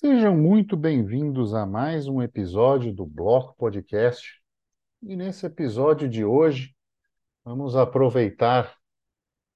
Sejam 0.00 0.34
muito 0.34 0.78
bem-vindos 0.78 1.52
a 1.52 1.66
mais 1.66 2.08
um 2.08 2.22
episódio 2.22 2.90
do 2.90 3.04
Bloco 3.04 3.54
Podcast. 3.58 4.40
E 5.02 5.14
nesse 5.14 5.44
episódio 5.44 6.08
de 6.08 6.24
hoje, 6.24 6.74
vamos 7.44 7.76
aproveitar 7.76 8.74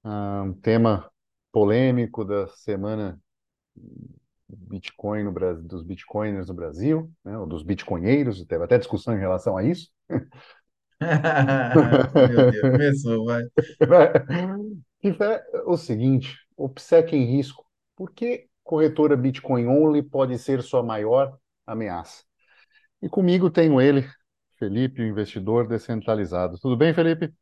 ah, 0.03 0.43
um 0.45 0.53
tema 0.53 1.11
polêmico 1.51 2.27
da 2.27 2.47
semana 2.49 3.19
Bitcoin 4.47 5.25
no 5.25 5.33
Brasil, 5.33 5.63
dos 5.67 5.83
Bitcoiners 5.83 6.49
no 6.49 6.55
Brasil, 6.55 7.11
né, 7.25 7.39
ou 7.39 7.47
dos 7.47 7.63
Bitcoinheiros, 7.63 8.45
teve 8.45 8.65
até 8.65 8.77
discussão 8.77 9.17
em 9.17 9.21
relação 9.21 9.57
a 9.57 9.65
isso. 9.65 9.91
Meu 11.01 12.51
Deus, 12.51 12.61
começou, 12.61 13.25
vai. 13.25 13.45
O 15.65 15.79
seguinte, 15.79 16.37
o 16.55 16.69
PSEC 16.69 17.17
em 17.17 17.25
risco. 17.25 17.65
Por 17.97 18.13
que 18.13 18.47
corretora 18.65 19.17
Bitcoin 19.17 19.67
Only 19.67 20.03
pode 20.03 20.37
ser 20.39 20.63
sua 20.63 20.83
maior 20.83 21.39
ameaça? 21.67 22.25
E 23.01 23.09
comigo 23.09 23.51
tenho 23.51 23.81
ele, 23.81 24.09
Felipe, 24.59 25.03
o 25.03 25.07
investidor 25.07 25.69
descentralizado. 25.69 26.59
Tudo 26.59 26.77
bem, 26.77 26.95
Felipe? 26.95 27.33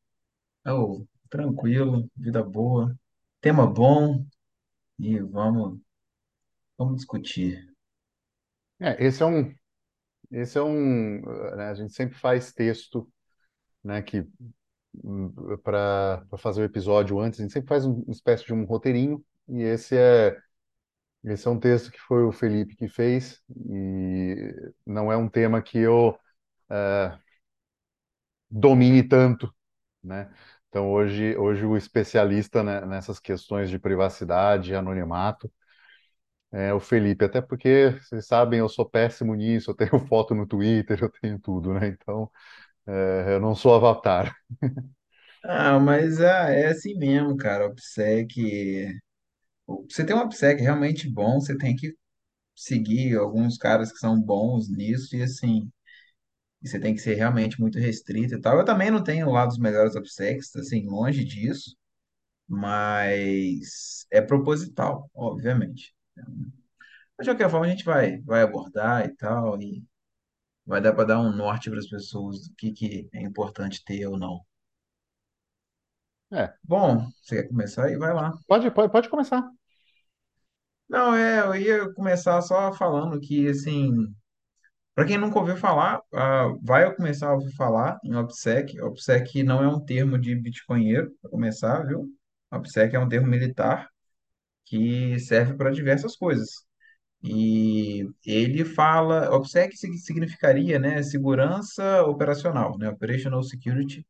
Oh, 0.67 1.07
tranquilo, 1.31 2.11
vida 2.17 2.43
boa, 2.43 2.95
tema 3.41 3.67
bom 3.67 4.27
e 4.99 5.19
vamos, 5.21 5.81
vamos 6.77 6.97
discutir. 6.97 7.73
É, 8.81 9.03
esse 9.05 9.23
é 9.23 9.27
um, 9.27 9.55
esse 10.31 10.59
é 10.59 10.63
um, 10.63 11.21
né, 11.57 11.69
a 11.69 11.75
gente 11.75 11.93
sempre 11.93 12.19
faz 12.19 12.53
texto, 12.53 13.09
né, 13.85 14.03
que 14.03 14.27
para 15.63 16.25
fazer 16.39 16.63
o 16.63 16.65
episódio 16.65 17.19
antes, 17.19 17.41
a 17.41 17.43
gente 17.43 17.53
sempre 17.53 17.69
faz 17.69 17.85
uma 17.85 18.05
espécie 18.09 18.45
de 18.45 18.53
um 18.53 18.65
roteirinho, 18.65 19.25
e 19.49 19.63
esse 19.63 19.97
é 19.97 20.37
esse 21.25 21.47
é 21.49 21.51
um 21.51 21.59
texto 21.59 21.91
que 21.91 22.01
foi 22.01 22.25
o 22.25 22.33
Felipe 22.33 22.77
que 22.77 22.89
fez, 22.89 23.41
e 23.51 24.37
não 24.87 25.11
é 25.13 25.17
um 25.17 25.29
tema 25.29 25.63
que 25.63 25.79
eu 25.79 26.19
é, 26.71 27.19
domine 28.51 29.03
tanto, 29.03 29.53
né? 30.03 30.33
Então 30.69 30.91
hoje, 30.91 31.37
hoje 31.37 31.65
o 31.67 31.77
especialista 31.77 32.63
né, 32.63 32.81
nessas 32.87 33.21
questões 33.21 33.71
de 33.71 33.79
privacidade 33.79 34.73
e 34.73 34.75
anonimato 34.75 35.53
é 36.51 36.73
o 36.75 36.81
Felipe, 36.81 37.25
até 37.25 37.41
porque 37.41 37.91
vocês 38.03 38.27
sabem, 38.27 38.59
eu 38.61 38.69
sou 38.69 38.89
péssimo 38.89 39.35
nisso, 39.35 39.71
eu 39.71 39.75
tenho 39.75 39.99
foto 40.07 40.35
no 40.35 40.47
Twitter, 40.47 40.99
eu 41.03 41.11
tenho 41.21 41.39
tudo, 41.39 41.73
né? 41.75 41.89
Então 41.89 42.31
é, 42.87 43.35
eu 43.35 43.41
não 43.41 43.55
sou 43.55 43.75
avatar. 43.75 44.35
Ah, 45.45 45.79
mas 45.81 46.21
ah, 46.21 46.51
é 46.51 46.67
assim 46.69 46.95
mesmo, 46.97 47.37
cara. 47.37 47.67
O 47.69 47.75
PSEC, 47.75 49.01
você 49.67 50.05
tem 50.05 50.15
um 50.17 50.29
PSEC 50.29 50.61
realmente 50.63 51.09
bom, 51.11 51.41
você 51.41 51.57
tem 51.57 51.75
que 51.77 51.95
seguir 52.57 53.17
alguns 53.17 53.59
caras 53.59 53.93
que 53.93 53.99
são 53.99 54.21
bons 54.21 54.69
nisso 54.71 55.17
e 55.17 55.23
assim, 55.23 55.71
você 56.63 56.79
tem 56.81 56.95
que 56.95 57.01
ser 57.01 57.15
realmente 57.15 57.61
muito 57.61 57.79
restrito 57.79 58.35
e 58.35 58.41
tal. 58.41 58.59
Eu 58.59 58.65
também 58.65 58.91
não 58.91 59.03
tenho 59.03 59.31
lá 59.31 59.47
dos 59.47 59.59
melhores 59.59 59.97
OPSECs, 59.97 60.55
assim, 60.57 60.87
longe 60.87 61.25
disso, 61.25 61.77
mas 62.49 64.07
é 64.13 64.21
proposital, 64.23 65.11
obviamente. 65.15 65.95
Mas, 67.17 67.27
de 67.27 67.33
qualquer 67.33 67.51
forma, 67.51 67.67
a 67.67 67.69
gente 67.71 67.85
vai, 67.85 68.19
vai 68.21 68.43
abordar 68.43 69.05
e 69.07 69.15
tal, 69.17 69.61
e 69.61 69.85
vai 70.67 70.81
dar 70.81 70.95
para 70.95 71.05
dar 71.07 71.21
um 71.21 71.35
norte 71.37 71.71
para 71.71 71.79
as 71.81 71.89
pessoas 71.89 72.49
do 72.49 72.55
que, 72.57 72.73
que 72.73 73.09
é 73.15 73.23
importante 73.23 73.85
ter 73.85 74.07
ou 74.07 74.19
não. 74.19 74.41
É, 76.33 76.53
Bom, 76.65 77.07
você 77.23 77.43
quer 77.43 77.49
começar 77.49 77.87
aí? 77.87 77.97
Vai 77.97 78.15
lá. 78.15 78.33
pode, 78.47 78.71
pode, 78.71 78.91
pode 78.91 79.09
começar. 79.09 79.47
Não, 80.89 81.15
é, 81.15 81.41
eu 81.41 81.55
ia 81.57 81.93
começar 81.95 82.41
só 82.43 82.73
falando 82.73 83.19
que, 83.21 83.49
assim, 83.49 83.93
para 84.95 85.07
quem 85.07 85.19
nunca 85.19 85.39
ouviu 85.39 85.57
falar, 85.57 86.01
ah, 86.15 86.49
vai 86.63 86.95
começar 86.95 87.29
a 87.31 87.35
ouvir 87.35 87.53
falar 87.57 87.99
em 88.05 88.15
OPSEC. 88.17 88.81
OPSEC 88.83 89.43
não 89.43 89.63
é 89.63 89.69
um 89.69 89.81
termo 89.85 90.19
de 90.19 90.35
bitcoinheiro, 90.35 91.11
para 91.23 91.31
começar, 91.31 91.83
viu? 91.87 92.07
OPSEC 92.53 92.97
é 92.97 93.01
um 93.01 93.09
termo 93.09 93.29
militar 93.29 93.89
que 94.67 95.19
serve 95.21 95.55
para 95.57 95.71
diversas 95.73 96.17
coisas. 96.17 96.51
E 97.23 98.07
ele 98.27 98.65
fala, 98.65 99.31
OPSEC 99.37 99.77
sig- 99.77 99.99
significaria, 99.99 100.79
né, 100.79 101.03
segurança 101.03 102.03
operacional, 102.05 102.79
né, 102.79 102.89
Operational 102.91 103.43
Security, 103.45 104.07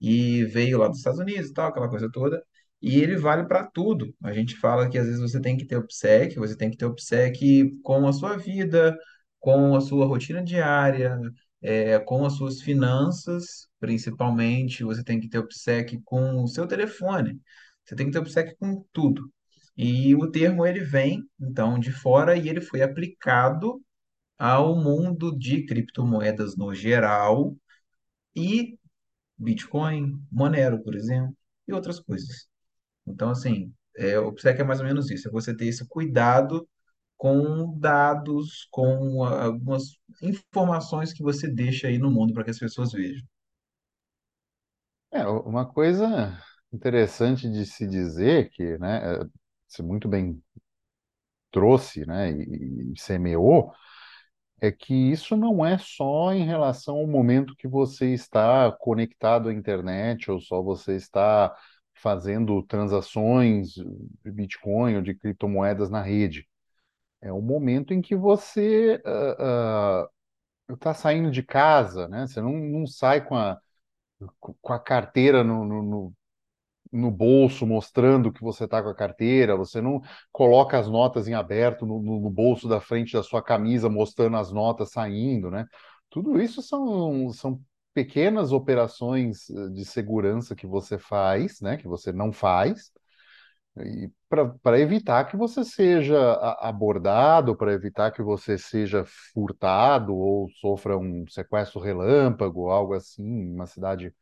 e 0.00 0.44
veio 0.46 0.78
lá 0.78 0.88
dos 0.88 0.98
Estados 0.98 1.20
Unidos 1.20 1.50
e 1.50 1.54
tal, 1.54 1.68
aquela 1.68 1.88
coisa 1.88 2.10
toda. 2.10 2.42
E 2.80 3.00
ele 3.00 3.16
vale 3.16 3.44
para 3.46 3.64
tudo. 3.64 4.14
A 4.22 4.32
gente 4.32 4.56
fala 4.56 4.88
que 4.88 4.98
às 4.98 5.06
vezes 5.06 5.20
você 5.20 5.40
tem 5.40 5.56
que 5.56 5.66
ter 5.66 5.76
OPSEC, 5.76 6.36
você 6.36 6.56
tem 6.56 6.70
que 6.70 6.76
ter 6.76 6.86
OPSEC 6.86 7.70
com 7.82 8.06
a 8.06 8.12
sua 8.12 8.36
vida, 8.36 8.96
com 9.40 9.74
a 9.74 9.80
sua 9.80 10.06
rotina 10.06 10.42
diária, 10.42 11.18
é, 11.62 11.98
com 12.00 12.24
as 12.24 12.34
suas 12.34 12.60
finanças, 12.60 13.68
principalmente. 13.80 14.84
Você 14.84 15.02
tem 15.04 15.20
que 15.20 15.28
ter 15.28 15.38
OPSEC 15.38 16.00
com 16.04 16.42
o 16.42 16.48
seu 16.48 16.66
telefone. 16.66 17.40
Você 17.84 17.96
tem 17.96 18.06
que 18.06 18.12
ter 18.12 18.18
OPSEC 18.18 18.56
com 18.58 18.84
tudo. 18.92 19.30
E 19.76 20.14
o 20.14 20.30
termo 20.30 20.66
ele 20.66 20.80
vem, 20.80 21.22
então, 21.40 21.78
de 21.78 21.92
fora 21.92 22.36
e 22.36 22.48
ele 22.48 22.60
foi 22.60 22.82
aplicado 22.82 23.80
ao 24.38 24.76
mundo 24.76 25.36
de 25.38 25.64
criptomoedas 25.66 26.56
no 26.56 26.74
geral 26.74 27.56
e 28.34 28.78
Bitcoin, 29.38 30.20
Monero, 30.30 30.82
por 30.82 30.94
exemplo, 30.94 31.36
e 31.68 31.72
outras 31.72 32.00
coisas. 32.00 32.48
Então, 33.06 33.30
assim, 33.30 33.72
é, 33.96 34.18
o 34.18 34.32
PSEC 34.32 34.60
é 34.60 34.64
mais 34.64 34.80
ou 34.80 34.86
menos 34.86 35.10
isso, 35.10 35.28
é 35.28 35.30
você 35.32 35.56
ter 35.56 35.66
esse 35.66 35.86
cuidado 35.88 36.68
com 37.16 37.78
dados, 37.78 38.68
com 38.70 39.24
algumas 39.24 39.98
informações 40.22 41.12
que 41.12 41.22
você 41.22 41.48
deixa 41.48 41.88
aí 41.88 41.98
no 41.98 42.10
mundo 42.10 42.32
para 42.34 42.44
que 42.44 42.50
as 42.50 42.58
pessoas 42.58 42.92
vejam. 42.92 43.26
É, 45.12 45.26
uma 45.26 45.64
coisa 45.66 46.38
interessante 46.72 47.50
de 47.50 47.64
se 47.64 47.86
dizer 47.86 48.50
que, 48.50 48.76
né, 48.78 49.16
é, 49.16 49.24
você 49.68 49.82
muito 49.82 50.08
bem 50.08 50.42
trouxe, 51.50 52.04
né, 52.06 52.30
e, 52.32 52.92
e 52.92 53.00
semeou, 53.00 53.72
é 54.60 54.72
que 54.72 54.94
isso 54.94 55.36
não 55.36 55.64
é 55.64 55.78
só 55.78 56.32
em 56.32 56.44
relação 56.44 56.96
ao 56.96 57.06
momento 57.06 57.54
que 57.56 57.68
você 57.68 58.12
está 58.14 58.72
conectado 58.72 59.48
à 59.48 59.52
internet 59.52 60.30
ou 60.30 60.40
só 60.40 60.62
você 60.62 60.96
está 60.96 61.54
fazendo 61.94 62.62
transações 62.62 63.74
de 63.74 64.30
Bitcoin 64.32 64.96
ou 64.96 65.02
de 65.02 65.14
criptomoedas 65.14 65.90
na 65.90 66.02
rede. 66.02 66.46
É 67.20 67.32
o 67.32 67.42
momento 67.42 67.94
em 67.94 68.02
que 68.02 68.16
você 68.16 69.02
está 70.68 70.94
saindo 70.94 71.30
de 71.30 71.42
casa, 71.42 72.08
né? 72.08 72.26
Você 72.26 72.40
não, 72.40 72.52
não 72.52 72.86
sai 72.86 73.24
com 73.24 73.36
a, 73.36 73.58
com 74.40 74.72
a 74.72 74.78
carteira 74.78 75.44
no, 75.44 75.64
no, 75.64 75.82
no 75.82 76.14
no 76.92 77.10
bolso 77.10 77.66
mostrando 77.66 78.32
que 78.32 78.40
você 78.42 78.64
está 78.64 78.82
com 78.82 78.88
a 78.88 78.94
carteira, 78.94 79.56
você 79.56 79.80
não 79.80 80.00
coloca 80.32 80.78
as 80.78 80.88
notas 80.88 81.28
em 81.28 81.34
aberto 81.34 81.86
no, 81.86 82.00
no, 82.02 82.20
no, 82.20 82.30
bolso 82.30 82.68
da 82.68 82.80
frente 82.80 83.12
da 83.14 83.22
sua 83.22 83.42
camisa 83.42 83.88
mostrando 83.88 84.36
as 84.36 84.52
notas 84.52 84.90
saindo, 84.90 85.50
né? 85.50 85.66
Tudo 86.10 86.40
isso 86.40 86.62
são, 86.62 87.30
são 87.32 87.60
pequenas 87.94 88.52
operações 88.52 89.50
eh, 89.50 89.68
de 89.70 89.84
segurança 89.84 90.54
que 90.54 90.66
você 90.66 90.98
faz, 90.98 91.60
né? 91.60 91.76
Que 91.76 91.88
você 91.88 92.12
não 92.12 92.32
faz, 92.32 92.92
para 94.62 94.80
evitar 94.80 95.24
que 95.26 95.36
você 95.36 95.64
seja 95.64 96.32
abordado, 96.60 97.54
para 97.56 97.72
evitar 97.72 98.10
que 98.10 98.22
você 98.22 98.56
seja 98.56 99.04
furtado 99.34 100.14
ou 100.16 100.48
sofra 100.60 100.96
um 100.96 101.26
sequestro 101.28 101.80
relâmpago, 101.80 102.70
algo 102.70 102.94
assim, 102.94 103.52
uma 103.52 103.66
cidade 103.66 104.14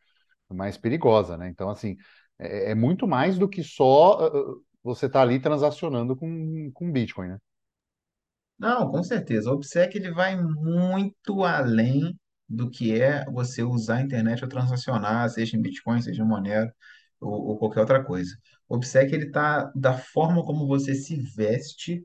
mais 0.51 0.77
perigosa, 0.77 1.37
né? 1.37 1.49
Então, 1.49 1.71
assim, 1.71 1.97
é, 2.39 2.73
é 2.73 2.75
muito 2.75 3.07
mais 3.07 3.39
do 3.39 3.49
que 3.49 3.63
só 3.63 4.29
uh, 4.29 4.65
você 4.83 5.07
estar 5.07 5.21
tá 5.21 5.23
ali 5.23 5.41
transacionando 5.41 6.17
com, 6.17 6.71
com 6.73 6.93
Bitcoin, 6.93 7.29
né? 7.29 7.39
Não, 8.59 8.91
com 8.91 9.03
certeza. 9.03 9.51
O 9.51 9.55
OPSEC 9.55 9.97
ele 9.99 10.11
vai 10.13 10.37
muito 10.41 11.43
além 11.45 12.19
do 12.49 12.71
que 12.71 12.93
é 13.01 13.25
você 13.27 13.63
usar 13.63 13.97
a 13.99 14.03
internet 14.03 14.43
ou 14.43 14.49
transacionar, 14.49 15.29
seja 15.31 15.57
em 15.57 15.63
Bitcoin, 15.63 16.01
seja 16.01 16.23
em 16.23 16.27
Monero 16.27 16.71
ou, 17.21 17.33
ou 17.49 17.59
qualquer 17.59 17.81
outra 17.81 18.03
coisa. 18.05 18.37
O 18.69 18.77
OPSEC 18.77 19.13
ele 19.15 19.31
tá 19.31 19.71
da 19.75 19.95
forma 19.99 20.45
como 20.45 20.67
você 20.67 20.95
se 20.95 21.17
veste 21.37 22.05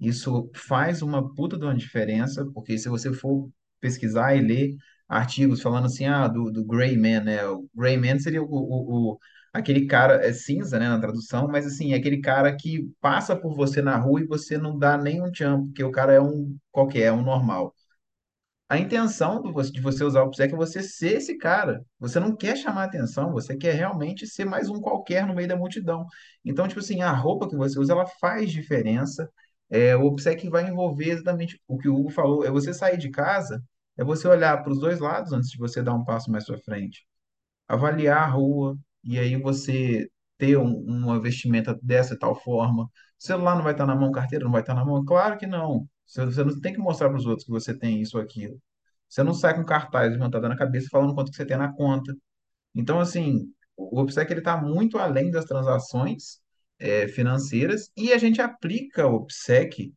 Isso 0.00 0.50
faz 0.56 1.02
uma 1.02 1.34
puta 1.34 1.58
de 1.58 1.64
uma 1.64 1.76
diferença, 1.76 2.46
porque 2.54 2.78
se 2.78 2.88
você 2.88 3.12
for 3.14 3.50
pesquisar 3.80 4.34
e 4.36 4.40
ler 4.42 4.76
artigos 5.08 5.62
falando 5.62 5.86
assim, 5.86 6.06
ah, 6.06 6.28
do, 6.28 6.50
do 6.52 6.64
Gray 6.66 6.96
Man, 6.96 7.22
né? 7.24 7.46
O 7.46 7.68
Gray 7.74 7.96
Man 7.98 8.18
seria 8.20 8.42
o, 8.42 8.46
o- 9.14 9.18
aquele 9.54 9.86
cara, 9.86 10.16
é 10.26 10.32
cinza, 10.34 10.78
né, 10.78 10.88
na 10.88 11.00
tradução, 11.00 11.48
mas 11.48 11.66
assim, 11.66 11.94
é 11.94 11.96
aquele 11.96 12.20
cara 12.20 12.54
que 12.56 12.90
passa 13.00 13.36
por 13.36 13.56
você 13.56 13.80
na 13.82 13.96
rua 13.96 14.20
e 14.22 14.26
você 14.26 14.58
não 14.58 14.78
dá 14.78 14.98
nem 14.98 15.22
um 15.22 15.30
tchan, 15.32 15.64
porque 15.66 15.84
o 15.84 15.92
cara 15.92 16.12
é 16.14 16.20
um 16.20 16.56
qualquer, 16.72 17.04
é 17.04 17.12
um 17.12 17.22
normal. 17.22 17.74
A 18.68 18.78
intenção 18.78 19.42
de 19.42 19.80
você 19.80 20.04
usar 20.04 20.22
o 20.22 20.30
PSEC 20.30 20.54
é 20.54 20.56
você 20.56 20.82
ser 20.82 21.18
esse 21.18 21.36
cara. 21.38 21.84
Você 21.98 22.18
não 22.18 22.34
quer 22.36 22.56
chamar 22.56 22.84
atenção, 22.84 23.32
você 23.32 23.56
quer 23.56 23.74
realmente 23.74 24.26
ser 24.26 24.44
mais 24.46 24.68
um 24.68 24.80
qualquer 24.80 25.26
no 25.26 25.34
meio 25.34 25.46
da 25.48 25.56
multidão. 25.56 26.06
Então, 26.44 26.66
tipo 26.66 26.80
assim, 26.80 27.02
a 27.02 27.12
roupa 27.12 27.48
que 27.48 27.56
você 27.56 27.78
usa, 27.78 27.92
ela 27.92 28.06
faz 28.20 28.50
diferença. 28.50 29.30
É, 29.70 29.96
o 29.96 30.04
OPSEC 30.06 30.48
vai 30.48 30.68
envolver 30.68 31.10
exatamente 31.10 31.60
o 31.68 31.78
que 31.78 31.88
o 31.88 31.94
Hugo 31.96 32.10
falou, 32.10 32.44
é 32.44 32.50
você 32.50 32.72
sair 32.74 32.98
de 32.98 33.10
casa, 33.10 33.62
é 33.96 34.04
você 34.04 34.26
olhar 34.28 34.62
para 34.62 34.72
os 34.72 34.80
dois 34.80 34.98
lados 35.00 35.32
antes 35.32 35.50
de 35.50 35.58
você 35.58 35.82
dar 35.82 35.94
um 35.94 36.04
passo 36.04 36.30
mais 36.30 36.44
para 36.46 36.58
frente 36.58 37.06
avaliar 37.68 38.18
a 38.22 38.26
rua 38.26 38.76
e 39.04 39.18
aí 39.18 39.36
você 39.36 40.08
ter 40.38 40.56
um, 40.58 40.72
uma 40.80 41.20
vestimenta 41.20 41.78
dessa 41.82 42.18
tal 42.18 42.34
forma. 42.34 42.88
Celular 43.18 43.56
não 43.56 43.62
vai 43.62 43.72
estar 43.72 43.86
na 43.86 43.96
mão, 43.96 44.12
carteira 44.12 44.44
não 44.44 44.52
vai 44.52 44.60
estar 44.62 44.74
na 44.74 44.84
mão? 44.84 45.04
Claro 45.04 45.38
que 45.38 45.46
não. 45.46 45.88
Você, 46.06 46.24
você 46.24 46.44
não 46.44 46.60
tem 46.60 46.72
que 46.72 46.78
mostrar 46.80 47.08
para 47.08 47.18
os 47.18 47.26
outros 47.26 47.44
que 47.46 47.52
você 47.52 47.76
tem 47.76 48.00
isso 48.00 48.16
ou 48.16 48.22
aquilo. 48.22 48.60
Você 49.08 49.22
não 49.22 49.34
sai 49.34 49.54
com 49.54 49.64
cartaz 49.64 50.12
levantado 50.12 50.48
na 50.48 50.56
cabeça 50.56 50.88
falando 50.90 51.14
quanto 51.14 51.30
que 51.30 51.36
você 51.36 51.46
tem 51.46 51.56
na 51.56 51.72
conta. 51.72 52.14
Então, 52.74 53.00
assim, 53.00 53.52
o 53.76 54.00
OPSEC 54.00 54.32
ele 54.32 54.40
está 54.40 54.56
muito 54.60 54.98
além 54.98 55.30
das 55.30 55.44
transações 55.44 56.40
eh, 56.78 57.08
financeiras 57.08 57.90
e 57.96 58.12
a 58.12 58.18
gente 58.18 58.40
aplica 58.40 59.06
o 59.06 59.16
OPSEC 59.16 59.92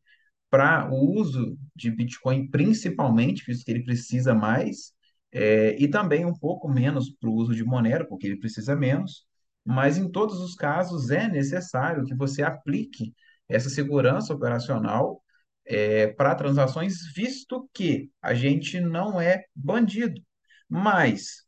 para 0.50 0.90
o 0.90 1.20
uso 1.20 1.58
de 1.76 1.90
Bitcoin, 1.90 2.48
principalmente, 2.50 3.44
visto 3.46 3.64
que 3.64 3.70
ele 3.70 3.84
precisa 3.84 4.34
mais, 4.34 4.92
é, 5.32 5.76
e 5.78 5.88
também 5.88 6.24
um 6.24 6.34
pouco 6.34 6.68
menos 6.68 7.10
para 7.10 7.28
o 7.28 7.34
uso 7.34 7.54
de 7.54 7.64
Monero, 7.64 8.08
porque 8.08 8.26
ele 8.26 8.38
precisa 8.38 8.74
menos, 8.76 9.26
mas 9.64 9.98
em 9.98 10.10
todos 10.10 10.40
os 10.40 10.54
casos 10.54 11.10
é 11.10 11.28
necessário 11.28 12.04
que 12.04 12.14
você 12.14 12.42
aplique 12.42 13.14
essa 13.48 13.68
segurança 13.68 14.34
operacional 14.34 15.22
é, 15.66 16.08
para 16.08 16.34
transações, 16.34 17.12
visto 17.14 17.68
que 17.74 18.10
a 18.22 18.34
gente 18.34 18.80
não 18.80 19.20
é 19.20 19.44
bandido. 19.54 20.20
Mas 20.68 21.44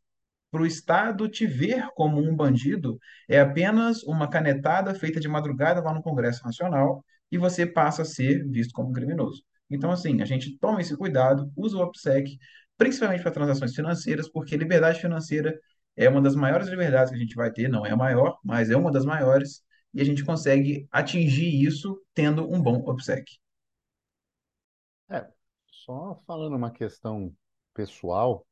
para 0.51 0.61
o 0.61 0.65
Estado 0.65 1.27
te 1.29 1.47
ver 1.47 1.87
como 1.95 2.19
um 2.19 2.35
bandido 2.35 2.99
é 3.27 3.39
apenas 3.39 4.03
uma 4.03 4.29
canetada 4.29 4.93
feita 4.93 5.19
de 5.19 5.27
madrugada 5.27 5.81
lá 5.81 5.93
no 5.93 6.03
Congresso 6.03 6.43
Nacional 6.43 7.03
e 7.31 7.37
você 7.37 7.65
passa 7.65 8.01
a 8.01 8.05
ser 8.05 8.45
visto 8.49 8.73
como 8.73 8.91
criminoso. 8.91 9.43
Então, 9.69 9.89
assim, 9.89 10.21
a 10.21 10.25
gente 10.25 10.57
toma 10.59 10.81
esse 10.81 10.95
cuidado, 10.97 11.49
usa 11.55 11.77
o 11.77 11.81
OPSEC, 11.81 12.37
principalmente 12.81 13.21
para 13.21 13.29
transações 13.29 13.75
financeiras, 13.75 14.27
porque 14.27 14.57
liberdade 14.57 14.99
financeira 14.99 15.55
é 15.95 16.09
uma 16.09 16.19
das 16.19 16.35
maiores 16.35 16.67
liberdades 16.67 17.11
que 17.11 17.15
a 17.15 17.19
gente 17.19 17.35
vai 17.35 17.51
ter, 17.51 17.69
não 17.69 17.85
é 17.85 17.91
a 17.91 17.95
maior, 17.95 18.39
mas 18.43 18.71
é 18.71 18.75
uma 18.75 18.91
das 18.91 19.05
maiores, 19.05 19.63
e 19.93 20.01
a 20.01 20.03
gente 20.03 20.25
consegue 20.25 20.87
atingir 20.91 21.63
isso 21.63 22.01
tendo 22.11 22.51
um 22.51 22.59
bom 22.59 22.77
OPSEC. 22.77 23.37
É, 25.11 25.27
só 25.67 26.19
falando 26.25 26.55
uma 26.55 26.71
questão 26.71 27.31
pessoal, 27.71 28.47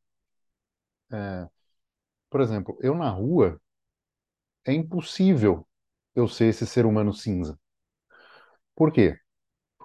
por 2.30 2.42
exemplo, 2.42 2.78
eu 2.82 2.94
na 2.94 3.10
rua, 3.10 3.60
é 4.64 4.72
impossível 4.72 5.68
eu 6.14 6.28
ser 6.28 6.46
esse 6.46 6.68
ser 6.68 6.86
humano 6.86 7.12
cinza. 7.16 7.60
Por 8.76 8.92
quê? 8.92 9.20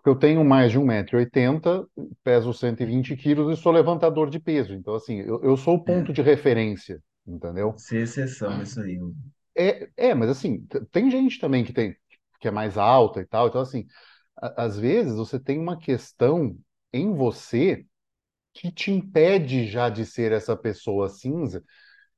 Porque 0.04 0.10
eu 0.10 0.20
tenho 0.20 0.44
mais 0.44 0.72
de 0.72 0.78
um 0.78 0.84
1,80m, 0.84 1.88
peso 2.22 2.54
120 2.54 3.16
quilos 3.16 3.58
e 3.58 3.62
sou 3.62 3.72
levantador 3.72 4.30
de 4.30 4.38
peso. 4.38 4.74
Então, 4.74 4.94
assim, 4.96 5.20
eu, 5.22 5.42
eu 5.42 5.56
sou 5.56 5.76
o 5.76 5.84
ponto 5.84 6.12
É, 6.12 6.14
de 6.14 6.22
referência, 6.22 7.02
entendeu? 7.26 7.76
ser 7.76 8.02
exceção 8.02 8.60
isso 8.62 8.80
aí. 8.80 8.98
É, 9.56 9.88
é, 9.96 10.14
mas 10.14 10.30
assim, 10.30 10.66
tem 10.90 11.10
gente 11.10 11.38
também 11.38 11.64
que 11.64 11.72
tem 11.72 11.96
que 12.40 12.48
é 12.48 12.50
mais 12.50 12.76
alta 12.76 13.20
e 13.20 13.26
tal. 13.26 13.48
Então, 13.48 13.60
assim, 13.60 13.86
a- 14.36 14.64
às 14.64 14.78
vezes 14.78 15.16
você 15.16 15.38
tem 15.40 15.58
uma 15.58 15.78
questão 15.78 16.58
em 16.92 17.14
você 17.14 17.86
que 18.54 18.72
te 18.72 18.90
impede 18.92 19.66
já 19.68 19.88
de 19.90 20.06
ser 20.06 20.32
essa 20.32 20.56
pessoa 20.56 21.08
cinza, 21.10 21.64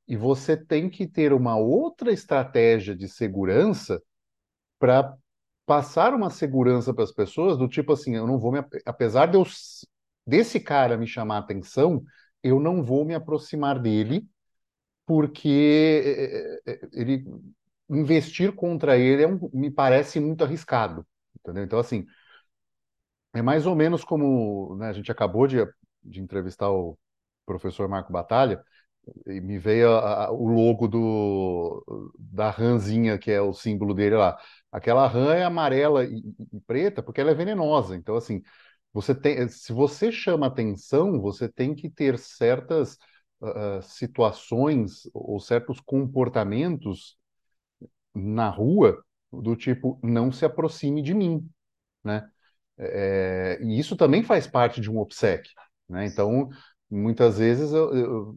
e 0.09 0.17
você 0.17 0.57
tem 0.57 0.91
que 0.91 1.07
ter 1.09 1.33
uma 1.35 1.57
outra 1.59 2.13
estratégia 2.13 2.97
de 2.97 3.09
segurança 3.09 4.03
para 4.79 5.17
passar 5.67 6.15
uma 6.15 6.31
segurança 6.31 6.95
para 6.95 7.05
as 7.05 7.13
pessoas, 7.13 7.59
do 7.59 7.69
tipo 7.69 7.93
assim, 7.93 8.17
eu 8.17 8.27
não 8.27 8.39
vou 8.39 8.53
me, 8.53 8.59
ap- 8.61 8.73
apesar 8.87 9.27
de 9.27 9.37
eu, 9.37 9.45
desse 10.27 10.61
cara 10.61 10.97
me 10.97 11.07
chamar 11.07 11.39
atenção, 11.39 12.05
eu 12.43 12.61
não 12.61 12.83
vou 12.83 13.05
me 13.05 13.15
aproximar 13.15 13.79
dele, 13.81 14.27
porque 15.07 15.49
eh, 16.67 16.73
eh, 16.73 16.81
eh, 16.85 16.89
ele 16.93 17.25
investir 17.91 18.53
contra 18.55 18.99
ele 18.99 19.23
é 19.25 19.29
um- 19.29 19.51
me 19.53 19.71
parece 19.71 20.21
muito 20.21 20.45
arriscado, 20.45 21.07
entendeu? 21.41 21.65
Então, 21.65 21.79
assim, 21.79 22.07
é 23.35 23.43
mais 23.43 23.67
ou 23.67 23.75
menos 23.77 24.05
como, 24.05 24.77
né, 24.77 24.89
a 24.89 24.93
gente 24.93 25.11
acabou 25.13 25.47
de, 25.47 25.57
de 26.03 26.21
entrevistar 26.21 26.71
o 26.71 26.99
professor 27.45 27.89
Marco 27.89 28.13
Batalha, 28.13 28.63
e 29.27 29.41
me 29.41 29.59
veio 29.59 29.91
a- 29.93 30.27
a- 30.27 30.31
o 30.33 30.47
logo 30.49 30.89
do, 30.89 32.13
da 32.19 32.51
rãzinha, 32.51 33.19
que 33.19 33.31
é 33.31 33.41
o 33.41 33.53
símbolo 33.53 33.95
dele 33.95 34.17
lá. 34.17 34.37
Aquela 34.73 35.07
rã 35.07 35.35
é 35.35 35.45
amarela 35.45 36.05
e, 36.05 36.23
e 36.53 36.61
preta 36.67 37.03
porque 37.03 37.21
ela 37.21 37.31
é 37.31 37.35
venenosa. 37.35 37.97
Então, 37.97 38.17
assim, 38.17 38.43
você 38.93 39.15
tem, 39.15 39.49
se 39.49 39.73
você 39.73 40.11
chama 40.13 40.47
atenção, 40.47 41.21
você 41.21 41.49
tem 41.49 41.75
que 41.75 41.91
ter 41.91 42.19
certas 42.19 42.99
ah, 43.43 43.81
situações 43.83 45.09
ou 45.15 45.39
certos 45.41 45.81
comportamentos 45.81 47.17
na 48.15 48.49
rua 48.49 49.03
do 49.33 49.55
tipo, 49.57 49.99
não 50.03 50.33
se 50.33 50.45
aproxime 50.45 51.03
de 51.03 51.15
mim, 51.15 51.49
né? 52.05 52.29
É, 52.79 53.59
e 53.63 53.79
isso 53.79 53.97
também 53.97 54.23
faz 54.25 54.47
parte 54.47 54.81
de 54.81 54.91
um 54.91 54.99
obséquio, 54.99 55.53
né? 55.89 56.07
Então, 56.07 56.49
muitas 56.91 57.39
vezes, 57.39 57.73
eu- 57.73 58.37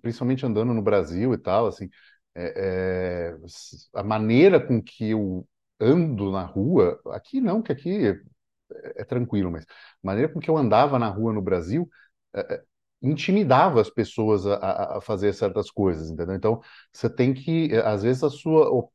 principalmente 0.00 0.44
andando 0.46 0.72
no 0.74 0.82
Brasil 0.82 1.34
e 1.34 1.38
tal, 1.38 1.66
assim, 1.66 1.88
é, 2.34 3.32
é, 3.34 3.36
a 3.94 4.02
maneira 4.02 4.60
com 4.64 4.82
que 4.82 5.10
eu 5.10 5.46
ando 5.80 6.30
na 6.30 6.44
rua, 6.44 7.00
aqui 7.12 7.40
não, 7.40 7.62
que 7.62 7.72
aqui 7.72 8.06
é, 8.08 8.20
é 9.02 9.04
tranquilo, 9.04 9.50
mas 9.50 9.64
a 9.64 9.66
maneira 10.02 10.32
com 10.32 10.40
que 10.40 10.50
eu 10.50 10.56
andava 10.56 10.98
na 10.98 11.08
rua 11.08 11.32
no 11.32 11.42
Brasil, 11.42 11.88
é, 12.34 12.54
é, 12.54 12.62
intimidava 13.02 13.80
as 13.80 13.90
pessoas 13.90 14.46
a, 14.46 14.98
a- 14.98 15.00
fazer 15.00 15.32
certas 15.34 15.70
coisas, 15.70 16.10
entendeu? 16.10 16.34
Então, 16.36 16.60
você 16.92 17.10
tem 17.10 17.34
que, 17.34 17.74
às 17.84 18.02
vezes, 18.02 18.22
a 18.24 18.30
sua, 18.30 18.88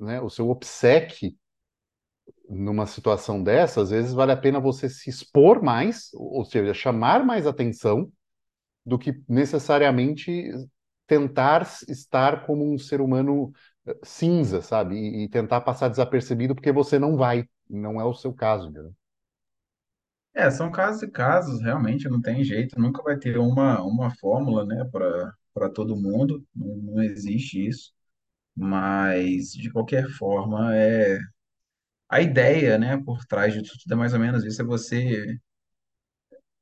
né, 0.00 0.20
o 0.20 0.28
seu 0.30 0.48
obséquio 0.50 1.32
numa 2.48 2.86
situação 2.86 3.42
dessa, 3.42 3.80
às 3.82 3.90
vezes 3.90 4.12
vale 4.12 4.32
a 4.32 4.36
pena 4.36 4.60
você 4.60 4.88
se 4.88 5.08
expor 5.10 5.62
mais, 5.62 6.10
ou 6.14 6.44
seja, 6.44 6.74
chamar 6.74 7.24
mais 7.24 7.46
atenção, 7.46 8.10
do 8.84 8.98
que 8.98 9.22
necessariamente 9.28 10.50
tentar 11.06 11.62
estar 11.88 12.46
como 12.46 12.64
um 12.72 12.78
ser 12.78 13.00
humano 13.00 13.52
eh, 13.86 13.98
cinza, 14.04 14.62
sabe? 14.62 14.96
E, 14.96 15.24
e 15.24 15.28
tentar 15.28 15.60
passar 15.62 15.88
desapercebido 15.88 16.54
porque 16.54 16.72
você 16.72 16.98
não 16.98 17.16
vai, 17.16 17.48
não 17.68 18.00
é 18.00 18.04
o 18.04 18.14
seu 18.14 18.32
caso, 18.34 18.68
entendeu? 18.68 18.94
É, 20.34 20.50
são 20.50 20.70
casos 20.70 21.02
e 21.02 21.10
casos, 21.10 21.60
realmente 21.62 22.08
não 22.08 22.20
tem 22.20 22.42
jeito, 22.42 22.78
nunca 22.80 23.02
vai 23.02 23.18
ter 23.18 23.36
uma, 23.38 23.82
uma 23.82 24.10
fórmula, 24.16 24.64
né, 24.64 24.84
para 24.90 25.32
para 25.54 25.68
todo 25.68 25.94
mundo, 25.94 26.42
não, 26.56 26.76
não 26.78 27.02
existe 27.02 27.66
isso, 27.68 27.92
mas 28.56 29.52
de 29.52 29.70
qualquer 29.72 30.08
forma, 30.10 30.76
é 30.76 31.18
a 32.08 32.20
ideia, 32.22 32.78
né, 32.78 32.96
por 33.04 33.24
trás 33.26 33.54
de 33.54 33.62
tudo 33.62 33.92
é 33.94 33.96
mais 33.96 34.14
ou 34.14 34.20
menos 34.20 34.44
isso, 34.44 34.62
é 34.62 34.64
você 34.64 35.38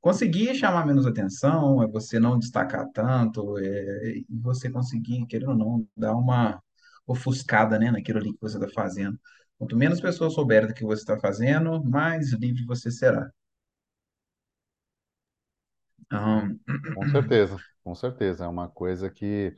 conseguir 0.01 0.55
chamar 0.55 0.87
menos 0.87 1.07
atenção, 1.07 1.83
é 1.83 1.87
você 1.89 2.19
não 2.21 2.39
destacar 2.39 2.87
tanto, 2.93 3.59
é, 3.59 4.19
e 4.19 4.27
você 4.41 4.71
conseguir, 4.71 5.27
querendo 5.27 5.51
ou 5.53 5.57
não, 5.59 5.89
dar 5.97 6.15
uma 6.17 6.63
ofuscada, 7.07 7.79
né, 7.79 7.91
naquilo 7.91 8.19
ali 8.19 8.33
que 8.33 8.41
você 8.41 8.57
está 8.59 8.69
fazendo. 8.71 9.19
Quanto 9.59 9.77
menos 9.77 10.01
pessoas 10.01 10.35
souberem 10.35 10.69
do 10.69 10.75
que 10.75 10.85
você 10.85 11.03
está 11.03 11.19
fazendo, 11.21 11.83
mais 11.85 12.33
livre 12.33 12.65
você 12.67 12.91
será. 12.91 13.31
Com 16.93 17.07
certeza, 17.07 17.63
com 17.85 17.95
certeza. 17.95 18.45
É 18.45 18.49
uma 18.49 18.69
coisa 18.69 19.11
que, 19.11 19.55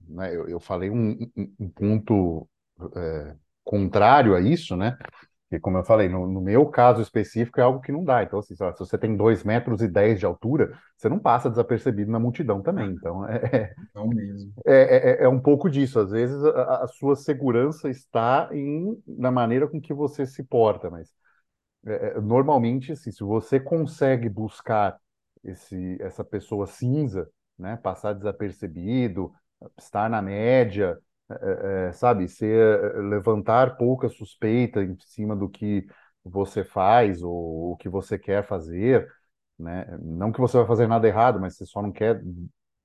né, 0.00 0.34
eu, 0.34 0.48
eu 0.48 0.60
falei 0.60 0.90
um, 0.90 1.12
um- 1.36 1.54
um 1.60 1.70
ponto 1.70 2.48
é, 2.96 3.36
contrário 3.64 4.34
a 4.34 4.40
isso, 4.40 4.76
né? 4.76 4.98
E 5.50 5.58
como 5.58 5.78
eu 5.78 5.84
falei, 5.84 6.08
no, 6.08 6.26
no 6.26 6.40
meu 6.42 6.66
caso 6.66 7.00
específico 7.00 7.58
é 7.58 7.62
algo 7.62 7.80
que 7.80 7.90
não 7.90 8.04
dá. 8.04 8.22
Então, 8.22 8.38
assim, 8.38 8.54
se 8.54 8.62
você 8.78 8.98
tem 8.98 9.16
2 9.16 9.42
metros 9.42 9.80
e 9.80 9.88
10 9.88 10.18
de 10.18 10.26
altura, 10.26 10.78
você 10.96 11.08
não 11.08 11.18
passa 11.18 11.48
desapercebido 11.48 12.10
na 12.10 12.18
multidão 12.18 12.60
também. 12.60 12.90
Então, 12.90 13.26
é, 13.26 13.74
não 13.94 14.08
mesmo. 14.08 14.52
é, 14.66 15.22
é, 15.22 15.24
é 15.24 15.28
um 15.28 15.40
pouco 15.40 15.70
disso. 15.70 15.98
Às 15.98 16.10
vezes 16.10 16.42
a, 16.44 16.84
a 16.84 16.86
sua 16.88 17.16
segurança 17.16 17.88
está 17.88 18.50
em, 18.52 19.02
na 19.06 19.30
maneira 19.30 19.66
com 19.66 19.80
que 19.80 19.94
você 19.94 20.26
se 20.26 20.42
porta, 20.42 20.90
mas 20.90 21.10
é, 21.86 22.08
é, 22.16 22.20
normalmente, 22.20 22.92
assim, 22.92 23.10
se 23.10 23.22
você 23.22 23.60
consegue 23.60 24.28
buscar 24.28 24.98
esse, 25.44 25.96
essa 26.00 26.24
pessoa 26.24 26.66
cinza, 26.66 27.28
né, 27.58 27.76
passar 27.76 28.12
desapercebido, 28.12 29.32
estar 29.78 30.08
na 30.10 30.20
média, 30.22 30.98
é, 31.30 31.88
é, 31.88 31.92
sabe, 31.92 32.28
ser, 32.28 32.96
é, 32.96 33.00
levantar 33.02 33.76
pouca 33.76 34.08
suspeita 34.08 34.82
em 34.82 34.96
cima 35.00 35.36
do 35.36 35.48
que 35.48 35.86
você 36.24 36.64
faz 36.64 37.22
ou 37.22 37.72
o 37.72 37.76
que 37.76 37.88
você 37.88 38.18
quer 38.18 38.46
fazer, 38.46 39.08
né? 39.58 39.86
Não 40.02 40.32
que 40.32 40.40
você 40.40 40.56
vai 40.58 40.66
fazer 40.66 40.86
nada 40.86 41.06
errado, 41.08 41.40
mas 41.40 41.56
você 41.56 41.66
só 41.66 41.82
não 41.82 41.92
quer 41.92 42.22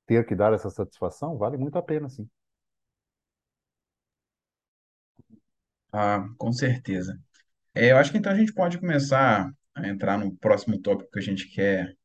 ter 0.05 0.25
que 0.25 0.35
dar 0.35 0.53
essa 0.53 0.69
satisfação, 0.69 1.37
vale 1.37 1.57
muito 1.57 1.77
a 1.77 1.81
pena, 1.83 2.09
sim. 2.09 2.27
Ah, 5.91 6.27
com 6.37 6.51
certeza. 6.51 7.19
É, 7.75 7.91
eu 7.91 7.97
acho 7.97 8.11
que 8.11 8.17
então 8.17 8.31
a 8.31 8.35
gente 8.37 8.53
pode 8.53 8.79
começar 8.79 9.51
a 9.75 9.87
entrar 9.89 10.17
no 10.19 10.35
próximo 10.37 10.79
tópico 10.79 11.11
que 11.11 11.19
a 11.19 11.21
gente 11.21 11.47
quer 11.49 11.95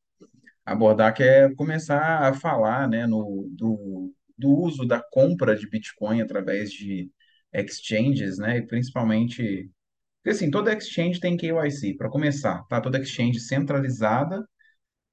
abordar, 0.66 1.14
que 1.14 1.22
é 1.22 1.54
começar 1.54 2.28
a 2.28 2.34
falar, 2.34 2.88
né, 2.88 3.06
no, 3.06 3.48
do, 3.52 4.14
do 4.38 4.50
uso 4.50 4.86
da 4.86 5.02
compra 5.02 5.56
de 5.56 5.68
Bitcoin 5.68 6.20
através 6.22 6.72
de 6.72 7.10
exchanges, 7.52 8.38
né, 8.38 8.58
e 8.58 8.66
principalmente, 8.66 9.70
assim, 10.26 10.50
toda 10.50 10.72
exchange 10.74 11.20
tem 11.20 11.36
KYC, 11.36 11.94
para 11.96 12.10
começar, 12.10 12.64
tá? 12.68 12.80
Toda 12.80 13.00
exchange 13.00 13.40
centralizada 13.40 14.46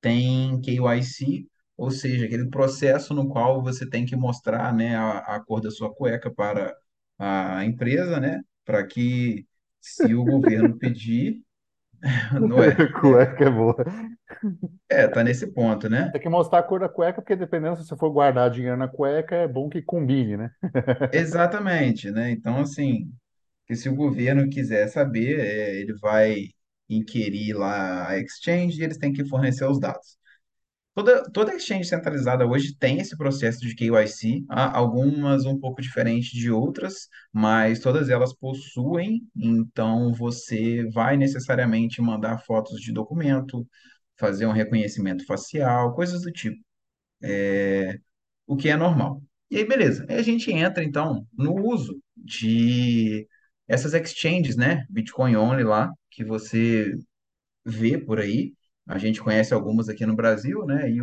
tem 0.01 0.59
KYC, 0.61 1.47
ou 1.77 1.91
seja, 1.91 2.25
aquele 2.25 2.49
processo 2.49 3.13
no 3.13 3.29
qual 3.29 3.61
você 3.63 3.89
tem 3.89 4.05
que 4.05 4.15
mostrar, 4.15 4.73
né, 4.73 4.95
a, 4.97 5.19
a 5.37 5.39
cor 5.45 5.61
da 5.61 5.71
sua 5.71 5.93
cueca 5.93 6.31
para 6.33 6.75
a 7.19 7.65
empresa, 7.65 8.19
né, 8.19 8.41
para 8.65 8.85
que 8.87 9.45
se 9.81 10.15
o 10.15 10.25
governo 10.25 10.77
pedir, 10.79 11.43
não 12.39 12.61
é, 12.61 12.75
Cueca 12.99 13.45
é 13.45 13.49
boa. 13.49 13.75
é, 14.89 15.07
tá 15.07 15.23
nesse 15.23 15.47
ponto, 15.47 15.89
né? 15.89 16.11
Tem 16.11 16.21
que 16.21 16.29
mostrar 16.29 16.59
a 16.59 16.63
cor 16.63 16.79
da 16.79 16.87
cueca, 16.89 17.21
porque 17.21 17.35
dependendo 17.35 17.75
se 17.75 17.85
você 17.85 17.95
for 17.97 18.09
guardar 18.09 18.49
dinheiro 18.49 18.77
na 18.77 18.87
cueca, 18.87 19.35
é 19.35 19.47
bom 19.47 19.69
que 19.69 19.81
combine, 19.81 20.37
né? 20.37 20.51
Exatamente, 21.11 22.11
né? 22.11 22.31
Então, 22.31 22.59
assim, 22.59 23.11
que 23.67 23.75
se 23.75 23.89
o 23.89 23.95
governo 23.95 24.49
quiser 24.49 24.87
saber, 24.89 25.39
é, 25.39 25.77
ele 25.81 25.93
vai 25.99 26.47
inquirir 26.89 27.55
lá 27.55 28.09
a 28.09 28.19
exchange 28.19 28.79
e 28.81 28.83
eles 28.83 28.97
têm 28.97 29.13
que 29.13 29.25
fornecer 29.27 29.65
os 29.65 29.79
dados. 29.79 30.17
Toda, 30.95 31.23
toda 31.31 31.53
exchange 31.53 31.85
centralizada 31.85 32.47
hoje 32.47 32.75
tem 32.77 32.99
esse 32.99 33.17
processo 33.17 33.59
de 33.59 33.75
KYC, 33.75 34.45
há 34.49 34.75
algumas 34.77 35.45
um 35.45 35.59
pouco 35.59 35.81
diferentes 35.81 36.31
de 36.31 36.49
outras, 36.49 37.09
mas 37.33 37.79
todas 37.81 38.09
elas 38.09 38.33
possuem, 38.33 39.21
então 39.35 40.13
você 40.13 40.89
vai 40.91 41.17
necessariamente 41.17 42.01
mandar 42.01 42.39
fotos 42.39 42.79
de 42.79 42.93
documento, 42.93 43.67
fazer 44.17 44.45
um 44.45 44.53
reconhecimento 44.53 45.25
facial, 45.25 45.93
coisas 45.93 46.21
do 46.21 46.31
tipo, 46.31 46.63
o 48.47 48.55
que 48.55 48.69
é 48.69 48.75
normal. 48.75 49.21
E 49.49 49.57
aí, 49.57 49.65
beleza. 49.67 50.05
Aí 50.09 50.17
a 50.17 50.21
gente 50.21 50.51
entra, 50.51 50.83
então, 50.83 51.25
no 51.33 51.53
uso 51.55 51.99
de 52.15 53.27
essas 53.67 53.93
exchanges, 53.93 54.55
né? 54.55 54.85
Bitcoin 54.89 55.35
Only 55.35 55.63
lá, 55.63 55.91
que 56.09 56.23
você 56.23 56.93
vê 57.65 57.97
por 57.97 58.19
aí. 58.19 58.53
A 58.87 58.97
gente 58.97 59.21
conhece 59.21 59.53
algumas 59.53 59.89
aqui 59.89 60.05
no 60.05 60.15
Brasil, 60.15 60.65
né? 60.65 60.89
E 60.91 61.01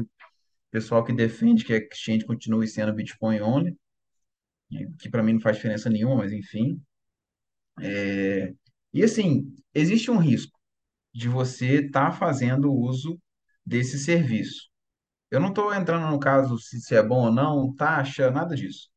pessoal 0.72 1.04
que 1.04 1.12
defende 1.12 1.64
que 1.64 1.74
a 1.74 1.78
exchange 1.78 2.24
continue 2.24 2.66
sendo 2.66 2.94
Bitcoin 2.94 3.40
only, 3.42 3.78
né, 4.70 4.88
que 4.98 5.10
para 5.10 5.22
mim 5.22 5.34
não 5.34 5.40
faz 5.40 5.56
diferença 5.56 5.90
nenhuma, 5.90 6.16
mas 6.16 6.32
enfim. 6.32 6.82
É, 7.80 8.54
E 8.92 9.02
assim, 9.04 9.54
existe 9.74 10.10
um 10.10 10.18
risco 10.18 10.58
de 11.14 11.28
você 11.28 11.82
estar 11.86 12.12
fazendo 12.12 12.72
uso 12.72 13.20
desse 13.64 13.98
serviço. 13.98 14.70
Eu 15.30 15.40
não 15.40 15.50
estou 15.50 15.74
entrando 15.74 16.10
no 16.10 16.20
caso 16.20 16.58
se, 16.58 16.80
se 16.80 16.94
é 16.96 17.02
bom 17.02 17.26
ou 17.26 17.32
não, 17.32 17.74
taxa, 17.74 18.30
nada 18.30 18.54
disso. 18.56 18.88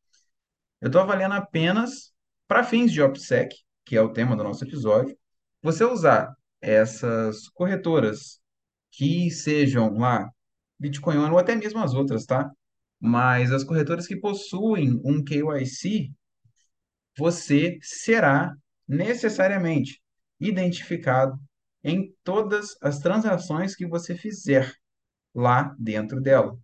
Eu 0.81 0.87
estou 0.87 1.01
avaliando 1.01 1.35
apenas 1.35 2.13
para 2.47 2.63
fins 2.63 2.91
de 2.91 3.01
OPSEC, 3.01 3.55
que 3.85 3.97
é 3.97 4.01
o 4.01 4.13
tema 4.13 4.35
do 4.35 4.43
nosso 4.43 4.63
episódio, 4.65 5.17
você 5.61 5.83
usar 5.85 6.35
essas 6.61 7.49
corretoras 7.49 8.39
que 8.97 9.29
sejam 9.31 9.97
lá 9.97 10.29
Bitcoin 10.79 11.17
ou 11.17 11.37
até 11.39 11.55
mesmo 11.55 11.79
as 11.79 11.93
outras, 11.93 12.25
tá? 12.25 12.51
Mas 12.99 13.51
as 13.51 13.63
corretoras 13.63 14.07
que 14.07 14.15
possuem 14.17 15.01
um 15.05 15.23
KYC, 15.23 16.13
você 17.17 17.79
será 17.81 18.55
necessariamente 18.87 20.01
identificado 20.39 21.39
em 21.83 22.13
todas 22.23 22.77
as 22.81 22.99
transações 22.99 23.75
que 23.75 23.87
você 23.87 24.15
fizer 24.15 24.73
lá 25.35 25.75
dentro 25.79 26.21
dela. 26.21 26.57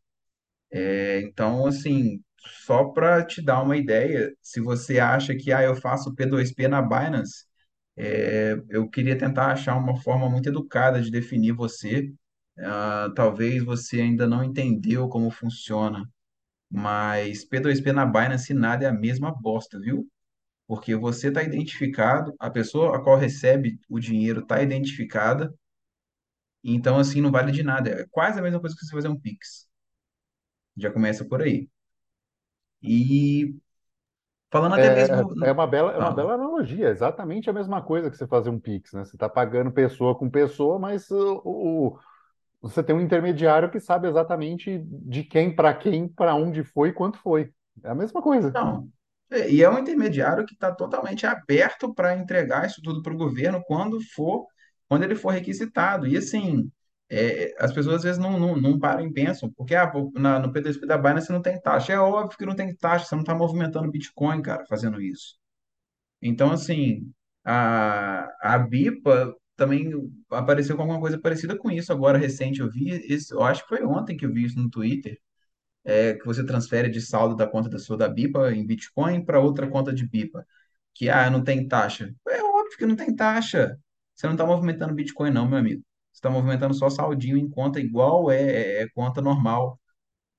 É, 0.93 1.21
Então, 1.21 1.65
assim, 1.67 2.21
só 2.65 2.85
para 2.85 3.23
te 3.25 3.41
dar 3.41 3.61
uma 3.63 3.77
ideia, 3.77 4.33
se 4.41 4.59
você 4.59 4.99
acha 4.99 5.35
que 5.35 5.51
ah, 5.53 5.63
eu 5.63 5.75
faço 5.75 6.13
P2P 6.15 6.67
na 6.67 6.81
Binance, 6.81 7.45
é, 7.97 8.55
eu 8.69 8.89
queria 8.89 9.17
tentar 9.17 9.51
achar 9.53 9.75
uma 9.77 9.95
forma 10.01 10.29
muito 10.29 10.49
educada 10.49 11.01
de 11.01 11.11
definir 11.11 11.53
você. 11.53 12.11
Ah, 12.59 13.09
talvez 13.15 13.63
você 13.63 14.01
ainda 14.01 14.27
não 14.27 14.43
entendeu 14.43 15.07
como 15.09 15.31
funciona, 15.31 16.09
mas 16.71 17.45
P2P 17.45 17.91
na 17.93 18.05
Binance 18.05 18.53
nada 18.53 18.85
é 18.85 18.89
a 18.89 18.93
mesma 18.93 19.31
bosta, 19.33 19.79
viu? 19.79 20.07
Porque 20.67 20.95
você 20.95 21.29
está 21.29 21.43
identificado, 21.43 22.33
a 22.39 22.49
pessoa 22.51 22.97
a 22.97 23.01
qual 23.03 23.17
recebe 23.17 23.79
o 23.89 23.99
dinheiro 23.99 24.41
está 24.41 24.61
identificada, 24.63 25.53
então 26.63 26.97
assim 26.99 27.21
não 27.21 27.31
vale 27.31 27.51
de 27.51 27.63
nada. 27.63 27.89
É 27.91 28.05
quase 28.11 28.39
a 28.39 28.41
mesma 28.41 28.59
coisa 28.59 28.75
que 28.75 28.85
você 28.85 28.91
fazer 28.95 29.07
um 29.09 29.19
Pix. 29.19 29.67
Já 30.75 30.91
começa 30.91 31.23
por 31.25 31.41
aí. 31.41 31.69
E 32.81 33.55
falando 34.51 34.75
até 34.75 34.89
É, 34.89 34.91
mesmo. 34.91 35.33
é 35.43 35.51
uma 35.51 35.67
bela, 35.67 35.91
é 35.91 35.97
uma 35.99 36.11
Fala. 36.11 36.13
bela 36.13 36.33
analogia, 36.35 36.89
exatamente 36.89 37.49
a 37.49 37.53
mesma 37.53 37.81
coisa 37.83 38.09
que 38.09 38.15
você 38.17 38.25
fazer 38.27 38.49
um 38.49 38.59
Pix, 38.59 38.93
né? 38.93 39.03
Você 39.03 39.15
está 39.15 39.27
pagando 39.29 39.71
pessoa 39.71 40.17
com 40.17 40.29
pessoa, 40.29 40.79
mas 40.79 41.09
o, 41.11 41.41
o- 41.45 41.99
você 42.61 42.83
tem 42.83 42.95
um 42.95 43.01
intermediário 43.01 43.71
que 43.71 43.79
sabe 43.79 44.07
exatamente 44.07 44.83
de 44.85 45.23
quem, 45.23 45.53
para 45.53 45.73
quem, 45.73 46.07
para 46.07 46.35
onde 46.35 46.63
foi 46.63 46.89
e 46.89 46.93
quanto 46.93 47.17
foi. 47.17 47.51
É 47.83 47.89
a 47.89 47.95
mesma 47.95 48.21
coisa. 48.21 48.51
E 49.49 49.63
é 49.63 49.69
um 49.69 49.79
intermediário 49.79 50.45
que 50.45 50.53
está 50.53 50.71
totalmente 50.71 51.25
aberto 51.25 51.93
para 51.93 52.15
entregar 52.15 52.67
isso 52.67 52.81
tudo 52.81 53.01
para 53.01 53.13
o 53.13 53.17
governo 53.17 53.63
quando 53.65 53.99
for, 54.13 54.45
quando 54.87 55.03
ele 55.03 55.15
for 55.15 55.29
requisitado. 55.29 56.05
E 56.05 56.17
assim, 56.17 56.69
é, 57.09 57.53
as 57.57 57.73
pessoas 57.73 57.97
às 57.97 58.03
vezes 58.03 58.19
não, 58.19 58.39
não, 58.39 58.55
não 58.55 58.77
param 58.77 59.05
e 59.05 59.11
pensam, 59.11 59.51
porque 59.57 59.73
ah, 59.73 59.91
na, 60.13 60.37
no 60.37 60.51
PDSP 60.51 60.85
da 60.85 60.97
Binance 60.97 61.31
não 61.31 61.41
tem 61.41 61.59
taxa. 61.59 61.93
É 61.93 61.99
óbvio 61.99 62.37
que 62.37 62.45
não 62.45 62.55
tem 62.55 62.75
taxa, 62.75 63.05
você 63.05 63.15
não 63.15 63.21
está 63.21 63.33
movimentando 63.33 63.89
Bitcoin, 63.89 64.41
cara, 64.41 64.65
fazendo 64.67 65.01
isso. 65.01 65.35
Então, 66.21 66.51
assim, 66.51 67.11
a, 67.43 68.29
a 68.41 68.59
BIPA 68.59 69.35
também 69.61 69.91
apareceu 70.31 70.75
com 70.75 70.81
alguma 70.81 70.99
coisa 70.99 71.19
parecida 71.19 71.55
com 71.57 71.69
isso 71.69 71.91
agora 71.91 72.17
recente. 72.17 72.61
Eu 72.61 72.69
vi 72.69 72.89
isso, 73.13 73.35
eu 73.35 73.43
acho 73.43 73.61
que 73.63 73.69
foi 73.69 73.83
ontem 73.85 74.17
que 74.17 74.25
eu 74.25 74.33
vi 74.33 74.43
isso 74.45 74.57
no 74.59 74.69
Twitter 74.69 75.19
é, 75.83 76.15
que 76.15 76.25
você 76.25 76.45
transfere 76.45 76.89
de 76.89 77.01
saldo 77.01 77.35
da 77.35 77.47
conta 77.47 77.69
da 77.69 77.79
sua 77.79 77.97
da 77.97 78.09
BIPA 78.09 78.53
em 78.53 78.65
Bitcoin 78.65 79.23
para 79.23 79.39
outra 79.39 79.67
conta 79.69 79.93
de 79.93 80.07
BIPA. 80.07 80.45
Que, 80.93 81.09
ah, 81.09 81.29
não 81.29 81.43
tem 81.43 81.67
taxa. 81.67 82.13
É 82.27 82.41
óbvio 82.43 82.77
que 82.77 82.85
não 82.85 82.95
tem 82.95 83.15
taxa. 83.15 83.77
Você 84.15 84.27
não 84.27 84.33
está 84.33 84.45
movimentando 84.45 84.93
Bitcoin, 84.95 85.31
não, 85.31 85.47
meu 85.47 85.59
amigo. 85.59 85.83
Você 86.11 86.19
está 86.19 86.29
movimentando 86.29 86.73
só 86.73 86.89
saldinho 86.89 87.37
em 87.37 87.49
conta 87.49 87.79
igual 87.79 88.31
é, 88.31 88.41
é 88.41 88.83
é 88.83 88.89
conta 88.89 89.21
normal. 89.21 89.79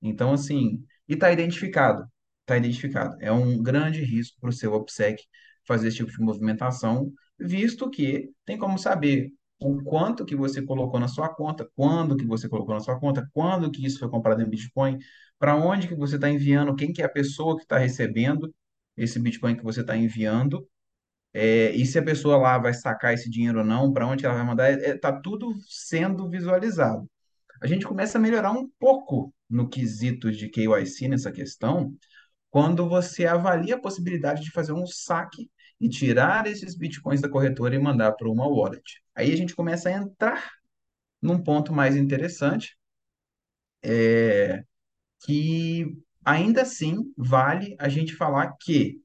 Então, 0.01 0.33
assim, 0.33 0.85
e 1.07 1.13
está 1.13 1.31
identificado. 1.31 2.05
Está 2.41 2.57
identificado. 2.57 3.17
É 3.21 3.31
um 3.31 3.61
grande 3.63 4.03
risco 4.03 4.39
para 4.41 4.49
o 4.49 4.53
seu 4.53 4.73
OPSEC 4.73 5.23
fazer 5.65 5.87
esse 5.87 5.97
tipo 5.97 6.11
de 6.11 6.19
movimentação, 6.19 7.13
visto 7.43 7.89
que 7.89 8.31
tem 8.45 8.57
como 8.57 8.77
saber 8.77 9.31
o 9.59 9.81
quanto 9.83 10.25
que 10.25 10.35
você 10.35 10.61
colocou 10.61 10.99
na 10.99 11.07
sua 11.07 11.29
conta, 11.29 11.69
quando 11.75 12.17
que 12.17 12.25
você 12.25 12.49
colocou 12.49 12.73
na 12.73 12.81
sua 12.81 12.99
conta, 12.99 13.29
quando 13.33 13.71
que 13.71 13.85
isso 13.85 13.99
foi 13.99 14.09
comprado 14.09 14.41
em 14.41 14.49
Bitcoin, 14.49 14.97
para 15.39 15.55
onde 15.55 15.87
que 15.87 15.95
você 15.95 16.15
está 16.15 16.29
enviando, 16.29 16.75
quem 16.75 16.91
que 16.91 17.01
é 17.01 17.05
a 17.05 17.09
pessoa 17.09 17.55
que 17.55 17.63
está 17.63 17.77
recebendo 17.77 18.53
esse 18.97 19.19
Bitcoin 19.19 19.55
que 19.55 19.63
você 19.63 19.81
está 19.81 19.95
enviando, 19.95 20.67
é, 21.33 21.71
e 21.71 21.85
se 21.85 21.97
a 21.97 22.03
pessoa 22.03 22.37
lá 22.37 22.57
vai 22.59 22.73
sacar 22.73 23.13
esse 23.13 23.29
dinheiro 23.29 23.59
ou 23.59 23.65
não, 23.65 23.91
para 23.91 24.07
onde 24.07 24.25
ela 24.25 24.35
vai 24.35 24.45
mandar, 24.45 24.71
está 24.71 25.11
tudo 25.11 25.53
sendo 25.67 26.29
visualizado. 26.29 27.09
A 27.61 27.67
gente 27.67 27.85
começa 27.85 28.17
a 28.17 28.21
melhorar 28.21 28.51
um 28.51 28.69
pouco 28.79 29.33
no 29.49 29.67
quesito 29.69 30.31
de 30.31 30.49
KYC 30.49 31.07
nessa 31.07 31.31
questão, 31.31 31.95
quando 32.49 32.87
você 32.87 33.25
avalia 33.25 33.75
a 33.75 33.81
possibilidade 33.81 34.43
de 34.43 34.51
fazer 34.51 34.73
um 34.73 34.85
saque 34.85 35.49
e 35.83 35.89
tirar 35.89 36.47
esses 36.47 36.77
bitcoins 36.77 37.19
da 37.19 37.27
corretora 37.27 37.75
e 37.75 37.79
mandar 37.79 38.13
para 38.13 38.29
uma 38.29 38.47
wallet. 38.47 39.03
Aí 39.13 39.33
a 39.33 39.35
gente 39.35 39.53
começa 39.53 39.89
a 39.89 39.91
entrar 39.91 40.49
num 41.21 41.37
ponto 41.43 41.73
mais 41.73 41.97
interessante, 41.97 42.77
que 45.19 45.97
ainda 46.23 46.61
assim 46.61 47.13
vale 47.17 47.75
a 47.77 47.89
gente 47.89 48.15
falar 48.15 48.55
que 48.61 49.01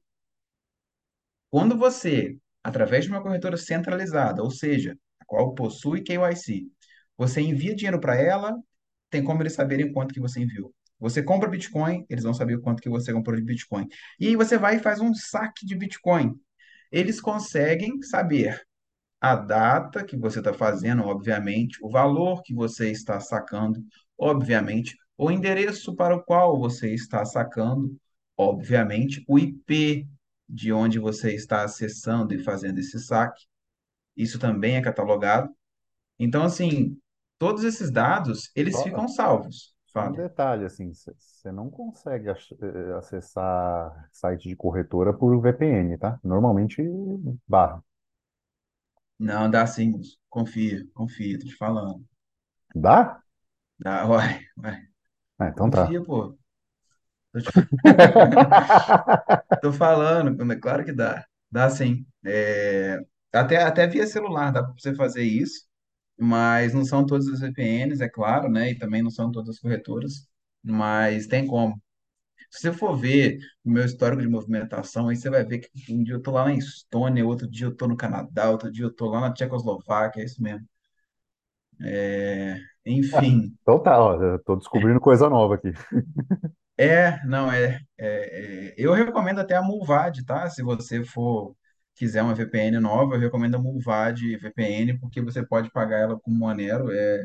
quando 1.49 1.77
você, 1.77 2.37
através 2.63 3.03
de 3.03 3.11
uma 3.11 3.21
corretora 3.21 3.57
centralizada, 3.57 4.41
ou 4.41 4.49
seja, 4.49 4.97
a 5.19 5.25
qual 5.25 5.53
possui 5.53 6.01
KYC, 6.01 6.65
você 7.17 7.41
envia 7.41 7.75
dinheiro 7.75 7.99
para 7.99 8.15
ela, 8.15 8.55
tem 9.09 9.21
como 9.21 9.41
eles 9.41 9.51
saberem 9.51 9.91
quanto 9.91 10.13
que 10.13 10.21
você 10.21 10.39
enviou. 10.39 10.73
Você 10.97 11.21
compra 11.21 11.49
Bitcoin, 11.49 12.05
eles 12.09 12.23
vão 12.23 12.33
saber 12.33 12.55
o 12.55 12.61
quanto 12.61 12.81
que 12.81 12.89
você 12.89 13.11
comprou 13.11 13.35
de 13.35 13.41
Bitcoin. 13.41 13.85
E 14.17 14.27
aí 14.27 14.35
você 14.37 14.57
vai 14.57 14.77
e 14.77 14.79
faz 14.79 15.01
um 15.01 15.13
saque 15.13 15.65
de 15.65 15.75
Bitcoin. 15.75 16.39
Eles 16.91 17.21
conseguem 17.21 18.01
saber 18.01 18.61
a 19.21 19.35
data 19.35 20.03
que 20.03 20.17
você 20.17 20.39
está 20.39 20.53
fazendo, 20.53 21.03
obviamente, 21.03 21.77
o 21.83 21.89
valor 21.89 22.41
que 22.41 22.53
você 22.53 22.89
está 22.91 23.19
sacando, 23.19 23.83
obviamente, 24.17 24.95
o 25.17 25.29
endereço 25.29 25.95
para 25.95 26.15
o 26.15 26.23
qual 26.23 26.57
você 26.57 26.93
está 26.93 27.25
sacando, 27.25 27.95
obviamente, 28.37 29.23
o 29.27 29.37
IP 29.37 30.07
de 30.47 30.71
onde 30.71 30.97
você 30.97 31.35
está 31.35 31.63
acessando 31.63 32.33
e 32.33 32.43
fazendo 32.43 32.79
esse 32.79 32.99
saque. 32.99 33.45
isso 34.17 34.39
também 34.39 34.75
é 34.75 34.81
catalogado. 34.81 35.49
Então, 36.17 36.43
assim, 36.43 36.97
todos 37.37 37.63
esses 37.63 37.91
dados, 37.91 38.51
eles 38.55 38.81
ficam 38.81 39.07
salvos. 39.07 39.73
Um 40.03 40.13
detalhe, 40.13 40.65
assim, 40.65 40.93
você 40.93 41.51
não 41.51 41.69
consegue 41.69 42.29
eh, 42.29 42.93
acessar 42.97 44.07
site 44.11 44.49
de 44.49 44.55
corretora 44.55 45.13
por 45.13 45.39
VPN, 45.41 45.97
tá? 45.97 46.19
Normalmente 46.23 46.81
barra. 47.47 47.83
Não, 49.19 49.49
dá 49.49 49.65
sim, 49.67 49.93
confia, 50.29 50.85
confia, 50.93 51.37
tô 51.39 51.45
te 51.45 51.55
falando. 51.55 52.05
Dá? 52.75 53.23
Dá, 53.79 54.05
uai, 54.09 54.45
uai, 54.57 54.77
Ah, 55.37 55.47
então 55.49 55.69
tá. 55.71 55.93
confia, 55.93 56.03
pô. 56.03 56.37
Tô, 57.33 57.41
te- 57.41 57.53
tô 59.59 59.71
falando, 59.73 60.51
é 60.51 60.55
claro 60.59 60.85
que 60.85 60.93
dá. 60.93 61.25
Dá 61.51 61.69
sim. 61.69 62.05
É, 62.25 62.99
até, 63.33 63.57
até 63.63 63.87
via 63.87 64.07
celular 64.07 64.51
dá 64.51 64.63
para 64.63 64.73
você 64.77 64.95
fazer 64.95 65.23
isso, 65.23 65.67
mas 66.19 66.73
não 66.73 66.85
são 66.85 67.05
todas 67.05 67.27
as 67.27 67.39
VPNs, 67.41 68.01
é 68.03 68.09
claro, 68.09 68.49
né? 68.49 68.71
E 68.71 68.77
também 68.77 69.01
não 69.03 69.11
são 69.11 69.31
todas 69.31 69.49
as 69.55 69.59
corretoras, 69.59 70.27
mas 70.63 71.27
tem 71.27 71.45
como. 71.47 71.81
Se 72.51 72.61
você 72.61 72.73
for 72.73 72.95
ver 72.97 73.39
o 73.65 73.71
meu 73.71 73.85
histórico 73.85 74.21
de 74.21 74.27
movimentação, 74.29 75.09
aí 75.09 75.15
você 75.17 75.29
vai 75.29 75.45
ver 75.45 75.59
que 75.59 75.93
um 75.93 76.03
dia 76.03 76.15
eu 76.15 76.21
tô 76.21 76.31
lá 76.31 76.45
na 76.45 76.53
Estônia, 76.55 77.25
outro 77.25 77.49
dia 77.49 77.67
eu 77.67 77.75
tô 77.75 77.87
no 77.87 77.97
Canadá, 77.97 78.49
outro 78.51 78.71
dia 78.71 78.85
eu 78.85 78.93
tô 78.95 79.07
lá 79.09 79.21
na 79.21 79.33
Tchecoslováquia, 79.33 80.21
é 80.21 80.25
isso 80.25 80.41
mesmo. 80.43 80.67
É, 81.81 82.57
Ah, 83.11 83.25
enfim, 83.25 83.55
então 83.61 83.79
tá, 83.81 83.99
ó, 83.99 84.21
eu 84.21 84.39
tô 84.43 84.55
descobrindo 84.55 84.99
coisa 84.99 85.29
nova 85.29 85.55
aqui. 85.55 85.69
é, 86.77 87.23
não, 87.25 87.51
é, 87.51 87.81
é, 87.97 88.69
é, 88.69 88.75
eu 88.77 88.93
recomendo 88.93 89.39
até 89.39 89.55
a 89.55 89.61
Mulvad, 89.61 90.23
tá? 90.25 90.49
Se 90.49 90.63
você 90.63 91.03
for, 91.03 91.55
quiser 91.99 92.23
uma 92.23 92.33
VPN 92.33 92.79
nova, 92.79 93.15
eu 93.15 93.19
recomendo 93.19 93.55
a 93.55 93.59
Mulvad 93.59 94.21
VPN, 94.37 94.97
porque 94.99 95.21
você 95.21 95.45
pode 95.45 95.69
pagar 95.71 95.99
ela 95.99 96.19
com 96.19 96.31
Monero, 96.31 96.89
é, 96.91 97.21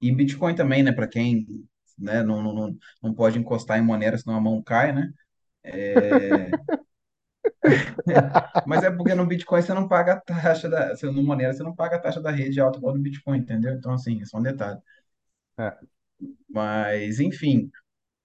e 0.00 0.12
Bitcoin 0.12 0.54
também, 0.54 0.82
né? 0.82 0.92
Para 0.92 1.08
quem, 1.08 1.46
né, 1.98 2.22
não, 2.22 2.42
não, 2.42 2.76
não 3.02 3.14
pode 3.14 3.38
encostar 3.38 3.78
em 3.78 3.82
Monero, 3.82 4.18
senão 4.18 4.36
a 4.36 4.40
mão 4.40 4.62
cai, 4.62 4.92
né? 4.92 5.12
É, 5.64 6.50
Mas 8.66 8.82
é 8.82 8.90
porque 8.90 9.14
no 9.14 9.26
Bitcoin 9.26 9.62
você 9.62 9.74
não 9.74 9.88
paga 9.88 10.14
a 10.14 10.20
taxa 10.20 10.68
da. 10.68 10.94
No 11.04 11.22
Monero 11.22 11.54
você 11.54 11.62
não 11.62 11.74
paga 11.74 11.96
a 11.96 11.98
taxa 11.98 12.20
da 12.20 12.30
rede 12.30 12.60
alta 12.60 12.78
igual 12.78 12.94
no 12.94 13.02
Bitcoin, 13.02 13.38
entendeu? 13.38 13.72
Então, 13.74 13.92
assim, 13.92 14.20
é 14.20 14.24
só 14.24 14.38
um 14.38 14.42
detalhe. 14.42 14.80
É, 15.58 15.74
Mas, 16.48 17.20
enfim, 17.20 17.70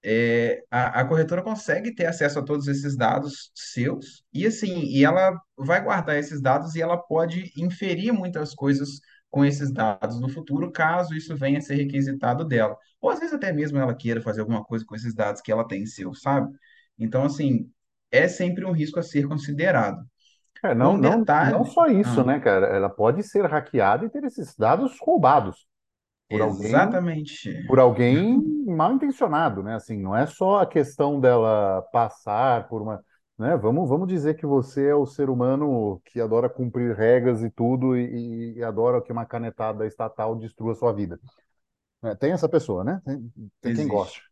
é, 0.03 0.63
a, 0.71 1.01
a 1.01 1.05
corretora 1.05 1.41
consegue 1.43 1.93
ter 1.93 2.05
acesso 2.07 2.39
a 2.39 2.43
todos 2.43 2.67
esses 2.67 2.97
dados 2.97 3.51
seus, 3.55 4.23
e 4.33 4.45
assim, 4.47 4.81
e 4.85 5.03
ela 5.05 5.39
vai 5.57 5.83
guardar 5.83 6.17
esses 6.17 6.41
dados 6.41 6.75
e 6.75 6.81
ela 6.81 6.97
pode 6.97 7.51
inferir 7.57 8.11
muitas 8.13 8.53
coisas 8.55 8.99
com 9.29 9.45
esses 9.45 9.71
dados 9.71 10.19
no 10.19 10.27
futuro, 10.29 10.71
caso 10.71 11.13
isso 11.15 11.35
venha 11.37 11.59
a 11.59 11.61
ser 11.61 11.75
requisitado 11.75 12.43
dela. 12.45 12.75
Ou 12.99 13.09
às 13.09 13.19
vezes 13.19 13.33
até 13.33 13.51
mesmo 13.53 13.77
ela 13.77 13.95
queira 13.95 14.21
fazer 14.21 14.41
alguma 14.41 14.63
coisa 14.63 14.85
com 14.85 14.95
esses 14.95 15.13
dados 15.13 15.41
que 15.41 15.51
ela 15.51 15.67
tem 15.67 15.85
seus, 15.85 16.21
sabe? 16.21 16.51
Então, 16.97 17.23
assim, 17.23 17.71
é 18.11 18.27
sempre 18.27 18.65
um 18.65 18.71
risco 18.71 18.99
a 18.99 19.03
ser 19.03 19.27
considerado. 19.27 20.03
É, 20.63 20.75
não, 20.75 20.95
Um 20.95 20.97
não, 20.97 21.27
não 21.41 21.63
detalhe. 21.63 21.65
só 21.65 21.87
isso, 21.87 22.23
Ah, 22.23 22.23
né, 22.23 22.39
cara? 22.39 22.67
Ela 22.67 22.89
pode 22.89 23.23
ser 23.23 23.45
hackeada 23.47 24.05
e 24.05 24.09
ter 24.09 24.23
esses 24.23 24.55
dados 24.55 24.97
roubados 25.01 25.67
por 26.31 26.41
alguém, 26.41 26.67
exatamente. 26.67 27.67
por 27.67 27.79
alguém 27.79 28.41
mal 28.65 28.93
intencionado, 28.93 29.61
né? 29.61 29.75
Assim, 29.75 30.01
não 30.01 30.15
é 30.15 30.25
só 30.25 30.59
a 30.59 30.65
questão 30.65 31.19
dela 31.19 31.81
passar 31.91 32.67
por 32.67 32.81
uma, 32.81 33.03
né? 33.37 33.57
Vamos, 33.57 33.89
vamos 33.89 34.07
dizer 34.07 34.35
que 34.35 34.45
você 34.45 34.87
é 34.87 34.95
o 34.95 35.05
ser 35.05 35.29
humano 35.29 36.01
que 36.05 36.21
adora 36.21 36.49
cumprir 36.49 36.95
regras 36.95 37.43
e 37.43 37.49
tudo 37.49 37.97
e, 37.97 38.57
e 38.57 38.63
adora 38.63 39.01
que 39.01 39.11
uma 39.11 39.25
canetada 39.25 39.85
estatal 39.85 40.35
destrua 40.35 40.71
a 40.71 40.75
sua 40.75 40.93
vida. 40.93 41.19
É, 42.03 42.15
tem 42.15 42.31
essa 42.31 42.49
pessoa, 42.49 42.83
né? 42.83 43.01
Tem, 43.05 43.31
tem 43.61 43.75
quem. 43.75 43.93
Existe. 43.93 44.23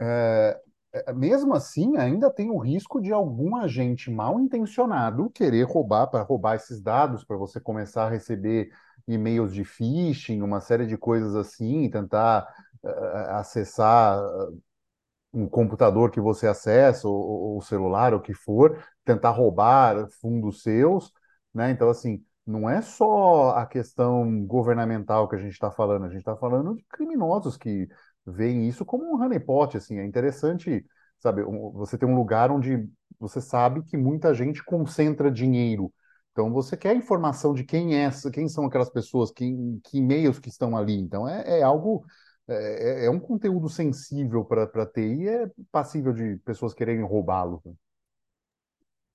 É, 0.00 0.60
é, 0.92 1.12
mesmo 1.12 1.54
assim, 1.54 1.96
ainda 1.96 2.30
tem 2.30 2.50
o 2.50 2.58
risco 2.58 3.00
de 3.00 3.12
algum 3.12 3.56
agente 3.56 4.10
mal 4.10 4.40
intencionado 4.40 5.30
querer 5.30 5.62
roubar 5.62 6.08
para 6.08 6.22
roubar 6.22 6.56
esses 6.56 6.80
dados, 6.80 7.24
para 7.24 7.36
você 7.36 7.60
começar 7.60 8.06
a 8.06 8.10
receber 8.10 8.70
e-mails 9.12 9.52
de 9.52 9.64
phishing, 9.64 10.42
uma 10.42 10.60
série 10.60 10.86
de 10.86 10.96
coisas 10.96 11.34
assim, 11.36 11.88
tentar 11.90 12.46
eh, 12.84 13.26
acessar 13.30 14.20
um 15.32 15.48
computador 15.48 16.10
que 16.10 16.20
você 16.20 16.46
acessa, 16.46 17.06
ou, 17.08 17.54
ou 17.54 17.62
celular, 17.62 18.12
ou 18.12 18.18
o 18.20 18.22
que 18.22 18.34
for, 18.34 18.82
tentar 19.04 19.30
roubar 19.30 20.08
fundos 20.20 20.62
seus, 20.62 21.12
né? 21.54 21.70
Então, 21.70 21.88
assim, 21.88 22.24
não 22.46 22.68
é 22.68 22.82
só 22.82 23.50
a 23.50 23.66
questão 23.66 24.44
governamental 24.44 25.28
que 25.28 25.36
a 25.36 25.38
gente 25.38 25.52
está 25.52 25.70
falando, 25.70 26.04
a 26.04 26.08
gente 26.08 26.18
está 26.18 26.36
falando 26.36 26.74
de 26.74 26.84
criminosos 26.88 27.56
que 27.56 27.88
veem 28.26 28.68
isso 28.68 28.84
como 28.84 29.04
um 29.04 29.22
honeypot, 29.22 29.76
assim, 29.76 29.98
é 29.98 30.04
interessante, 30.04 30.84
sabe, 31.18 31.42
você 31.74 31.96
tem 31.96 32.08
um 32.08 32.16
lugar 32.16 32.50
onde 32.50 32.88
você 33.18 33.40
sabe 33.40 33.82
que 33.82 33.96
muita 33.96 34.34
gente 34.34 34.64
concentra 34.64 35.30
dinheiro, 35.30 35.92
então 36.40 36.50
você 36.50 36.74
quer 36.74 36.96
informação 36.96 37.52
de 37.52 37.64
quem 37.64 38.02
é, 38.02 38.10
quem 38.32 38.48
são 38.48 38.64
aquelas 38.64 38.88
pessoas, 38.88 39.30
quem, 39.30 39.78
que 39.84 39.98
e-mails 39.98 40.38
que 40.38 40.48
estão 40.48 40.74
ali, 40.74 40.94
então 40.94 41.28
é, 41.28 41.58
é 41.60 41.62
algo 41.62 42.02
é, 42.48 43.02
é 43.02 43.04
é 43.04 43.10
um 43.10 43.20
conteúdo 43.20 43.68
sensível 43.68 44.42
para 44.42 44.86
ter 44.86 45.14
e 45.14 45.28
é 45.28 45.50
passível 45.70 46.14
de 46.14 46.38
pessoas 46.38 46.72
quererem 46.72 47.04
roubá-lo. 47.04 47.62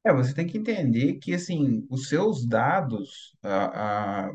É, 0.04 0.14
você 0.14 0.36
tem 0.36 0.46
que 0.46 0.56
entender 0.56 1.16
que, 1.16 1.34
assim, 1.34 1.84
os 1.90 2.10
seus 2.10 2.46
dados, 2.46 3.36
ah, 3.42 4.28
ah, 4.28 4.32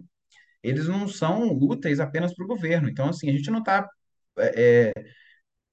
eles 0.65 0.89
não 0.89 1.07
são 1.07 1.53
úteis 1.57 2.01
apenas 2.01 2.35
para 2.35 2.45
o 2.45 2.49
governo. 2.49 2.89
Então, 2.89 3.09
assim, 3.09 3.29
a 3.31 3.33
gente 3.33 3.53
não 3.53 3.61
está 3.61 3.89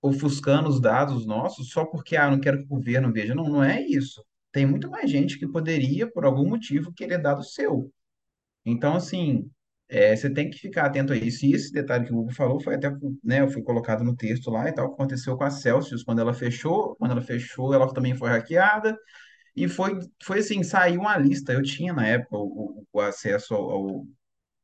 ofuscando 0.01 0.69
os 0.69 0.79
dados 0.81 1.25
nossos 1.25 1.69
só 1.69 1.85
porque, 1.85 2.15
ah, 2.15 2.29
não 2.29 2.39
quero 2.39 2.59
que 2.59 2.65
o 2.65 2.67
governo 2.67 3.11
veja. 3.11 3.35
Não, 3.35 3.45
não 3.45 3.63
é 3.63 3.81
isso. 3.81 4.23
Tem 4.51 4.65
muito 4.65 4.89
mais 4.89 5.09
gente 5.11 5.37
que 5.39 5.47
poderia, 5.47 6.09
por 6.11 6.25
algum 6.25 6.47
motivo, 6.49 6.93
querer 6.93 7.19
dado 7.19 7.43
seu. 7.43 7.91
Então, 8.65 8.95
assim, 8.95 9.49
é, 9.89 10.15
você 10.15 10.29
tem 10.33 10.49
que 10.49 10.57
ficar 10.59 10.85
atento 10.85 11.13
a 11.13 11.15
isso. 11.17 11.45
E 11.45 11.53
esse 11.53 11.71
detalhe 11.71 12.05
que 12.05 12.13
o 12.13 12.17
Hugo 12.19 12.33
falou 12.33 12.59
foi 12.61 12.75
até, 12.75 12.91
né, 13.23 13.47
foi 13.49 13.61
colocado 13.63 14.03
no 14.03 14.15
texto 14.15 14.49
lá 14.51 14.67
e 14.69 14.73
tal, 14.73 14.87
aconteceu 14.93 15.37
com 15.37 15.43
a 15.45 15.49
Celsius 15.51 16.03
quando 16.03 16.19
ela 16.21 16.33
fechou. 16.33 16.95
Quando 16.97 17.11
ela 17.11 17.21
fechou, 17.21 17.73
ela 17.73 17.93
também 17.93 18.15
foi 18.15 18.29
hackeada. 18.29 18.97
E 19.55 19.67
foi, 19.67 19.99
foi 20.23 20.39
assim, 20.39 20.63
saiu 20.63 21.01
uma 21.01 21.17
lista. 21.17 21.53
Eu 21.53 21.63
tinha 21.63 21.93
na 21.93 22.07
época 22.07 22.37
o, 22.37 22.85
o- 22.93 23.01
acesso 23.01 23.53
ao, 23.55 24.05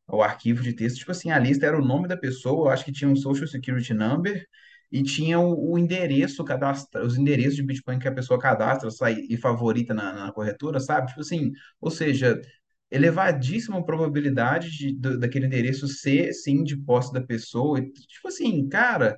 ao 0.07 0.21
arquivo 0.21 0.61
de 0.63 0.73
texto. 0.73 0.97
Tipo 0.99 1.11
assim, 1.11 1.31
a 1.31 1.39
lista 1.39 1.65
era 1.65 1.77
o 1.79 1.85
nome 1.85 2.07
da 2.07 2.17
pessoa, 2.17 2.67
eu 2.67 2.71
acho 2.73 2.85
que 2.85 2.91
tinha 2.91 3.09
um 3.09 3.15
Social 3.15 3.47
Security 3.47 3.93
Number 3.93 4.45
e 4.93 5.03
tinha 5.03 5.39
o, 5.39 5.73
o 5.73 5.79
endereço, 5.79 6.45
cadastra, 6.45 7.05
os 7.05 7.17
endereços 7.17 7.57
de 7.57 7.63
Bitcoin 7.63 7.99
que 7.99 8.07
a 8.09 8.13
pessoa 8.13 8.39
cadastra 8.39 8.91
sai, 8.91 9.15
e 9.29 9.37
favorita 9.37 9.93
na, 9.95 10.13
na 10.13 10.33
corretora, 10.33 10.79
sabe? 10.79 11.09
Tipo 11.09 11.21
assim, 11.21 11.53
ou 11.81 11.91
seja, 11.91 12.41
elevadíssima 12.91 13.83
probabilidade 13.85 14.71
de, 14.71 14.93
do- 14.95 15.19
daquele 15.19 15.47
endereço 15.47 15.87
ser, 15.89 16.33
sim, 16.33 16.63
de 16.63 16.77
posse 16.77 17.13
da 17.13 17.21
pessoa. 17.21 17.81
Tipo 17.81 18.29
assim, 18.29 18.69
cara, 18.69 19.17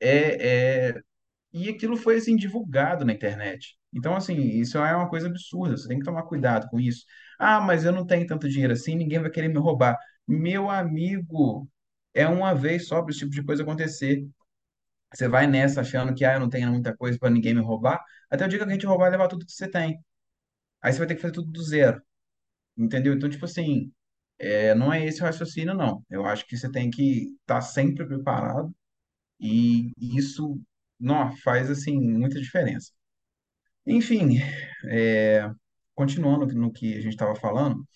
é, 0.00 0.88
é 0.90 1.02
e 1.52 1.68
aquilo 1.70 1.96
foi 1.96 2.16
assim 2.18 2.36
divulgado 2.36 3.04
na 3.04 3.12
internet. 3.14 3.76
Então, 3.92 4.14
assim, 4.16 4.36
isso 4.36 4.78
é 4.78 4.94
uma 4.96 5.08
coisa 5.10 5.28
absurda. 5.28 5.76
Você 5.76 5.88
tem 5.88 5.98
que 5.98 6.04
tomar 6.04 6.24
cuidado 6.24 6.68
com 6.70 6.80
isso. 6.80 7.04
Ah, 7.38 7.60
mas 7.60 7.84
eu 7.84 7.92
não 7.92 8.06
tenho 8.06 8.26
tanto 8.26 8.48
dinheiro 8.48 8.72
assim, 8.74 8.94
ninguém 8.96 9.20
vai 9.20 9.30
querer 9.30 9.48
me 9.48 9.58
roubar. 9.58 9.98
Meu 10.28 10.70
amigo, 10.70 11.68
é 12.14 12.28
uma 12.28 12.54
vez 12.54 12.88
só 12.88 13.02
para 13.02 13.10
esse 13.12 13.20
tipo 13.20 13.32
de 13.32 13.44
coisa 13.44 13.62
acontecer. 13.64 14.26
Você 15.14 15.28
vai 15.28 15.46
nessa 15.46 15.80
achando 15.82 16.14
que 16.14 16.24
ah, 16.24 16.34
eu 16.34 16.40
não 16.40 16.48
tenho 16.50 16.70
muita 16.70 16.96
coisa 16.96 17.18
para 17.18 17.30
ninguém 17.30 17.54
me 17.54 17.60
roubar, 17.62 18.02
até 18.30 18.44
o 18.44 18.48
dia 18.48 18.58
que 18.58 18.64
alguém 18.64 18.78
te 18.78 18.86
roubar 18.86 19.08
e 19.08 19.10
levar 19.12 19.28
tudo 19.28 19.46
que 19.46 19.52
você 19.52 19.68
tem. 19.68 19.98
Aí 20.82 20.92
você 20.92 20.98
vai 20.98 21.08
ter 21.08 21.16
que 21.16 21.22
fazer 21.22 21.34
tudo 21.34 21.50
do 21.50 21.62
zero. 21.62 22.02
Entendeu? 22.76 23.14
Então, 23.14 23.28
tipo 23.30 23.44
assim, 23.46 23.92
é, 24.38 24.74
não 24.74 24.92
é 24.92 25.04
esse 25.06 25.22
o 25.22 25.24
raciocínio, 25.24 25.74
não. 25.74 26.04
Eu 26.10 26.26
acho 26.26 26.46
que 26.46 26.56
você 26.56 26.70
tem 26.70 26.90
que 26.90 27.36
estar 27.42 27.60
sempre 27.62 28.06
preparado 28.06 28.74
e 29.40 29.92
isso, 29.98 30.60
não, 31.00 31.36
faz 31.38 31.70
assim 31.70 31.98
muita 32.00 32.40
diferença. 32.40 32.92
Enfim, 33.86 34.38
é, 34.86 35.50
continuando 35.94 36.46
no 36.54 36.72
que 36.72 36.94
a 36.96 37.00
gente 37.00 37.12
estava 37.14 37.34
falando, 37.36 37.86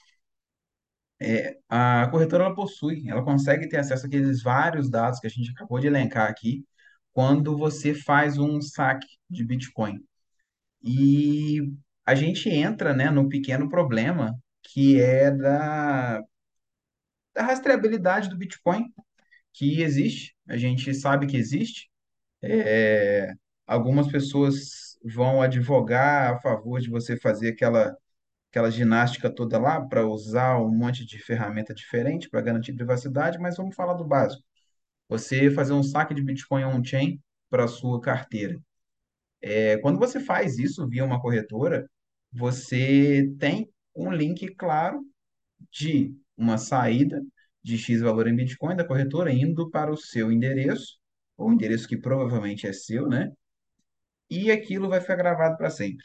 a 1.68 2.08
corretora 2.10 2.44
ela 2.44 2.54
possui, 2.54 3.08
ela 3.08 3.22
consegue 3.24 3.68
ter 3.68 3.78
acesso 3.78 4.06
àqueles 4.06 4.42
vários 4.42 4.90
dados 4.90 5.20
que 5.20 5.26
a 5.26 5.30
gente 5.30 5.50
acabou 5.50 5.78
de 5.80 5.86
elencar 5.86 6.28
aqui, 6.30 6.64
quando 7.18 7.58
você 7.58 7.92
faz 7.94 8.38
um 8.38 8.60
saque 8.62 9.08
de 9.28 9.44
Bitcoin. 9.44 9.98
E 10.82 11.72
a 12.06 12.14
gente 12.14 12.48
entra, 12.48 12.94
né, 12.94 13.10
no 13.10 13.28
pequeno 13.28 13.68
problema 13.68 14.38
que 14.62 15.00
é 15.00 15.30
da, 15.32 16.22
da 17.34 17.42
rastreabilidade 17.42 18.28
do 18.28 18.36
Bitcoin, 18.36 18.84
que 19.52 19.82
existe, 19.82 20.36
a 20.48 20.56
gente 20.56 20.94
sabe 20.94 21.26
que 21.26 21.36
existe. 21.36 21.90
É, 22.42 23.32
algumas 23.66 24.08
pessoas 24.08 24.98
vão 25.04 25.42
advogar 25.42 26.34
a 26.34 26.40
favor 26.40 26.80
de 26.80 26.90
você 26.90 27.16
fazer 27.18 27.50
aquela 27.50 27.96
aquela 28.50 28.70
ginástica 28.70 29.30
toda 29.30 29.58
lá 29.58 29.80
para 29.82 30.06
usar 30.08 30.58
um 30.60 30.70
monte 30.70 31.06
de 31.06 31.18
ferramenta 31.18 31.74
diferente 31.74 32.30
para 32.30 32.40
garantir 32.42 32.74
privacidade, 32.74 33.38
mas 33.38 33.56
vamos 33.58 33.76
falar 33.76 33.94
do 33.94 34.06
básico. 34.06 34.47
Você 35.08 35.50
fazer 35.50 35.72
um 35.72 35.82
saque 35.82 36.14
de 36.14 36.22
Bitcoin 36.22 36.64
on-chain 36.64 37.20
para 37.48 37.66
sua 37.68 38.00
carteira. 38.00 38.60
É, 39.40 39.78
quando 39.78 39.98
você 39.98 40.20
faz 40.20 40.58
isso 40.58 40.86
via 40.88 41.04
uma 41.04 41.20
corretora, 41.20 41.88
você 42.32 43.32
tem 43.38 43.70
um 43.94 44.12
link 44.12 44.54
claro 44.54 45.00
de 45.70 46.14
uma 46.36 46.58
saída 46.58 47.22
de 47.62 47.78
X 47.78 48.00
valor 48.00 48.26
em 48.28 48.36
Bitcoin 48.36 48.76
da 48.76 48.86
corretora 48.86 49.32
indo 49.32 49.70
para 49.70 49.92
o 49.92 49.96
seu 49.96 50.30
endereço, 50.32 50.98
ou 51.36 51.52
endereço 51.52 51.88
que 51.88 51.96
provavelmente 51.96 52.66
é 52.66 52.72
seu, 52.72 53.08
né? 53.08 53.32
E 54.30 54.50
aquilo 54.50 54.88
vai 54.88 55.00
ficar 55.00 55.16
gravado 55.16 55.56
para 55.56 55.70
sempre. 55.70 56.04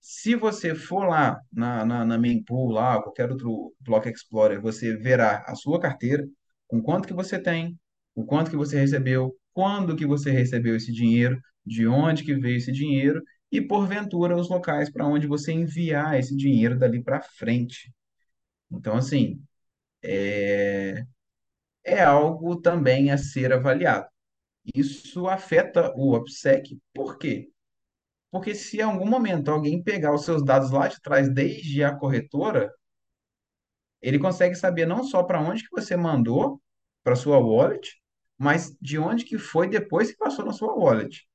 Se 0.00 0.34
você 0.34 0.74
for 0.74 1.04
lá 1.06 1.38
na, 1.52 1.84
na, 1.84 2.04
na 2.04 2.18
Mempool, 2.18 2.70
lá, 2.70 3.02
qualquer 3.02 3.30
outro 3.30 3.74
Block 3.80 4.08
Explorer, 4.08 4.60
você 4.60 4.96
verá 4.96 5.44
a 5.46 5.54
sua 5.54 5.78
carteira, 5.78 6.26
com 6.66 6.82
quanto 6.82 7.06
que 7.06 7.14
você 7.14 7.38
tem, 7.40 7.78
o 8.14 8.24
quanto 8.24 8.50
que 8.50 8.56
você 8.56 8.78
recebeu, 8.78 9.36
quando 9.52 9.96
que 9.96 10.06
você 10.06 10.30
recebeu 10.30 10.76
esse 10.76 10.92
dinheiro, 10.92 11.40
de 11.64 11.86
onde 11.86 12.24
que 12.24 12.34
veio 12.34 12.56
esse 12.56 12.72
dinheiro 12.72 13.22
e, 13.50 13.60
porventura, 13.60 14.36
os 14.36 14.48
locais 14.48 14.90
para 14.90 15.06
onde 15.06 15.26
você 15.26 15.52
enviar 15.52 16.18
esse 16.18 16.36
dinheiro 16.36 16.78
dali 16.78 17.02
para 17.02 17.20
frente. 17.20 17.92
Então, 18.70 18.96
assim, 18.96 19.42
é, 20.02 21.04
é 21.84 22.02
algo 22.02 22.60
também 22.60 23.10
a 23.10 23.18
ser 23.18 23.52
avaliado. 23.52 24.06
Isso 24.74 25.28
afeta 25.28 25.92
o 25.96 26.14
OPSEC, 26.14 26.78
por 26.94 27.18
quê? 27.18 27.50
Porque 28.30 28.54
se 28.54 28.78
em 28.78 28.82
algum 28.82 29.06
momento 29.08 29.50
alguém 29.50 29.82
pegar 29.82 30.14
os 30.14 30.24
seus 30.24 30.44
dados 30.44 30.70
lá 30.70 30.88
de 30.88 31.00
trás, 31.00 31.32
desde 31.32 31.82
a 31.84 31.94
corretora, 31.96 32.72
ele 34.00 34.18
consegue 34.18 34.54
saber 34.54 34.86
não 34.86 35.04
só 35.04 35.22
para 35.22 35.40
onde 35.40 35.62
que 35.64 35.70
você 35.70 35.96
mandou 35.96 36.60
para 37.02 37.16
sua 37.16 37.38
wallet, 37.38 38.00
mas 38.38 38.76
de 38.80 38.98
onde 38.98 39.24
que 39.24 39.38
foi 39.38 39.68
depois 39.68 40.10
que 40.10 40.18
passou 40.18 40.44
na 40.44 40.52
sua 40.52 40.74
wallet. 40.74 41.26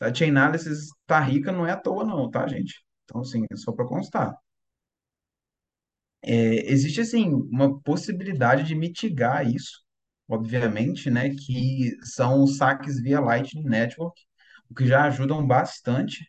A 0.00 0.12
Chainalysis 0.14 0.88
tá 1.06 1.20
rica 1.20 1.52
não 1.52 1.66
é 1.66 1.72
à 1.72 1.76
toa 1.78 2.04
não, 2.04 2.30
tá, 2.30 2.46
gente? 2.48 2.84
Então, 3.04 3.22
assim, 3.22 3.44
é 3.52 3.56
só 3.56 3.72
para 3.72 3.86
constar. 3.86 4.36
É, 6.22 6.70
existe, 6.72 7.00
assim, 7.02 7.28
uma 7.34 7.78
possibilidade 7.82 8.64
de 8.64 8.74
mitigar 8.74 9.46
isso, 9.48 9.82
obviamente, 10.28 11.10
né, 11.10 11.30
que 11.30 11.92
são 12.02 12.42
os 12.44 12.56
saques 12.56 13.00
via 13.02 13.20
Lightning 13.20 13.64
Network, 13.64 14.20
o 14.70 14.74
que 14.74 14.86
já 14.86 15.04
ajudam 15.04 15.46
bastante 15.46 16.24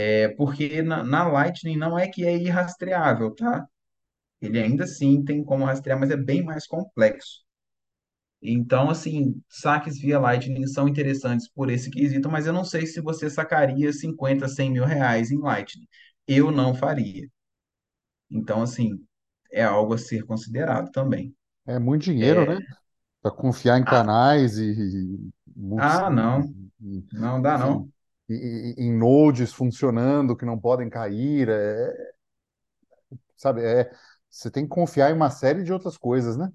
É 0.00 0.28
porque 0.36 0.80
na, 0.82 1.02
na 1.02 1.26
Lightning 1.28 1.76
não 1.76 1.98
é 1.98 2.06
que 2.08 2.24
é 2.24 2.36
irrastreável, 2.36 3.34
tá? 3.34 3.66
Ele 4.40 4.58
ainda 4.60 4.84
assim 4.84 5.24
tem 5.24 5.44
como 5.44 5.64
rastrear, 5.64 5.98
mas 5.98 6.10
é 6.10 6.16
bem 6.16 6.42
mais 6.44 6.66
complexo. 6.66 7.44
Então, 8.42 8.88
assim, 8.90 9.42
saques 9.48 9.98
via 10.00 10.18
Lightning 10.20 10.66
são 10.68 10.86
interessantes 10.88 11.48
por 11.48 11.70
esse 11.70 11.90
quesito, 11.90 12.30
mas 12.30 12.46
eu 12.46 12.52
não 12.52 12.64
sei 12.64 12.86
se 12.86 13.00
você 13.00 13.28
sacaria 13.30 13.92
50, 13.92 14.48
100 14.48 14.70
mil 14.70 14.84
reais 14.84 15.30
em 15.30 15.38
Lightning. 15.40 15.86
Eu 16.26 16.50
não 16.52 16.74
faria. 16.74 17.28
Então, 18.30 18.62
assim, 18.62 18.98
é 19.52 19.62
algo 19.64 19.94
a 19.94 19.98
ser 19.98 20.24
considerado 20.24 20.90
também. 20.92 21.34
É 21.66 21.78
muito 21.78 22.04
dinheiro, 22.04 22.44
né? 22.44 22.56
É, 22.56 22.78
Para 23.22 23.30
confiar 23.32 23.78
em 23.80 23.84
ah, 23.86 24.08
canais 24.24 24.58
e, 24.58 24.72
e, 24.72 25.30
ah, 25.76 26.10
não, 26.10 26.54
e- 26.82 27.04
não 27.12 27.40
dá 27.42 27.58
enfim, 27.58 27.58
não. 27.58 27.90
e- 28.28 28.74
e- 28.78 28.82
em 28.84 28.92
nodes 28.96 29.52
funcionando 29.52 30.36
que 30.36 30.44
não 30.46 30.58
podem 30.58 30.88
cair, 30.90 31.48
é, 31.48 32.12
sabe? 33.36 33.62
É, 33.64 33.90
você 34.30 34.50
tem 34.50 34.64
que 34.64 34.70
confiar 34.70 35.10
em 35.10 35.14
uma 35.14 35.30
série 35.30 35.62
de 35.62 35.72
outras 35.72 35.96
coisas, 35.96 36.36
né? 36.36 36.50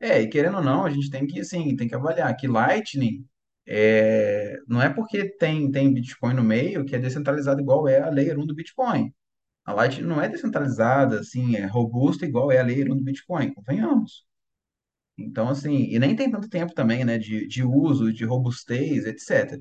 É, 0.00 0.20
e 0.20 0.28
querendo 0.28 0.58
ou 0.58 0.62
não, 0.62 0.84
a 0.84 0.90
gente 0.90 1.10
tem 1.10 1.26
que, 1.26 1.40
assim, 1.40 1.74
tem 1.76 1.88
que 1.88 1.94
avaliar 1.94 2.36
que 2.36 2.46
Lightning 2.46 3.26
é, 3.66 4.58
não 4.68 4.82
é 4.82 4.90
porque 4.92 5.30
tem, 5.38 5.70
tem 5.70 5.92
Bitcoin 5.92 6.34
no 6.34 6.44
meio 6.44 6.84
que 6.84 6.94
é 6.94 6.98
descentralizado 6.98 7.60
igual 7.60 7.88
é 7.88 8.00
a 8.00 8.10
Layer 8.10 8.38
1 8.38 8.46
do 8.46 8.54
Bitcoin. 8.54 9.12
A 9.64 9.72
Lightning 9.72 10.06
não 10.06 10.20
é 10.20 10.28
descentralizada, 10.28 11.20
assim, 11.20 11.56
é 11.56 11.66
robusta 11.66 12.26
igual 12.26 12.52
é 12.52 12.58
a 12.58 12.62
Layer 12.64 12.92
1 12.92 12.96
do 12.96 13.04
Bitcoin, 13.04 13.54
convenhamos. 13.54 14.26
Então, 15.16 15.48
assim, 15.48 15.84
e 15.90 15.98
nem 15.98 16.16
tem 16.16 16.30
tanto 16.30 16.48
tempo 16.48 16.74
também, 16.74 17.04
né, 17.04 17.18
de, 17.18 17.46
de 17.46 17.62
uso, 17.64 18.12
de 18.12 18.24
robustez, 18.24 19.06
etc. 19.06 19.60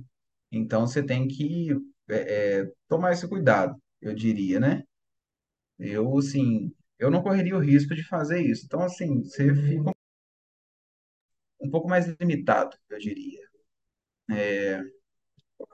Então, 0.52 0.88
você 0.88 1.04
tem 1.04 1.28
que 1.28 1.70
é, 2.10 2.62
é, 2.62 2.72
tomar 2.88 3.14
esse 3.14 3.28
cuidado, 3.28 3.76
eu 4.02 4.14
diria, 4.14 4.60
né? 4.60 4.84
Eu, 5.80 6.18
assim, 6.18 6.72
eu 7.04 7.12
não 7.12 7.22
correria 7.22 7.56
o 7.56 7.60
risco 7.60 7.96
de 7.96 8.04
fazer 8.08 8.42
isso. 8.42 8.66
Então, 8.66 8.82
assim, 8.82 9.24
você 9.24 9.54
fica 9.54 9.92
um 11.60 11.70
pouco 11.70 11.88
mais 11.88 12.06
limitado, 12.20 12.78
eu 12.89 13.00
diria. 13.00 13.42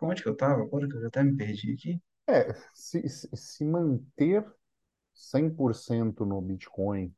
Onde 0.01 0.21
que 0.23 0.29
eu 0.29 0.33
estava? 0.33 0.61
Agora 0.61 0.87
que 0.87 0.95
eu 0.95 1.01
já 1.01 1.07
até 1.07 1.23
me 1.23 1.35
perdi 1.35 1.73
aqui. 1.73 2.01
É, 2.27 2.53
se, 2.73 3.07
se 3.07 3.65
manter 3.65 4.45
100% 5.13 6.25
no 6.25 6.41
Bitcoin 6.41 7.13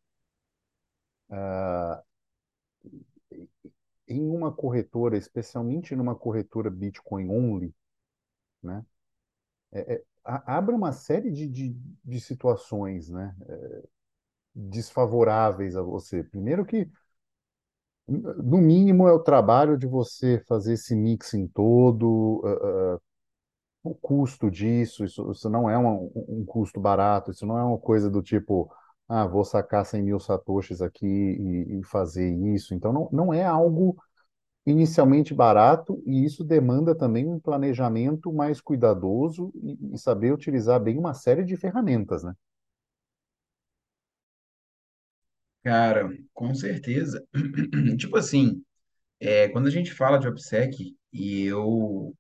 em 4.08 4.30
uma 4.30 4.52
corretora, 4.52 5.18
especialmente 5.18 5.96
numa 5.96 6.16
corretora 6.16 6.70
Bitcoin 6.70 7.30
only, 7.30 7.74
né? 8.64 8.86
É, 9.72 9.96
é, 9.96 10.04
abre 10.26 10.76
uma 10.76 10.92
série 10.94 11.32
de, 11.32 11.48
de, 11.48 11.78
de 12.04 12.22
situações, 12.22 13.10
né? 13.10 13.36
Desfavoráveis 14.56 15.76
a 15.76 15.82
você. 15.82 16.24
Primeiro 16.24 16.66
que, 16.66 16.90
no 18.08 18.58
mínimo, 18.58 19.08
é 19.08 19.14
o 19.14 19.20
trabalho 19.20 19.78
de 19.78 19.88
você 19.88 20.44
fazer 20.48 20.74
esse 20.74 20.96
mixing 20.96 21.48
todo, 21.48 22.42
ah, 22.46 23.00
o 23.84 23.96
custo 23.96 24.50
disso, 24.52 25.04
isso, 25.06 25.32
isso 25.32 25.50
não 25.50 25.70
é 25.70 25.78
um, 25.78 26.12
um 26.16 26.46
custo 26.46 26.80
barato, 26.80 27.32
isso 27.32 27.46
não 27.46 27.58
é 27.58 27.64
uma 27.64 27.78
coisa 27.80 28.10
do 28.10 28.22
tipo, 28.22 28.72
ah, 29.10 29.26
vou 29.28 29.44
sacar 29.46 29.86
100 29.86 30.04
mil 30.04 30.20
satoshis 30.20 30.82
aqui 30.82 31.06
e, 31.08 31.80
e 31.80 31.84
fazer 31.86 32.30
isso. 32.56 32.74
Então, 32.76 32.94
não, 32.94 33.10
não 33.12 33.34
é 33.34 33.46
algo 33.46 33.98
inicialmente 34.66 35.34
barato 35.34 36.02
e 36.06 36.26
isso 36.26 36.44
demanda 36.44 36.96
também 36.96 37.28
um 37.28 37.40
planejamento 37.40 38.34
mais 38.34 38.62
cuidadoso 38.62 39.52
e, 39.56 39.96
e 39.96 39.98
saber 40.00 40.34
utilizar 40.34 40.80
bem 40.82 40.98
uma 41.00 41.14
série 41.14 41.44
de 41.46 41.58
ferramentas, 41.58 42.24
né? 42.24 42.34
Cara, 45.64 46.10
com 46.34 46.54
certeza. 46.56 47.24
Tipo 47.98 48.18
assim, 48.18 48.64
é, 49.20 49.50
quando 49.50 49.68
a 49.68 49.72
gente 49.72 49.94
fala 49.94 50.20
de 50.20 50.28
OPSEC, 50.28 50.96
e 51.14 51.44
eu, 51.46 52.16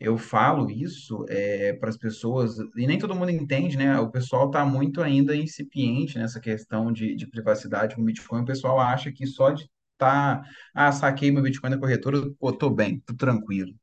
eu 0.00 0.18
falo 0.18 0.70
isso 0.70 1.26
é, 1.28 1.74
para 1.74 1.90
as 1.90 1.98
pessoas, 1.98 2.58
e 2.76 2.86
nem 2.86 2.98
todo 2.98 3.14
mundo 3.14 3.30
entende, 3.30 3.76
né? 3.78 3.98
O 4.00 4.10
pessoal 4.10 4.46
está 4.48 4.64
muito 4.66 5.02
ainda 5.02 5.36
incipiente 5.36 6.18
nessa 6.18 6.40
questão 6.40 6.92
de, 6.92 7.16
de 7.16 7.26
privacidade 7.28 7.96
com 7.96 8.04
Bitcoin. 8.04 8.42
O 8.42 8.46
pessoal 8.46 8.80
acha 8.80 9.12
que 9.12 9.26
só 9.26 9.52
de 9.52 9.68
tá, 9.98 10.42
ah, 10.74 10.92
saquei 10.92 11.30
meu 11.30 11.42
Bitcoin 11.42 11.70
na 11.70 11.78
corretora, 11.78 12.30
pô, 12.38 12.52
tô 12.52 12.70
bem, 12.70 13.00
tô 13.00 13.14
tranquilo. 13.16 13.74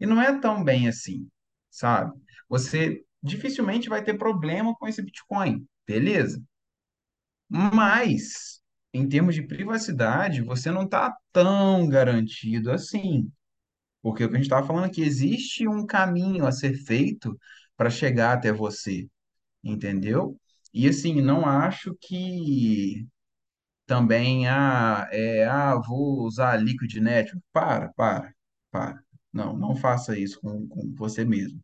E 0.00 0.06
não 0.06 0.20
é 0.22 0.38
tão 0.40 0.64
bem 0.64 0.88
assim, 0.88 1.28
sabe? 1.70 2.12
Você 2.48 3.04
dificilmente 3.22 3.88
vai 3.88 4.02
ter 4.04 4.16
problema 4.18 4.74
com 4.76 4.88
esse 4.88 5.02
Bitcoin, 5.02 5.66
beleza? 5.86 6.42
Mas, 7.48 8.60
em 8.92 9.08
termos 9.08 9.34
de 9.34 9.42
privacidade, 9.42 10.42
você 10.42 10.70
não 10.70 10.84
está 10.84 11.16
tão 11.32 11.88
garantido 11.88 12.70
assim. 12.72 13.30
Porque 14.02 14.24
o 14.24 14.28
que 14.28 14.34
a 14.34 14.38
gente 14.38 14.46
estava 14.46 14.66
falando 14.66 14.86
aqui, 14.86 15.02
existe 15.02 15.68
um 15.68 15.86
caminho 15.86 16.46
a 16.46 16.52
ser 16.52 16.74
feito 16.74 17.38
para 17.76 17.90
chegar 17.90 18.34
até 18.34 18.52
você, 18.52 19.08
entendeu? 19.64 20.38
E 20.74 20.88
assim, 20.88 21.20
não 21.22 21.46
acho 21.46 21.96
que 22.00 23.06
também, 23.86 24.48
ah, 24.48 25.08
é, 25.12 25.44
ah, 25.46 25.76
vou 25.76 26.20
usar 26.24 26.56
Liquid 26.62 26.94
Network. 26.96 27.42
Para, 27.52 27.88
para, 27.94 28.32
para. 28.70 29.02
Não, 29.32 29.56
não 29.56 29.74
faça 29.76 30.18
isso 30.18 30.40
com, 30.40 30.66
com 30.68 30.94
você 30.96 31.24
mesmo. 31.24 31.60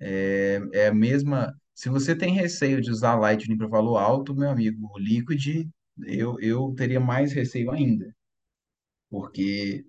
É, 0.00 0.60
é 0.72 0.88
a 0.88 0.94
mesma. 0.94 1.54
Se 1.78 1.88
você 1.88 2.12
tem 2.16 2.34
receio 2.34 2.80
de 2.80 2.90
usar 2.90 3.14
Lightning 3.14 3.56
para 3.56 3.68
valor 3.68 3.98
alto, 3.98 4.34
meu 4.34 4.50
amigo, 4.50 4.90
o 4.92 4.98
Liquid, 4.98 5.68
eu, 6.06 6.36
eu 6.40 6.74
teria 6.76 6.98
mais 6.98 7.32
receio 7.32 7.70
ainda. 7.70 8.12
Porque 9.10 9.84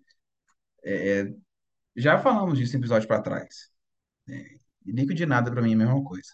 já 1.96 2.20
falamos 2.20 2.58
disso 2.58 2.76
em 2.76 2.80
episódio 2.80 3.08
para 3.08 3.22
trás. 3.22 3.70
Liquid 4.86 5.20
nada 5.22 5.52
para 5.52 5.62
mim 5.62 5.72
é 5.72 5.76
a 5.76 5.78
mesma 5.78 6.04
coisa. 6.04 6.30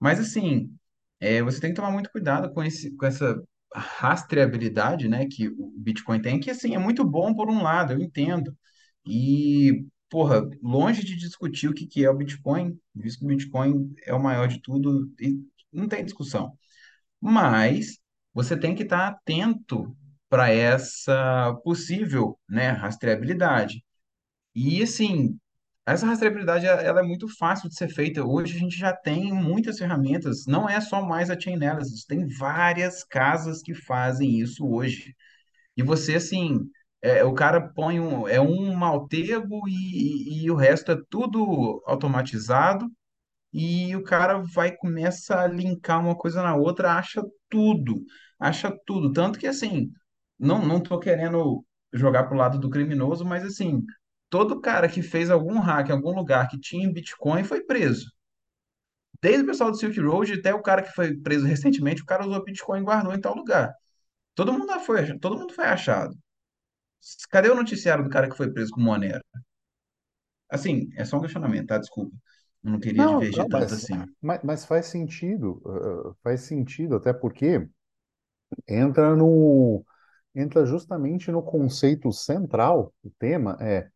Mas 0.00 0.20
assim, 0.20 0.76
é, 1.20 1.42
você 1.42 1.60
tem 1.60 1.70
que 1.70 1.76
tomar 1.76 1.90
muito 1.90 2.10
cuidado 2.10 2.52
com 2.52 2.62
esse, 2.62 2.96
com 2.96 3.06
essa 3.06 3.42
rastreabilidade, 3.74 5.08
né, 5.08 5.26
que 5.26 5.48
o 5.48 5.72
Bitcoin 5.78 6.20
tem, 6.22 6.40
que 6.40 6.50
assim 6.50 6.74
é 6.74 6.78
muito 6.78 7.04
bom 7.04 7.34
por 7.34 7.50
um 7.50 7.62
lado, 7.62 7.92
eu 7.94 8.00
entendo. 8.00 8.56
Porra, 10.10 10.42
longe 10.62 11.04
de 11.04 11.16
discutir 11.16 11.68
o 11.68 11.74
que 11.74 11.86
que 11.86 12.04
é 12.04 12.10
o 12.10 12.16
Bitcoin, 12.16 12.78
visto 12.94 13.20
que 13.20 13.24
o 13.24 13.28
Bitcoin 13.28 13.94
é 14.04 14.14
o 14.14 14.22
maior 14.22 14.48
de 14.48 14.60
tudo 14.60 15.12
e 15.20 15.38
não 15.72 15.88
tem 15.88 16.04
discussão. 16.04 16.56
Mas 17.20 17.98
você 18.34 18.58
tem 18.58 18.74
que 18.74 18.84
estar 18.84 19.08
atento 19.08 19.96
para 20.28 20.50
essa 20.50 21.54
possível, 21.64 22.38
né, 22.48 22.70
rastreabilidade. 22.70 23.84
E 24.54 24.82
assim, 24.82 25.38
essa 25.86 26.06
rastreabilidade 26.06 26.66
ela 26.66 27.00
é 27.00 27.02
muito 27.02 27.28
fácil 27.38 27.68
de 27.68 27.76
ser 27.76 27.88
feita. 27.88 28.24
Hoje 28.24 28.56
a 28.56 28.58
gente 28.58 28.76
já 28.78 28.92
tem 28.94 29.32
muitas 29.32 29.78
ferramentas, 29.78 30.46
não 30.46 30.68
é 30.68 30.80
só 30.80 31.02
mais 31.06 31.30
a 31.30 31.38
Chainalysis, 31.38 32.04
tem 32.04 32.26
várias 32.26 33.04
casas 33.04 33.62
que 33.62 33.74
fazem 33.74 34.40
isso 34.40 34.66
hoje. 34.66 35.14
E 35.76 35.82
você, 35.82 36.16
assim, 36.16 36.60
é, 37.02 37.24
o 37.24 37.34
cara 37.34 37.60
põe 37.60 38.00
um, 38.00 38.26
é 38.28 38.40
um 38.40 38.74
maltego 38.74 39.68
e, 39.68 40.42
e, 40.42 40.44
e 40.44 40.50
o 40.50 40.56
resto 40.56 40.92
é 40.92 40.98
tudo 41.08 41.82
automatizado 41.86 42.90
e 43.52 43.94
o 43.96 44.02
cara 44.04 44.38
vai 44.38 44.76
começa 44.76 45.40
a 45.40 45.46
linkar 45.46 46.00
uma 46.00 46.16
coisa 46.16 46.42
na 46.42 46.54
outra, 46.56 46.94
acha 46.94 47.22
tudo, 47.48 48.04
acha 48.38 48.70
tudo. 48.86 49.12
Tanto 49.12 49.38
que, 49.38 49.46
assim, 49.46 49.90
não, 50.38 50.64
não 50.64 50.80
tô 50.82 50.98
querendo 50.98 51.64
jogar 51.92 52.24
pro 52.24 52.36
lado 52.36 52.58
do 52.58 52.70
criminoso, 52.70 53.24
mas, 53.24 53.44
assim, 53.44 53.82
todo 54.28 54.60
cara 54.60 54.88
que 54.88 55.02
fez 55.02 55.30
algum 55.30 55.58
hack 55.58 55.88
em 55.88 55.92
algum 55.92 56.14
lugar 56.14 56.48
que 56.48 56.60
tinha 56.60 56.92
Bitcoin 56.92 57.44
foi 57.44 57.62
preso. 57.62 58.10
Desde 59.22 59.42
o 59.42 59.46
pessoal 59.46 59.70
do 59.70 59.76
Silk 59.76 59.98
Road 60.00 60.32
até 60.34 60.54
o 60.54 60.62
cara 60.62 60.82
que 60.82 60.92
foi 60.92 61.16
preso 61.16 61.46
recentemente, 61.46 62.02
o 62.02 62.06
cara 62.06 62.26
usou 62.26 62.44
Bitcoin 62.44 62.80
e 62.80 62.84
guardou 62.84 63.14
em 63.14 63.20
tal 63.20 63.34
lugar. 63.34 63.72
Todo 64.34 64.52
mundo 64.52 64.78
foi, 64.80 65.18
todo 65.18 65.38
mundo 65.38 65.54
foi 65.54 65.66
achado. 65.66 66.16
Cadê 67.30 67.48
o 67.50 67.54
noticiário 67.54 68.04
do 68.04 68.10
cara 68.10 68.28
que 68.30 68.36
foi 68.36 68.52
preso 68.52 68.72
com 68.72 68.80
Monero? 68.80 69.22
Assim, 70.50 70.90
é 70.96 71.04
só 71.04 71.18
um 71.18 71.20
questionamento, 71.20 71.68
tá? 71.68 71.78
Desculpa. 71.78 72.16
Eu 72.64 72.70
não 72.72 72.80
queria 72.80 73.06
Não, 73.06 73.28
não, 73.32 73.46
divergir 73.46 73.48
tanto 73.48 73.74
mas, 73.74 73.74
assim. 73.74 74.08
mas, 74.22 74.40
mas 74.42 74.64
faz 74.64 74.86
sentido, 74.86 75.60
uh, 75.64 76.14
faz 76.22 76.42
sentido, 76.42 76.96
até 76.96 77.12
porque 77.12 77.68
entra 78.68 79.14
no, 79.16 79.84
entra 80.34 80.64
justamente 80.66 81.30
no 81.30 81.42
conceito 81.42 82.12
central, 82.12 82.94
o 83.04 83.10
tema 83.18 83.56
é 83.60 83.90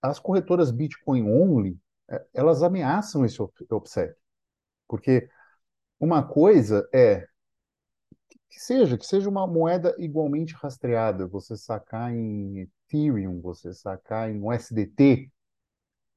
as 0.00 0.18
corretoras 0.18 0.70
Bitcoin 0.70 1.22
only, 1.28 1.78
eh, 2.10 2.24
elas 2.34 2.62
ameaçam 2.62 3.24
esse 3.24 3.40
op- 3.40 3.54
OPSEC, 3.70 4.14
porque 4.88 5.28
uma 6.00 6.22
coisa 6.26 6.88
é 6.94 7.26
que 8.52 8.60
seja, 8.60 8.98
que 8.98 9.06
seja 9.06 9.30
uma 9.30 9.46
moeda 9.46 9.94
igualmente 9.98 10.52
rastreada, 10.54 11.26
você 11.26 11.56
sacar 11.56 12.12
em 12.14 12.58
Ethereum, 12.60 13.40
você 13.40 13.72
sacar 13.72 14.30
em 14.30 14.42
USDT, 14.42 15.32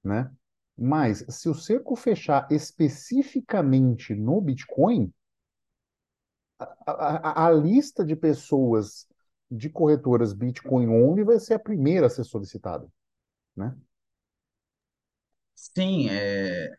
né? 0.03 0.29
Mas 0.77 1.25
se 1.29 1.47
o 1.47 1.55
cerco 1.55 1.95
fechar 1.95 2.45
especificamente 2.51 4.13
no 4.13 4.41
Bitcoin, 4.41 5.13
a, 6.59 6.91
a, 6.91 7.47
a 7.47 7.51
lista 7.51 8.03
de 8.03 8.15
pessoas 8.15 9.07
de 9.49 9.69
corretoras 9.69 10.33
Bitcoin 10.33 10.89
only 10.89 11.23
vai 11.23 11.39
ser 11.39 11.53
a 11.53 11.59
primeira 11.59 12.07
a 12.07 12.09
ser 12.09 12.25
solicitada, 12.25 12.87
né? 13.55 13.75
Sim, 15.55 16.09
é... 16.09 16.75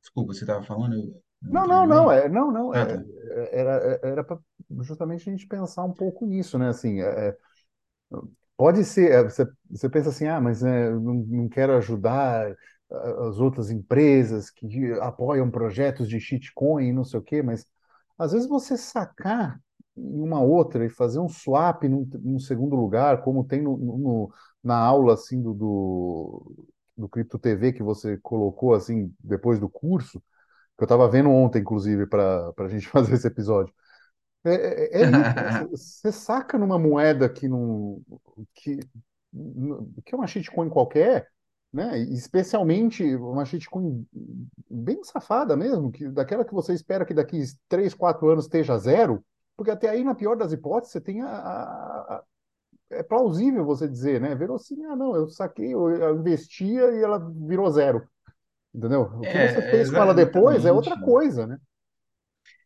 Desculpa, 0.00 0.32
você 0.32 0.44
estava 0.44 0.64
falando, 0.64 0.94
eu 0.96 1.22
Não, 1.42 1.66
não, 1.66 1.86
não, 1.86 2.10
meio? 2.10 2.12
é, 2.12 2.28
não, 2.28 2.50
não, 2.50 2.72
Ah, 2.72 2.80
é, 2.80 2.86
tá. 2.86 3.04
Era, 3.52 4.00
era 4.02 4.24
para 4.24 4.38
justamente 4.82 5.28
a 5.28 5.32
gente 5.32 5.46
pensar 5.46 5.84
um 5.84 5.92
pouco 5.92 6.26
nisso, 6.26 6.58
né? 6.58 6.68
Assim, 6.68 7.00
é, 7.00 7.28
é, 7.30 7.36
pode 8.56 8.84
ser, 8.84 9.10
é, 9.12 9.22
você, 9.22 9.46
você 9.70 9.88
pensa 9.88 10.08
assim, 10.10 10.26
ah, 10.26 10.40
mas 10.40 10.62
é, 10.62 10.90
não, 10.90 11.14
não 11.14 11.48
quero 11.48 11.76
ajudar 11.76 12.54
as 13.28 13.38
outras 13.40 13.70
empresas 13.70 14.48
que 14.50 14.92
apoiam 15.00 15.50
projetos 15.50 16.08
de 16.08 16.20
shitcoin 16.20 16.92
não 16.92 17.04
sei 17.04 17.18
o 17.18 17.22
quê, 17.22 17.42
mas 17.42 17.66
às 18.18 18.32
vezes 18.32 18.48
você 18.48 18.76
sacar 18.76 19.60
em 19.96 20.20
uma 20.22 20.40
outra 20.40 20.84
e 20.86 20.88
fazer 20.90 21.18
um 21.18 21.28
swap 21.28 21.82
num, 21.84 22.08
num 22.22 22.38
segundo 22.38 22.76
lugar, 22.76 23.22
como 23.22 23.44
tem 23.44 23.60
no, 23.62 23.76
no- 23.76 24.32
na 24.62 24.76
aula 24.78 25.14
assim 25.14 25.40
do, 25.42 25.52
do, 25.54 26.68
do 26.96 27.38
TV 27.38 27.72
que 27.72 27.82
você 27.82 28.16
colocou 28.18 28.74
assim 28.74 29.12
depois 29.20 29.58
do 29.60 29.68
curso, 29.68 30.22
que 30.76 30.82
eu 30.84 30.86
estava 30.86 31.08
vendo 31.08 31.30
ontem, 31.30 31.60
inclusive, 31.60 32.06
para 32.06 32.52
a 32.58 32.68
gente 32.68 32.88
fazer 32.90 33.14
esse 33.14 33.26
episódio. 33.26 33.72
É, 34.44 35.00
é, 35.00 35.02
é 35.02 35.04
isso, 35.06 35.40
né? 35.40 35.50
Você 35.70 36.12
saca 36.12 36.58
numa 36.58 36.78
moeda 36.78 37.28
que 37.28 37.48
não 37.48 38.02
que, 38.54 38.78
que 40.04 40.14
é 40.14 40.16
uma 40.16 40.26
shitcoin 40.26 40.68
qualquer, 40.68 41.28
né? 41.72 41.98
Especialmente 41.98 43.04
uma 43.16 43.44
shitcoin 43.44 44.06
bem 44.70 45.02
safada 45.04 45.56
mesmo, 45.56 45.90
que 45.92 46.08
daquela 46.08 46.44
que 46.44 46.54
você 46.54 46.72
espera 46.74 47.04
que 47.04 47.14
daqui 47.14 47.42
3, 47.68 47.94
4 47.94 48.28
anos 48.30 48.44
esteja 48.44 48.78
zero, 48.78 49.24
porque 49.56 49.70
até 49.70 49.88
aí, 49.88 50.04
na 50.04 50.14
pior 50.14 50.36
das 50.36 50.52
hipóteses, 50.52 50.92
você 50.92 51.00
tem 51.00 51.22
a, 51.22 51.28
a- 51.28 52.16
a- 52.18 52.24
é 52.90 53.02
plausível 53.02 53.64
você 53.64 53.88
dizer, 53.88 54.20
né? 54.20 54.34
Verossímil, 54.34 54.90
ah, 54.92 54.96
não, 54.96 55.16
eu 55.16 55.28
saquei, 55.30 55.74
eu, 55.74 55.90
eu 55.90 56.16
investia 56.18 56.92
e 56.92 57.02
ela 57.02 57.18
virou 57.18 57.70
zero, 57.70 58.08
entendeu? 58.76 59.02
O 59.02 59.26
que 59.26 59.38
você 59.38 59.60
É, 59.60 59.82
é 59.82 59.84
fez 59.84 59.90
com 59.90 60.02
ela 60.02 60.14
depois 60.14 60.64
é 60.66 60.72
outra 60.72 60.96
coisa, 61.00 61.46
né? 61.46 61.58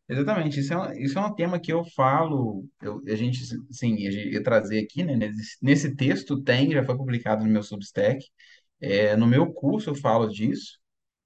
Exatamente. 0.09 0.59
Isso 0.61 0.73
é, 0.73 0.77
um- 0.79 0.93
isso 0.95 1.19
é 1.19 1.23
um 1.27 1.35
tema 1.35 1.61
que 1.61 1.73
eu 1.73 1.85
falo, 1.85 2.67
eu, 2.83 3.01
a 3.07 3.15
gente, 3.15 3.41
sim, 3.71 3.95
ia 3.97 4.43
trazer 4.43 4.81
aqui, 4.81 5.05
né? 5.05 5.15
Nesse, 5.17 5.57
nesse 5.63 5.97
texto 5.97 6.43
tem, 6.43 6.71
já 6.73 6.83
foi 6.85 6.97
publicado 6.97 7.45
no 7.45 7.51
meu 7.51 7.63
Substack. 7.63 8.25
É, 8.81 9.17
no 9.17 9.27
meu 9.27 9.53
curso 9.53 9.91
eu 9.91 9.95
falo 9.95 10.29
disso. 10.29 10.79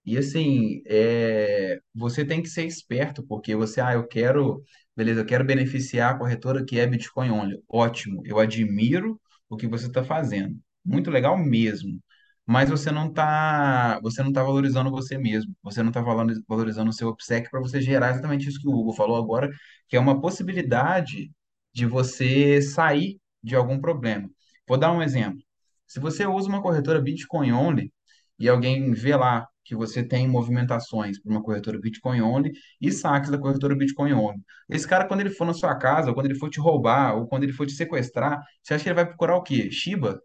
E 0.04 0.18
assim, 0.18 0.82
é, 0.86 1.80
você 1.94 2.24
tem 2.26 2.42
que 2.42 2.48
ser 2.48 2.64
esperto, 2.66 3.22
porque 3.26 3.56
você, 3.56 3.80
ah, 3.82 3.94
eu 3.94 4.06
quero, 4.08 4.62
beleza, 4.96 5.20
eu 5.22 5.26
quero 5.26 5.44
beneficiar 5.44 6.14
a 6.14 6.18
corretora 6.18 6.64
que 6.64 6.78
é 6.78 6.86
Bitcoin 6.86 7.30
only. 7.30 7.62
Ótimo, 7.68 8.22
eu 8.26 8.38
admiro 8.38 9.20
o 9.48 9.56
que 9.56 9.66
você 9.68 9.86
está 9.86 10.04
fazendo. 10.04 10.58
Muito 10.84 11.10
legal 11.10 11.38
mesmo. 11.38 12.00
Mas 12.46 12.68
você 12.68 12.90
não 12.90 13.08
está, 13.08 13.98
você 14.02 14.22
não 14.22 14.32
tá 14.32 14.42
valorizando 14.42 14.90
você 14.90 15.16
mesmo. 15.16 15.54
Você 15.62 15.82
não 15.82 15.90
está 15.90 16.02
valorizando 16.02 16.90
o 16.90 16.92
seu 16.92 17.08
OPSEC 17.08 17.50
para 17.50 17.60
você 17.60 17.80
gerar 17.80 18.10
exatamente 18.10 18.48
isso 18.48 18.60
que 18.60 18.68
o 18.68 18.72
Hugo 18.72 18.92
falou 18.92 19.16
agora, 19.16 19.50
que 19.88 19.96
é 19.96 20.00
uma 20.00 20.20
possibilidade 20.20 21.30
de 21.72 21.86
você 21.86 22.60
sair 22.62 23.18
de 23.42 23.56
algum 23.56 23.80
problema. 23.80 24.28
Vou 24.68 24.78
dar 24.78 24.92
um 24.92 25.02
exemplo. 25.02 25.40
Se 25.86 26.00
você 26.00 26.26
usa 26.26 26.48
uma 26.48 26.62
corretora 26.62 27.00
Bitcoin 27.00 27.52
only, 27.52 27.92
e 28.38 28.48
alguém 28.48 28.92
vê 28.92 29.16
lá 29.16 29.46
que 29.64 29.74
você 29.74 30.02
tem 30.06 30.28
movimentações 30.28 31.20
para 31.20 31.30
uma 31.30 31.42
corretora 31.42 31.78
Bitcoin 31.80 32.20
only 32.20 32.52
e 32.80 32.92
saques 32.92 33.30
da 33.30 33.38
corretora 33.38 33.74
Bitcoin 33.76 34.12
only. 34.12 34.40
Esse 34.68 34.86
cara, 34.86 35.06
quando 35.06 35.20
ele 35.20 35.30
for 35.30 35.46
na 35.46 35.54
sua 35.54 35.74
casa, 35.76 36.08
ou 36.08 36.14
quando 36.14 36.26
ele 36.26 36.38
for 36.38 36.50
te 36.50 36.60
roubar, 36.60 37.16
ou 37.16 37.26
quando 37.26 37.44
ele 37.44 37.52
for 37.52 37.66
te 37.66 37.72
sequestrar, 37.72 38.42
você 38.62 38.74
acha 38.74 38.84
que 38.84 38.90
ele 38.90 38.96
vai 38.96 39.06
procurar 39.06 39.36
o 39.36 39.42
quê? 39.42 39.70
Shiba? 39.70 40.20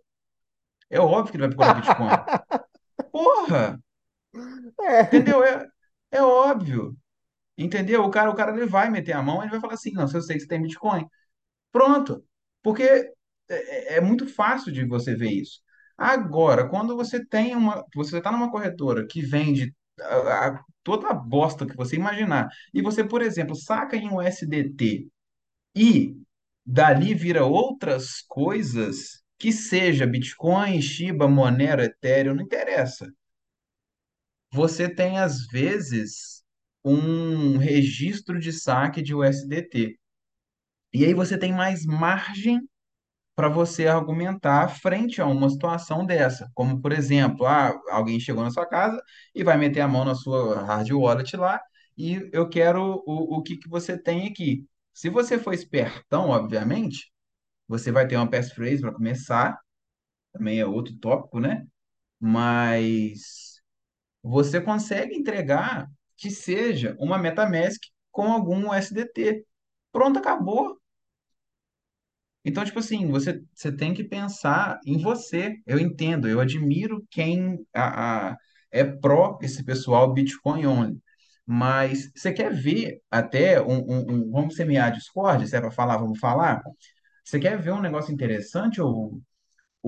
É 0.90 1.00
óbvio 1.00 1.32
que 1.32 1.38
ele 1.38 1.48
vai 1.48 1.50
procurar 1.50 1.74
Bitcoin. 1.74 2.18
Porra! 3.12 3.80
É. 4.82 5.02
Entendeu? 5.04 5.44
É, 5.44 5.68
é 6.12 6.22
óbvio. 6.22 6.98
Entendeu? 7.58 8.04
O 8.06 8.12
cara, 8.12 8.30
o 8.32 8.36
cara 8.36 8.52
ele 8.56 8.68
vai 8.68 8.90
meter 8.90 9.14
a 9.14 9.24
mão, 9.24 9.42
ele 9.44 9.52
vai 9.52 9.60
falar 9.62 9.76
assim: 9.76 9.92
não, 9.94 10.08
se 10.08 10.18
eu 10.18 10.22
sei 10.24 10.38
que 10.38 10.44
você 10.44 10.48
tem 10.50 10.62
Bitcoin. 10.62 11.08
Pronto. 11.72 12.24
Porque 12.64 12.84
é, 12.84 13.14
é 13.50 13.98
é 13.98 14.02
muito 14.02 14.28
fácil 14.28 14.72
de 14.74 14.86
você 14.86 15.16
ver 15.16 15.32
isso. 15.32 15.62
Agora, 15.98 16.70
quando 16.70 16.96
você 16.96 17.26
tem 17.26 17.56
uma, 17.56 17.86
você 17.96 18.18
está 18.20 18.32
numa 18.32 18.52
corretora 18.52 19.08
que 19.08 19.22
vende 19.22 19.74
a- 20.02 20.48
a- 20.50 20.64
toda 20.84 21.10
a 21.10 21.14
bosta 21.14 21.66
que 21.68 21.76
você 21.78 21.96
imaginar, 21.98 22.50
e 22.74 22.82
você, 22.82 23.04
por 23.04 23.22
exemplo, 23.22 23.56
saca 23.56 23.96
em 23.98 24.10
um 24.10 24.18
USDT 24.18 25.08
e 25.76 26.16
dali 26.66 27.14
vira 27.16 27.46
outras 27.46 28.22
coisas, 28.28 29.24
que 29.40 29.52
seja 29.54 30.06
Bitcoin, 30.06 30.82
Shiba, 30.82 31.28
Monero, 31.28 31.82
Ethereum, 31.82 32.36
não 32.36 32.44
interessa. 32.44 33.12
Você 34.52 34.90
tem, 34.90 35.20
às 35.20 35.46
vezes, 35.48 36.44
um 36.84 37.58
registro 37.58 38.40
de 38.40 38.52
saque 38.52 39.02
de 39.02 39.14
USDT. 39.14 39.98
E 40.94 41.06
aí 41.06 41.14
você 41.14 41.38
tem 41.38 41.54
mais 41.54 41.86
margem 41.86 42.62
para 43.36 43.50
você 43.50 43.88
argumentar 43.88 44.68
frente 44.70 45.22
a 45.22 45.26
uma 45.28 45.50
situação 45.50 46.06
dessa. 46.06 46.52
Como, 46.54 46.82
por 46.82 46.92
exemplo, 46.92 47.46
ah, 47.46 47.74
alguém 47.90 48.20
chegou 48.20 48.44
na 48.44 48.52
sua 48.52 48.66
casa 48.68 49.02
e 49.34 49.44
vai 49.44 49.58
meter 49.58 49.82
a 49.82 49.88
mão 49.88 50.04
na 50.06 50.16
sua 50.16 50.64
hard 50.64 50.92
wallet 50.92 51.38
lá 51.38 51.62
e 51.98 52.30
eu 52.34 52.50
quero 52.50 53.04
o, 53.06 53.38
o 53.38 53.44
que, 53.44 53.58
que 53.58 53.70
você 53.70 53.98
tem 53.98 54.28
aqui. 54.28 54.66
Se 54.94 55.10
você 55.10 55.40
for 55.40 55.54
espertão, 55.54 56.30
obviamente, 56.30 57.12
você 57.70 57.94
vai 57.94 58.08
ter 58.08 58.18
uma 58.18 58.30
passphrase 58.32 58.82
para 58.82 58.94
começar, 58.94 59.60
também 60.34 60.60
é 60.60 60.66
outro 60.66 60.96
tópico, 60.98 61.40
né? 61.40 61.68
Mas 62.20 63.62
você 64.24 64.62
consegue 64.62 65.16
entregar 65.16 65.90
que 66.18 66.32
seja 66.32 66.96
uma 67.00 67.18
MetaMask 67.20 67.82
com 68.12 68.32
algum 68.34 68.70
USDT. 68.70 69.46
Pronto, 69.92 70.20
acabou. 70.20 70.80
Então, 72.46 72.64
tipo 72.64 72.80
assim, 72.80 73.08
você, 73.10 73.42
você 73.54 73.72
tem 73.72 73.94
que 73.94 74.04
pensar 74.04 74.80
em 74.86 74.98
você. 75.02 75.58
Eu 75.66 75.80
entendo, 75.80 76.28
eu 76.28 76.40
admiro 76.40 77.06
quem 77.12 77.66
a, 77.74 78.30
a- 78.32 78.38
é 78.72 78.84
pró 78.84 79.38
esse 79.42 79.64
pessoal 79.64 80.14
Bitcoin 80.14 80.66
only. 80.66 81.02
Mas 81.46 82.12
você 82.16 82.32
quer 82.32 82.54
ver 82.54 83.02
até 83.10 83.60
um, 83.62 83.80
um- 83.80 84.12
um- 84.28 84.32
vamos 84.32 84.56
semear 84.56 84.88
a 84.88 84.90
discórdia, 84.92 85.48
se 85.48 85.56
é 85.56 85.62
para 85.62 85.72
falar, 85.72 85.98
vamos 85.98 86.20
falar. 86.20 86.62
Você 87.24 87.40
quer 87.40 87.58
ver 87.62 87.72
um 87.74 87.82
negócio 87.82 88.14
interessante? 88.14 88.82
O, 88.82 89.22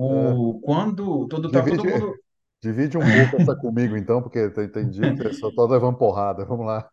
É, 0.08 0.36
o, 0.36 0.60
quando 0.62 1.28
todo, 1.28 1.50
tá 1.50 1.64
todo 1.66 1.84
divide, 1.84 1.86
mundo 1.86 2.16
divide 2.62 2.98
um 2.98 3.08
pouco 3.10 3.36
essa 3.36 3.54
comigo, 3.56 3.96
então, 3.96 4.22
porque 4.22 4.50
tem, 4.50 4.68
tem 4.70 4.90
dia 4.90 5.12
que 5.14 5.22
eu 5.22 5.32
só 5.32 5.50
tô 5.50 5.66
levando 5.66 5.98
porrada. 5.98 6.44
Vamos 6.44 6.66
lá. 6.66 6.90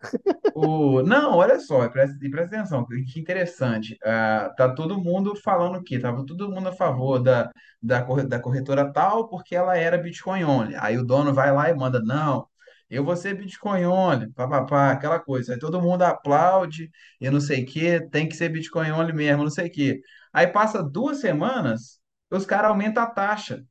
O... 0.53 1.01
Não, 1.03 1.35
olha 1.37 1.59
só, 1.59 1.87
presta, 1.89 2.17
e 2.25 2.29
presta 2.29 2.55
atenção, 2.57 2.85
que 2.85 3.03
que 3.03 3.19
interessante. 3.19 3.97
Ah, 4.03 4.51
tá 4.57 4.73
todo 4.73 4.97
mundo 5.01 5.35
falando 5.35 5.77
o 5.77 5.83
quê? 5.83 5.99
Tava 5.99 6.25
todo 6.25 6.49
mundo 6.51 6.69
a 6.69 6.71
favor 6.73 7.19
da, 7.19 7.51
da, 7.81 8.03
corre- 8.03 8.25
da 8.27 8.39
corretora 8.39 8.91
tal 8.91 9.27
porque 9.29 9.55
ela 9.55 9.77
era 9.77 9.97
Bitcoin 9.97 10.43
only. 10.43 10.75
Aí 10.75 10.97
o 10.97 11.05
dono 11.05 11.33
vai 11.33 11.51
lá 11.53 11.69
e 11.69 11.73
manda, 11.75 12.01
não, 12.01 12.47
eu 12.89 13.03
vou 13.03 13.15
ser 13.15 13.35
Bitcoin 13.35 13.85
only, 13.85 14.31
papapá, 14.33 14.91
aquela 14.91 15.19
coisa. 15.19 15.53
Aí 15.53 15.59
todo 15.59 15.81
mundo 15.81 16.03
aplaude 16.03 16.89
e 17.21 17.29
não 17.29 17.39
sei 17.39 17.63
o 17.63 17.65
quê, 17.65 18.01
tem 18.11 18.27
que 18.27 18.35
ser 18.35 18.49
Bitcoin 18.49 18.91
only 18.91 19.13
mesmo, 19.13 19.43
não 19.43 19.51
sei 19.51 19.67
o 19.67 19.71
quê. 19.71 20.01
Aí 20.33 20.47
passa 20.47 20.83
duas 20.83 21.19
semanas, 21.19 21.99
os 22.31 22.45
caras 22.45 22.71
aumentam 22.71 23.03
a 23.03 23.07
taxa. 23.07 23.63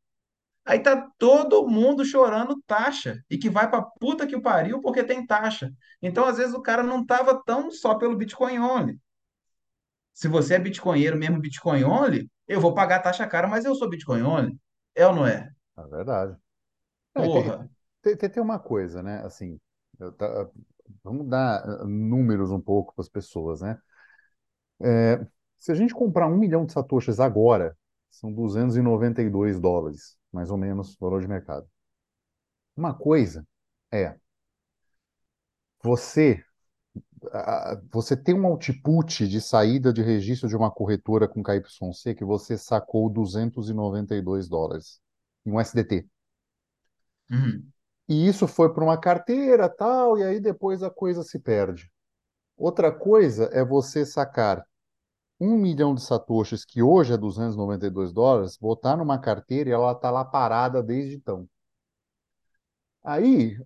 Aí 0.64 0.81
tá 0.81 1.09
todo 1.18 1.66
mundo 1.66 2.04
chorando 2.04 2.62
taxa 2.66 3.18
e 3.31 3.38
que 3.38 3.48
vai 3.48 3.70
pra 3.70 3.83
puta 3.83 4.26
que 4.26 4.37
o 4.37 4.42
pariu 4.42 4.83
porque 4.83 5.02
tem 5.02 5.26
taxa. 5.26 5.72
Então, 6.02 6.26
às 6.26 6.37
vezes, 6.37 6.54
o 6.54 6.61
cara 6.61 6.83
não 6.83 7.04
tava 7.04 7.42
tão 7.44 7.70
só 7.70 7.94
pelo 7.94 8.16
Bitcoin 8.16 8.59
only. 8.59 9.00
Se 10.12 10.26
você 10.26 10.54
é 10.54 10.59
bitcoinheiro 10.59 11.16
mesmo, 11.16 11.40
Bitcoin 11.40 11.85
only, 11.85 12.28
eu 12.48 12.61
vou 12.61 12.74
pagar 12.74 12.98
taxa 12.98 13.24
cara, 13.24 13.46
mas 13.46 13.64
eu 13.64 13.72
sou 13.76 13.88
Bitcoin 13.88 14.22
only. 14.22 14.59
É 14.92 15.07
ou 15.07 15.14
não 15.14 15.24
é? 15.24 15.48
É 15.76 15.83
verdade. 15.87 16.37
É, 17.14 17.22
tem, 17.22 17.31
Porra. 17.31 17.70
Tem, 18.02 18.16
tem 18.16 18.42
uma 18.42 18.58
coisa, 18.58 19.02
né? 19.02 19.20
Assim, 19.24 19.61
tá- 20.18 20.48
vamos 21.04 21.28
dar 21.28 21.62
eh, 21.82 21.84
números 21.87 22.50
um 22.50 22.61
pouco 22.61 22.94
para 22.94 23.02
as 23.02 23.08
pessoas, 23.08 23.61
né? 23.61 23.78
É, 24.80 25.26
se 25.58 25.72
a 25.72 25.74
gente 25.74 25.94
comprar 25.94 26.26
um 26.28 26.37
milhão 26.37 26.64
de 26.64 26.72
satoshis 26.72 27.20
agora, 27.20 27.76
são 28.11 28.32
292 28.32 29.58
dólares, 29.61 30.16
mais 30.32 30.50
ou 30.50 30.56
menos, 30.56 30.96
valor 31.00 31.20
de 31.20 31.28
mercado. 31.28 31.68
Uma 32.74 32.94
coisa 32.94 33.46
é 33.92 34.18
você 35.82 36.44
você 37.90 38.16
tem 38.16 38.34
um 38.34 38.46
output 38.46 39.26
de 39.28 39.40
saída 39.40 39.92
de 39.92 40.02
registro 40.02 40.48
de 40.48 40.56
uma 40.56 40.70
corretora 40.70 41.26
com 41.28 41.42
KYC 41.42 42.14
que 42.14 42.24
você 42.24 42.56
sacou 42.58 43.08
292 43.11 44.48
dólares 44.48 45.00
em 45.46 45.52
um 45.52 45.61
SDT. 45.61 46.06
Uhum. 47.30 47.72
E 48.09 48.27
isso 48.27 48.49
foi 48.49 48.73
para 48.73 48.83
uma 48.83 48.99
carteira, 48.99 49.68
tal, 49.68 50.18
e 50.18 50.25
aí 50.25 50.40
depois 50.40 50.83
a 50.83 50.90
coisa 50.90 51.23
se 51.23 51.38
perde. 51.38 51.90
Outra 52.57 52.90
coisa 52.90 53.51
é 53.53 53.64
você 53.64 54.07
sacar 54.07 54.64
um 55.40 55.57
milhão 55.57 55.94
de 55.94 56.03
satoshis, 56.03 56.64
que 56.64 56.83
hoje 56.83 57.12
é 57.12 57.16
292 57.16 58.12
dólares, 58.12 58.57
botar 58.57 58.97
numa 58.97 59.18
carteira 59.18 59.71
e 59.71 59.73
ela 59.73 59.92
está 59.92 60.11
lá 60.11 60.25
parada 60.25 60.83
desde 60.83 61.14
então. 61.14 61.49
Aí, 63.05 63.57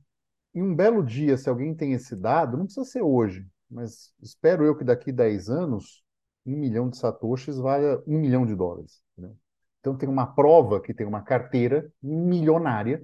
em 0.55 0.63
um 0.63 0.75
belo 0.75 1.03
dia, 1.03 1.37
se 1.39 1.49
alguém 1.49 1.75
tem 1.75 1.93
esse 1.93 2.15
dado, 2.15 2.57
não 2.57 2.65
precisa 2.65 2.85
ser 2.85 3.03
hoje, 3.03 3.47
mas 3.71 4.13
espero 4.21 4.65
eu 4.65 4.77
que 4.77 4.85
daqui 4.85 5.11
10 5.13 5.49
anos, 5.49 6.03
um 6.45 6.57
milhão 6.57 6.91
de 6.91 6.99
satoshis 6.99 7.57
valha 7.57 8.03
um 8.07 8.19
milhão 8.19 8.45
de 8.45 8.55
dólares. 8.55 9.03
entendeu? 9.17 9.37
Então 9.81 9.97
tem 9.97 10.09
uma 10.09 10.27
prova 10.27 10.81
que 10.81 10.93
tem 10.93 11.07
uma 11.07 11.23
carteira 11.23 11.91
milionária 12.03 13.03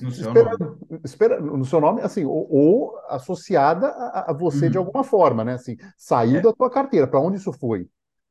No 0.00 0.10
seu 0.10 0.34
nome. 0.34 0.58
espera, 1.04 1.40
no 1.40 1.64
seu 1.64 1.80
nome, 1.80 2.02
assim, 2.02 2.24
ou, 2.24 2.46
ou 2.50 2.98
associada 3.08 3.88
a, 3.88 4.30
a 4.30 4.34
você 4.34 4.68
de 4.70 4.76
Uhum. 4.76 4.78
alguma 4.78 5.04
forma, 5.04 5.44
né? 5.44 5.54
Assim, 5.54 5.76
saiu 5.96 6.40
É, 6.40 6.40
da 6.40 6.52
tua 6.52 6.70
carteira. 6.70 7.06
Para 7.06 7.20
onde 7.20 7.36
isso 7.38 7.52
foi? 7.52 7.88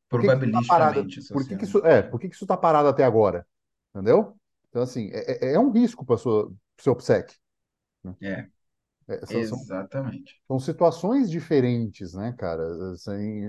Por 0.08 0.20
que 0.20 0.30
que 0.30 0.36
isso 0.46 0.62
parado? 0.64 1.06
probabilisticamente 1.06 1.20
Por 1.32 1.46
que 1.46 1.56
que 1.56 1.64
isso, 1.64 1.78
é, 1.86 2.02
por 2.02 2.20
que 2.20 2.28
que 2.28 2.34
isso 2.34 2.44
está 2.44 2.56
parado 2.56 2.88
até 2.88 3.04
agora? 3.04 3.46
Entendeu? 3.94 4.36
Então, 4.68 4.82
assim, 4.82 5.10
é, 5.12 5.50
é 5.50 5.54
é 5.54 5.58
um 5.58 5.70
risco 5.72 6.04
para 6.04 6.14
o 6.16 6.18
seu 6.80 6.92
OPSEC. 6.92 7.34
né? 8.04 8.14
É, 8.22 8.48
É, 9.08 9.26
são, 9.26 9.42
são, 9.42 9.66
exatamente. 9.66 10.40
são 10.48 10.58
situações 10.60 11.30
diferentes, 11.30 12.14
né, 12.14 12.32
cara? 12.38 12.92
Assim, 12.92 13.42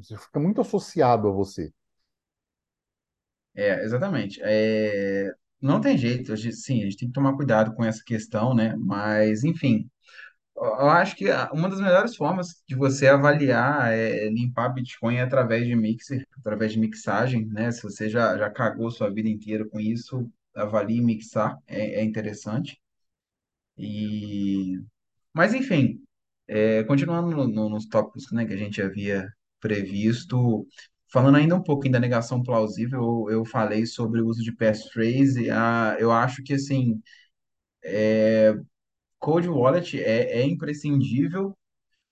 isso 0.00 0.16
fica 0.18 0.40
muito 0.40 0.60
associado 0.62 1.28
a 1.28 1.32
você. 1.32 1.72
É, 3.54 3.82
exatamente. 3.84 4.40
É, 4.42 5.32
não 5.64 5.80
tem 5.80 5.98
jeito, 5.98 6.32
a 6.32 6.36
gente- 6.36 6.56
sim, 6.56 6.80
a 6.82 6.84
gente 6.86 6.96
tem 6.98 7.08
que 7.08 7.14
tomar 7.14 7.34
cuidado 7.36 7.74
com 7.74 7.84
essa 7.84 8.02
questão, 8.04 8.54
né? 8.54 8.74
Mas, 8.78 9.44
enfim. 9.44 9.88
Eu 10.56 10.88
acho 10.90 11.16
que 11.16 11.26
uma 11.52 11.68
das 11.68 11.80
melhores 11.80 12.16
formas 12.16 12.62
de 12.68 12.74
você 12.76 13.08
avaliar 13.08 13.92
é 13.92 14.28
limpar 14.30 14.70
Bitcoin 14.70 15.16
é 15.16 15.22
através 15.22 15.66
de 15.66 15.74
mixer, 15.76 16.26
através 16.38 16.72
de 16.72 16.80
mixagem, 16.80 17.46
né? 17.46 17.72
Se 17.72 17.82
você 17.82 18.08
já, 18.08 18.36
já 18.38 18.50
cagou 18.50 18.90
sua 18.90 19.10
vida 19.12 19.28
inteira 19.28 19.68
com 19.68 19.80
isso, 19.80 20.30
avalie 20.56 21.00
mixar, 21.02 21.58
é, 21.66 22.00
é 22.00 22.04
interessante. 22.04 22.78
E... 23.76 24.78
Mas, 25.34 25.54
enfim, 25.54 26.00
é, 26.48 26.84
continuando 26.84 27.30
no- 27.36 27.48
no- 27.48 27.68
nos 27.70 27.86
tópicos, 27.88 28.30
né, 28.32 28.46
que 28.46 28.54
a 28.54 28.56
gente 28.56 28.82
havia 28.82 29.28
previsto, 29.60 30.66
falando 31.14 31.36
ainda 31.36 31.54
um 31.56 31.62
pouquinho 31.62 31.92
da 31.92 32.00
negação 32.00 32.42
plausível, 32.42 33.26
eu, 33.30 33.44
falei 33.44 33.86
sobre 33.86 34.20
o 34.20 34.26
uso 34.26 34.42
de 34.42 34.52
passphrase, 34.52 35.48
ah, 35.50 35.96
eu 36.00 36.10
acho 36.10 36.42
que, 36.42 36.54
assim, 36.54 37.00
Cold 39.18 39.48
Wallet 39.48 40.00
é, 40.00 40.40
é 40.40 40.44
imprescindível 40.44 41.56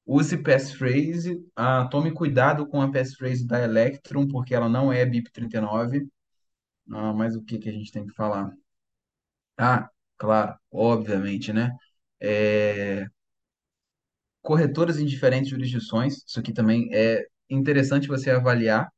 Use 0.07 0.37
passphrase. 0.43 1.45
Ah, 1.57 1.89
tome 1.91 2.13
cuidado 2.13 2.67
com 2.67 2.83
a 2.83 2.91
passphrase 2.91 3.47
da 3.47 3.63
Electrum, 3.63 4.27
porque 4.29 4.55
ela 4.55 4.69
não 4.69 4.93
é 4.93 5.07
BIP39. 5.07 6.09
Ah, 6.93 7.13
mas 7.15 7.37
o 7.37 7.43
que 7.45 7.59
que 7.59 7.69
a 7.69 7.73
gente 7.73 7.93
tem 7.93 8.07
que 8.07 8.15
falar? 8.15 8.53
Ah, 9.57 9.89
claro, 10.19 10.59
obviamente, 10.71 11.53
né? 11.53 11.71
É, 12.21 13.07
corretoras 14.43 14.99
em 14.99 15.07
diferentes 15.07 15.51
jurisdições. 15.51 16.25
Isso 16.27 16.39
aqui 16.41 16.53
também 16.53 16.89
é 16.93 17.27
interessante 17.55 18.09
você 18.09 18.31
avaliar. 18.31 18.91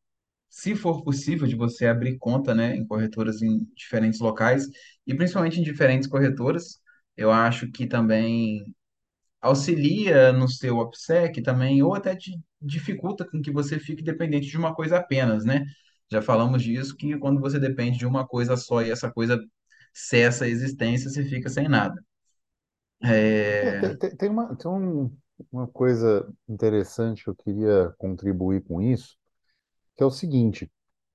Se 0.51 0.75
for 0.77 1.05
possível, 1.05 1.47
de 1.49 1.57
você 1.57 1.87
abrir 1.87 2.19
conta, 2.19 2.55
né, 2.55 2.77
em 2.77 2.87
corretoras 2.87 3.43
em 3.43 3.67
diferentes 3.77 4.21
locais 4.21 4.67
e 5.07 5.15
principalmente 5.17 5.61
em 5.61 5.65
diferentes 5.65 6.09
corretoras. 6.09 6.81
Eu 7.17 7.31
acho 7.33 7.71
que 7.73 7.87
também 7.87 8.75
auxilia 9.41 10.33
no 10.33 10.49
seu 10.49 10.79
OPSEC 10.79 11.43
também, 11.43 11.83
ou 11.83 11.95
até 11.95 12.17
te 12.17 12.33
dificulta 12.61 13.25
com 13.29 13.41
que 13.43 13.51
você 13.53 13.79
fique 13.79 14.03
dependente 14.03 14.47
de 14.49 14.57
uma 14.59 14.75
coisa 14.75 14.99
apenas, 14.99 15.45
né? 15.45 15.65
Já 16.11 16.23
falamos 16.23 16.63
disso, 16.63 16.97
que 16.97 17.17
quando 17.19 17.41
você 17.41 17.59
depende 17.61 17.99
de 17.99 18.07
uma 18.07 18.27
coisa 18.27 18.57
só 18.57 18.83
e 18.83 18.91
essa 18.91 19.11
coisa 19.13 19.39
cessa 19.93 20.45
a 20.45 20.49
existência, 20.49 21.11
você 21.11 21.25
fica 21.25 21.49
sem 21.49 21.69
nada. 21.69 22.03
É, 23.61 23.71
É... 23.71 23.95
tem, 23.95 24.17
tem- 24.17 24.29
uma, 24.31 24.55
tem 24.57 24.71
um- 24.71 25.17
uma 25.53 25.67
coisa 25.69 26.29
interessante 26.49 27.25
que 27.25 27.31
eu 27.31 27.35
queria 27.37 27.95
contribuir 27.99 28.63
com 28.65 28.81
isso, 28.83 29.17
que 29.97 30.03
é 30.03 30.07
o 30.07 30.11
seguinte. 30.11 30.71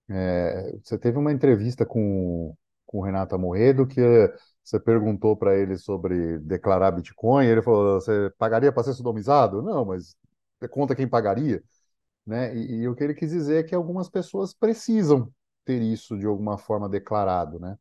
É, 0.10 0.78
você 0.84 0.98
teve 0.98 1.18
uma 1.18 1.32
entrevista 1.34 1.86
com, 1.86 2.56
com 2.86 3.00
o 3.00 3.04
Renato 3.04 3.36
Amoedo 3.36 3.88
que 3.88 4.02
você 4.64 4.80
perguntou 4.80 5.38
para 5.38 5.58
ele 5.58 5.78
sobre 5.78 6.40
declarar 6.40 6.92
Bitcoin, 6.92 7.46
ele 7.48 7.62
falou, 7.62 8.00
você 8.02 8.32
pagaria 8.38 8.72
para 8.72 8.84
ser 8.84 8.94
sodomizado? 8.96 9.62
Não, 9.62 9.86
mas 9.86 10.16
conta 10.72 10.96
quem 10.96 11.08
pagaria, 11.08 11.64
né? 12.26 12.56
E, 12.58 12.82
e 12.84 12.90
o 12.90 12.96
que 12.96 13.04
ele 13.04 13.14
quis 13.16 13.32
dizer 13.32 13.60
é 13.60 13.64
que 13.68 13.76
algumas 13.76 14.10
pessoas 14.10 14.54
precisam 14.54 15.32
ter 15.66 15.82
isso 15.82 16.18
de 16.20 16.26
alguma 16.28 16.58
forma 16.58 16.90
declarado, 16.90 17.60
né? 17.60 17.78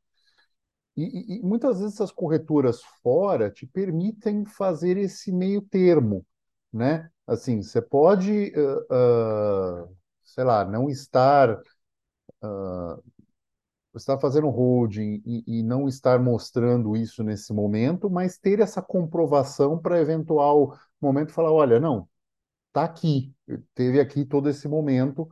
E, 0.97 1.37
e- 1.37 1.39
e 1.39 1.43
muitas 1.43 1.79
vezes 1.81 1.95
essas 1.95 2.11
corretoras 2.13 2.83
fora 3.03 3.51
te 3.51 3.67
permitem 3.67 4.45
fazer 4.45 4.97
esse 4.97 5.31
meio 5.33 5.63
termo, 5.63 6.27
né? 6.73 7.11
Assim, 7.27 7.63
você 7.63 7.81
pode, 7.83 8.53
ah, 8.91 9.85
ah, 9.87 9.89
sei 10.25 10.45
lá, 10.45 10.65
não 10.65 10.89
estar 10.91 11.61
estar 13.95 14.19
fazendo 14.19 14.49
holding 14.49 15.23
e, 15.27 15.45
e 15.61 15.63
não 15.63 15.89
estar 15.89 16.19
mostrando 16.21 16.97
isso 16.97 17.23
nesse 17.25 17.53
momento, 17.53 18.09
mas 18.11 18.39
ter 18.39 18.61
essa 18.61 18.81
comprovação 18.83 19.79
para 19.79 20.01
eventual 20.01 20.79
momento 21.01 21.33
falar, 21.33 21.53
olha, 21.53 21.81
não, 21.81 22.09
tá 22.73 22.85
aqui, 22.85 23.35
teve 23.75 24.01
aqui 24.01 24.25
todo 24.25 24.49
esse 24.51 24.69
momento, 24.69 25.29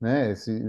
né? 0.00 0.32
Esse, 0.32 0.62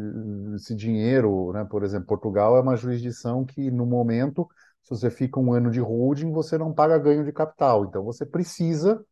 esse 0.56 0.76
dinheiro, 0.76 1.54
né? 1.54 1.66
Por 1.66 1.84
exemplo, 1.84 2.08
Portugal 2.08 2.58
é 2.58 2.62
uma 2.62 2.76
jurisdição 2.78 3.46
que 3.46 3.72
no 3.72 3.86
momento, 3.86 4.50
se 4.84 4.92
você 4.92 5.10
fica 5.12 5.40
um 5.40 5.54
ano 5.54 5.72
de 5.72 5.80
holding, 5.82 6.32
você 6.32 6.58
não 6.58 6.74
paga 6.74 6.98
ganho 7.00 7.26
de 7.26 7.34
capital, 7.34 7.86
então 7.86 8.04
você 8.04 8.26
precisa 8.26 9.04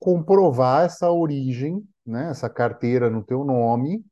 comprovar 0.00 0.86
essa 0.86 1.10
origem, 1.12 1.86
né? 2.06 2.30
Essa 2.30 2.50
carteira 2.50 3.10
no 3.10 3.22
teu 3.22 3.44
nome 3.44 4.04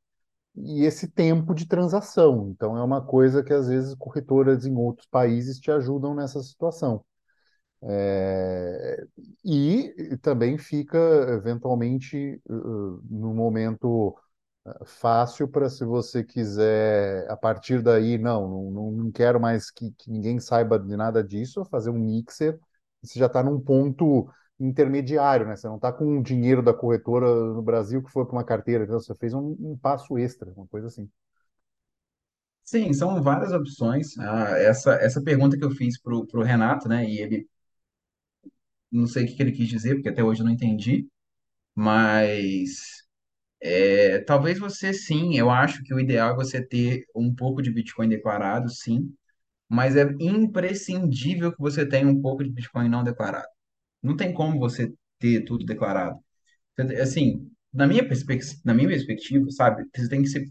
e 0.55 0.83
esse 0.85 1.07
tempo 1.09 1.53
de 1.55 1.67
transação. 1.67 2.49
Então, 2.51 2.77
é 2.77 2.83
uma 2.83 3.01
coisa 3.05 3.43
que 3.43 3.53
às 3.53 3.67
vezes 3.67 3.95
corretoras 3.95 4.65
em 4.65 4.75
outros 4.75 5.07
países 5.07 5.59
te 5.59 5.71
ajudam 5.71 6.15
nessa 6.15 6.41
situação. 6.43 7.03
É, 7.81 9.05
e 9.43 10.17
também 10.21 10.57
fica, 10.57 10.97
eventualmente, 11.29 12.41
uh, 12.49 13.01
no 13.09 13.33
momento 13.33 14.09
uh, 14.65 14.85
fácil 14.85 15.47
para 15.47 15.69
se 15.69 15.85
você 15.85 16.23
quiser, 16.23 17.29
a 17.31 17.37
partir 17.37 17.81
daí, 17.81 18.17
não, 18.17 18.69
não, 18.71 18.91
não 18.91 19.11
quero 19.11 19.39
mais 19.39 19.71
que, 19.71 19.91
que 19.97 20.11
ninguém 20.11 20.39
saiba 20.39 20.77
de 20.77 20.95
nada 20.97 21.23
disso, 21.23 21.63
fazer 21.65 21.89
um 21.89 21.99
mixer, 21.99 22.59
você 23.01 23.17
já 23.17 23.27
está 23.27 23.41
num 23.41 23.59
ponto 23.61 24.29
intermediário, 24.59 25.45
né? 25.47 25.55
Você 25.55 25.67
não 25.67 25.75
está 25.77 25.91
com 25.93 26.19
o 26.19 26.23
dinheiro 26.23 26.61
da 26.63 26.73
corretora 26.73 27.27
no 27.53 27.61
Brasil 27.61 28.03
que 28.03 28.11
foi 28.11 28.25
para 28.25 28.33
uma 28.35 28.43
carteira, 28.43 28.83
então 28.83 28.99
você 28.99 29.15
fez 29.15 29.33
um, 29.33 29.55
um 29.59 29.77
passo 29.77 30.17
extra, 30.17 30.51
uma 30.55 30.67
coisa 30.67 30.87
assim. 30.87 31.09
Sim, 32.63 32.93
são 32.93 33.21
várias 33.21 33.51
opções. 33.51 34.17
Ah, 34.19 34.51
essa, 34.59 34.93
essa 34.95 35.21
pergunta 35.23 35.57
que 35.57 35.63
eu 35.65 35.71
fiz 35.71 35.99
pro, 36.01 36.25
pro 36.27 36.41
Renato, 36.43 36.87
né? 36.87 37.03
E 37.09 37.19
ele 37.19 37.47
não 38.91 39.07
sei 39.07 39.25
o 39.25 39.27
que 39.27 39.35
que 39.35 39.43
ele 39.43 39.51
quis 39.51 39.67
dizer, 39.67 39.95
porque 39.95 40.09
até 40.09 40.23
hoje 40.23 40.41
eu 40.41 40.45
não 40.45 40.51
entendi, 40.53 41.07
mas 41.75 43.03
é, 43.61 44.19
talvez 44.21 44.59
você 44.59 44.93
sim, 44.93 45.37
eu 45.37 45.49
acho 45.51 45.83
que 45.83 45.93
o 45.93 45.99
ideal 45.99 46.31
é 46.33 46.35
você 46.35 46.65
ter 46.65 47.05
um 47.15 47.33
pouco 47.35 47.61
de 47.61 47.71
Bitcoin 47.71 48.09
declarado, 48.09 48.69
sim, 48.69 49.13
mas 49.69 49.95
é 49.97 50.03
imprescindível 50.21 51.51
que 51.53 51.59
você 51.59 51.87
tenha 51.87 52.07
um 52.07 52.21
pouco 52.21 52.43
de 52.45 52.51
Bitcoin 52.51 52.89
não 52.89 53.03
declarado. 53.03 53.47
Não 54.03 54.15
tem 54.17 54.33
como 54.33 54.59
você 54.59 54.93
ter 55.19 55.43
tudo 55.45 55.65
declarado. 55.65 56.19
Assim, 57.01 57.49
na 57.73 57.87
minha 57.87 58.07
perspectiva, 58.07 58.61
na 58.65 58.73
minha 58.73 58.87
perspectiva, 58.89 59.49
sabe, 59.51 59.85
você 59.95 60.09
tem 60.09 60.21
que 60.23 60.29
ser, 60.29 60.45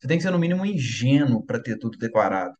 você 0.00 0.08
tem 0.08 0.18
que 0.18 0.22
ser 0.24 0.30
no 0.30 0.38
mínimo 0.38 0.66
ingênuo 0.66 1.44
para 1.46 1.60
ter 1.62 1.78
tudo 1.78 1.98
declarado. 1.98 2.54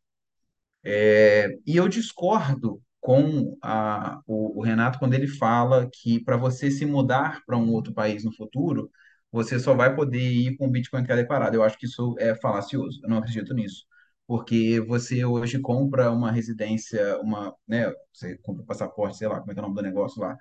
É, 1.17 1.47
E 1.65 1.75
eu 1.77 1.87
discordo 1.87 2.81
com 3.01 3.57
a, 3.61 4.19
o, 4.27 4.59
o 4.59 4.63
Renato 4.63 4.99
quando 4.99 5.13
ele 5.13 5.27
fala 5.27 5.89
que 5.93 6.23
para 6.23 6.37
você 6.37 6.69
se 6.71 6.85
mudar 6.85 7.41
para 7.45 7.57
um 7.57 7.71
outro 7.71 7.93
país 7.93 8.23
no 8.23 8.33
futuro, 8.35 8.89
você 9.31 9.59
só 9.59 9.73
vai 9.75 9.95
poder 9.95 10.19
ir 10.21 10.57
com 10.57 10.67
o 10.67 10.71
Bitcoin 10.71 11.03
que 11.03 11.11
é 11.11 11.15
declarado. 11.15 11.55
Eu 11.55 11.63
acho 11.63 11.77
que 11.77 11.85
isso 11.85 12.15
é 12.19 12.35
falacioso. 12.35 12.99
Eu 13.03 13.09
não 13.09 13.17
acredito 13.17 13.53
nisso. 13.53 13.85
Porque 14.27 14.79
você 14.81 15.23
hoje 15.25 15.59
compra 15.59 16.11
uma 16.11 16.31
residência, 16.31 17.19
uma, 17.21 17.55
né, 17.67 17.91
você 18.13 18.37
compra 18.39 18.63
um 18.63 18.65
passaporte, 18.65 19.17
sei 19.17 19.27
lá, 19.27 19.39
como 19.39 19.51
é 19.51 19.53
que 19.53 19.59
é 19.59 19.63
o 19.63 19.65
nome 19.67 19.75
do 19.75 19.81
negócio 19.83 20.21
lá. 20.21 20.37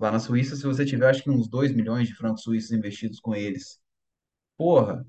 Lá 0.00 0.10
na 0.12 0.18
Suíça, 0.20 0.56
se 0.56 0.62
você 0.64 0.84
tiver, 0.84 1.08
acho 1.10 1.22
que 1.22 1.30
uns 1.30 1.48
2 1.48 1.72
milhões 1.74 2.08
de 2.08 2.14
francos 2.14 2.42
suíços 2.42 2.72
investidos 2.72 3.20
com 3.20 3.34
eles. 3.34 3.80
Porra, 4.56 5.06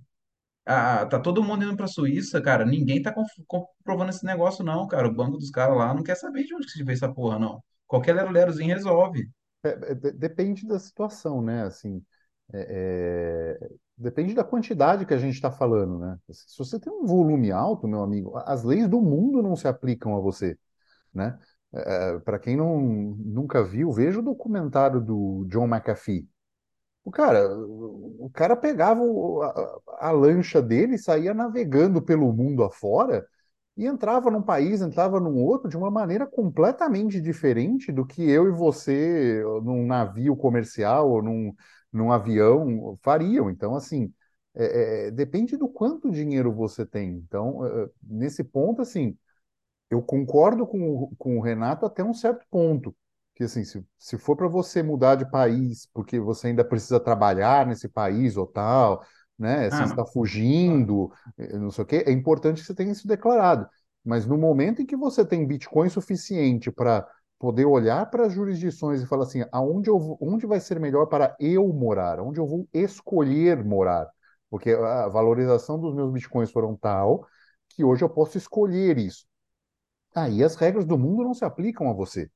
ah, 0.65 1.05
tá 1.07 1.19
todo 1.19 1.43
mundo 1.43 1.63
indo 1.65 1.75
pra 1.77 1.87
Suíça, 1.87 2.41
cara. 2.41 2.65
Ninguém 2.65 3.01
tá 3.01 3.13
comprovando 3.47 4.11
esse 4.11 4.25
negócio, 4.25 4.63
não, 4.63 4.87
cara. 4.87 5.07
O 5.07 5.13
banco 5.15 5.37
dos 5.37 5.49
caras 5.51 5.77
lá 5.77 5.93
não 5.93 6.03
quer 6.03 6.15
saber 6.15 6.43
de 6.45 6.55
onde 6.55 6.65
que 6.67 6.71
se 6.73 6.83
veio 6.83 6.95
essa 6.95 7.13
porra, 7.13 7.39
não. 7.39 7.63
Qualquer 7.87 8.13
lero-lerozinho 8.15 8.75
resolve. 8.75 9.29
É, 9.63 9.69
é, 9.91 9.95
de- 9.95 10.11
depende 10.13 10.67
da 10.67 10.79
situação, 10.79 11.41
né? 11.41 11.63
Assim, 11.63 12.03
é, 12.53 13.57
é, 13.61 13.69
depende 13.97 14.33
da 14.33 14.43
quantidade 14.43 15.05
que 15.05 15.13
a 15.13 15.17
gente 15.17 15.35
está 15.35 15.51
falando, 15.51 15.99
né? 15.99 16.17
Se 16.31 16.57
você 16.57 16.79
tem 16.79 16.91
um 16.91 17.05
volume 17.05 17.51
alto, 17.51 17.87
meu 17.87 18.01
amigo, 18.01 18.35
as 18.37 18.63
leis 18.63 18.87
do 18.87 19.01
mundo 19.01 19.41
não 19.41 19.55
se 19.55 19.67
aplicam 19.67 20.15
a 20.15 20.19
você, 20.19 20.57
né? 21.13 21.37
Para 22.25 22.39
quem 22.39 22.57
não, 22.57 22.79
nunca 22.81 23.63
viu, 23.63 23.91
veja 23.91 24.19
o 24.19 24.23
documentário 24.23 24.99
do 24.99 25.45
John 25.49 25.67
McAfee. 25.67 26.27
O 27.03 27.11
cara, 27.11 27.47
o 27.57 28.29
cara 28.33 28.55
pegava 28.55 29.01
a, 29.03 30.07
a 30.09 30.11
lancha 30.11 30.61
dele, 30.61 30.97
saía 30.97 31.33
navegando 31.33 32.01
pelo 32.01 32.31
mundo 32.33 32.63
afora 32.63 33.25
e 33.77 33.85
entrava 33.85 34.29
num 34.29 34.41
país, 34.41 34.81
entrava 34.81 35.19
num 35.19 35.37
outro 35.37 35.69
de 35.69 35.77
uma 35.77 35.89
maneira 35.89 36.27
completamente 36.27 37.21
diferente 37.21 37.91
do 37.91 38.05
que 38.05 38.29
eu 38.29 38.47
e 38.47 38.51
você 38.51 39.41
num 39.63 39.85
navio 39.85 40.35
comercial 40.35 41.09
ou 41.09 41.21
num, 41.23 41.53
num 41.91 42.11
avião 42.11 42.97
fariam. 43.03 43.49
Então, 43.49 43.75
assim, 43.75 44.13
é- 44.55 45.07
é- 45.07 45.11
depende 45.11 45.57
do 45.57 45.67
quanto 45.69 46.11
dinheiro 46.11 46.53
você 46.53 46.85
tem. 46.85 47.09
Então, 47.15 47.65
é, 47.65 47.83
é, 47.85 47.89
nesse 48.03 48.43
ponto, 48.43 48.81
assim. 48.81 49.17
Eu 49.89 50.01
concordo 50.01 50.67
com, 50.67 50.79
o- 51.03 51.15
com 51.17 51.37
o 51.37 51.41
Renato 51.41 51.85
até 51.85 52.03
um 52.03 52.13
certo 52.13 52.45
ponto. 52.49 52.95
Que 53.35 53.43
assim, 53.45 53.63
se, 53.63 53.83
se 53.97 54.17
for 54.17 54.35
para 54.35 54.47
você 54.47 54.83
mudar 54.83 55.15
de 55.15 55.29
país, 55.29 55.87
porque 55.93 56.19
você 56.19 56.47
ainda 56.47 56.63
precisa 56.65 56.99
trabalhar 56.99 57.65
nesse 57.65 57.87
país 57.87 58.35
ou 58.37 58.45
tal, 58.45 59.03
né? 59.37 59.69
Você 59.71 59.83
Ah, 59.83 59.85
está 59.85 60.05
fugindo, 60.05 61.11
eh, 61.37 61.57
não 61.57 61.71
sei 61.71 61.83
o 61.83 61.87
quê, 61.87 62.03
é 62.05 62.11
importante 62.11 62.59
que 62.61 62.67
você 62.67 62.75
tenha 62.75 62.91
isso 62.91 63.07
declarado. 63.07 63.67
Mas 64.03 64.25
no 64.25 64.37
momento 64.37 64.81
em 64.81 64.85
que 64.85 64.95
você 64.95 65.25
tem 65.25 65.45
Bitcoin 65.47 65.89
suficiente 65.89 66.71
para 66.71 67.07
poder 67.39 67.65
olhar 67.65 68.09
para 68.11 68.27
as 68.27 68.33
jurisdições 68.33 69.01
e 69.01 69.07
falar 69.07 69.23
assim, 69.23 69.43
aonde 69.51 69.89
eu 69.89 70.17
onde 70.21 70.45
vai 70.45 70.59
ser 70.59 70.79
melhor 70.79 71.07
para 71.07 71.35
eu 71.39 71.67
morar, 71.73 72.19
onde 72.19 72.39
eu 72.39 72.47
vou 72.47 72.67
escolher 72.73 73.63
morar, 73.63 74.07
porque 74.49 74.71
a 74.71 75.07
valorização 75.09 75.79
dos 75.79 75.95
meus 75.95 76.11
Bitcoins 76.11 76.51
foram 76.51 76.75
tal 76.77 77.27
que 77.69 77.83
hoje 77.83 78.03
eu 78.03 78.09
posso 78.09 78.37
escolher 78.37 78.97
isso. 78.97 79.25
Aí 80.15 80.43
as 80.43 80.55
regras 80.55 80.85
do 80.85 80.97
mundo 80.97 81.23
não 81.23 81.33
se 81.33 81.45
aplicam 81.45 81.89
a 81.89 81.93
você, 81.93 82.29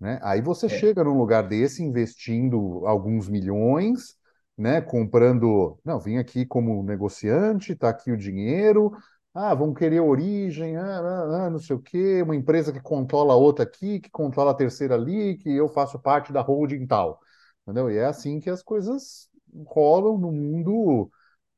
né? 0.00 0.20
Aí 0.22 0.40
você 0.42 0.68
É. 0.68 0.78
chega 0.78 1.04
num 1.04 1.18
lugar 1.18 1.48
desse 1.48 1.82
investindo 1.82 2.86
alguns 2.86 3.28
milhões, 3.28 4.16
né? 4.58 4.80
Comprando, 4.80 5.78
não, 5.84 6.00
vim 6.00 6.18
aqui 6.18 6.46
como 6.46 6.82
negociante, 6.82 7.76
tá 7.76 7.90
aqui 7.90 8.12
o 8.12 8.16
dinheiro. 8.16 8.92
Ah, 9.34 9.54
vão 9.54 9.72
querer 9.72 10.00
origem, 10.00 10.76
ah, 10.76 10.98
ah, 11.00 11.46
ah, 11.46 11.50
não 11.50 11.58
sei 11.58 11.74
o 11.74 11.80
quê, 11.80 12.20
uma 12.22 12.36
empresa 12.36 12.70
que 12.72 12.80
controla 12.80 13.34
outra 13.34 13.64
aqui, 13.64 13.98
que 13.98 14.10
controla 14.10 14.50
a 14.50 14.54
terceira 14.54 14.94
ali, 14.94 15.38
que 15.38 15.50
eu 15.50 15.68
faço 15.70 15.98
parte 15.98 16.30
da 16.32 16.42
holding 16.42 16.86
tal, 16.86 17.18
entendeu? 17.62 17.90
E 17.90 17.96
é 17.96 18.04
assim 18.04 18.40
que 18.40 18.50
as 18.50 18.62
coisas 18.62 19.30
rolam 19.66 20.18
no 20.18 20.30
mundo 20.30 21.10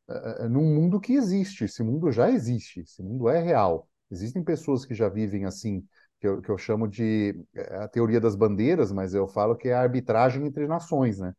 é, 0.09 0.49
num 0.49 0.65
mundo 0.75 1.01
que 1.01 1.15
existe. 1.15 1.65
Esse 1.65 1.83
mundo 1.83 2.11
já 2.13 2.31
existe, 2.31 2.81
esse 2.81 3.03
mundo 3.03 3.29
é 3.29 3.41
real. 3.43 3.89
Existem 4.11 4.43
pessoas 4.45 4.85
que 4.85 4.95
já 4.95 5.09
vivem 5.09 5.45
assim, 5.45 5.87
que 6.21 6.27
eu, 6.29 6.41
que 6.43 6.51
eu 6.51 6.59
chamo 6.59 6.89
de 6.89 7.35
é, 7.55 7.77
a 7.79 7.89
teoria 7.89 8.21
das 8.21 8.37
bandeiras, 8.37 8.93
mas 8.93 9.15
eu 9.15 9.27
falo 9.29 9.57
que 9.57 9.69
é 9.69 9.75
a 9.75 9.81
arbitragem 9.83 10.47
entre 10.47 10.67
nações, 10.67 11.19
né? 11.19 11.35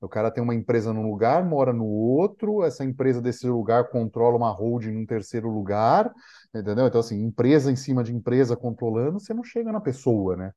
O 0.00 0.08
cara 0.08 0.30
tem 0.30 0.42
uma 0.42 0.54
empresa 0.54 0.92
num 0.92 1.02
lugar, 1.02 1.44
mora 1.44 1.72
no 1.72 1.84
outro, 1.84 2.64
essa 2.64 2.84
empresa 2.84 3.20
desse 3.20 3.46
lugar 3.46 3.90
controla 3.90 4.36
uma 4.36 4.50
holding 4.50 4.92
num 4.92 5.04
terceiro 5.04 5.50
lugar, 5.50 6.10
entendeu? 6.54 6.86
Então, 6.86 7.00
assim, 7.00 7.22
empresa 7.22 7.70
em 7.70 7.76
cima 7.76 8.02
de 8.02 8.14
empresa 8.14 8.56
controlando, 8.56 9.20
você 9.20 9.34
não 9.34 9.44
chega 9.44 9.70
na 9.70 9.80
pessoa, 9.80 10.36
né? 10.36 10.52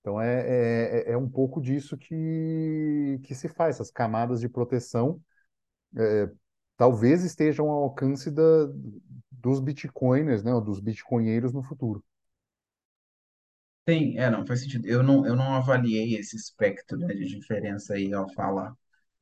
Então, 0.00 0.20
é, 0.20 1.06
é, 1.06 1.10
é 1.10 1.12
é 1.12 1.16
um 1.16 1.28
pouco 1.28 1.60
disso 1.60 1.96
que, 1.96 3.20
que 3.24 3.34
se 3.34 3.48
faz, 3.48 3.76
essas 3.76 3.90
camadas 3.90 4.40
de 4.40 4.48
proteção 4.48 5.20
talvez 6.76 7.24
estejam 7.24 7.70
ao 7.70 7.84
alcance 7.84 8.30
da, 8.30 8.42
dos 9.30 9.60
bitcoiners, 9.60 10.42
né, 10.42 10.52
ou 10.52 10.60
dos 10.60 10.80
bitcoinheiros 10.80 11.52
no 11.52 11.62
futuro. 11.62 12.04
Tem, 13.84 14.18
é, 14.18 14.30
não, 14.30 14.46
faz 14.46 14.60
sentido. 14.60 14.86
Eu 14.86 15.02
não, 15.02 15.26
eu 15.26 15.34
não 15.34 15.54
avaliei 15.54 16.16
esse 16.16 16.36
espectro, 16.36 16.96
né, 16.98 17.08
de 17.14 17.24
diferença 17.26 17.94
aí 17.94 18.12
ao 18.12 18.28
falar, 18.32 18.72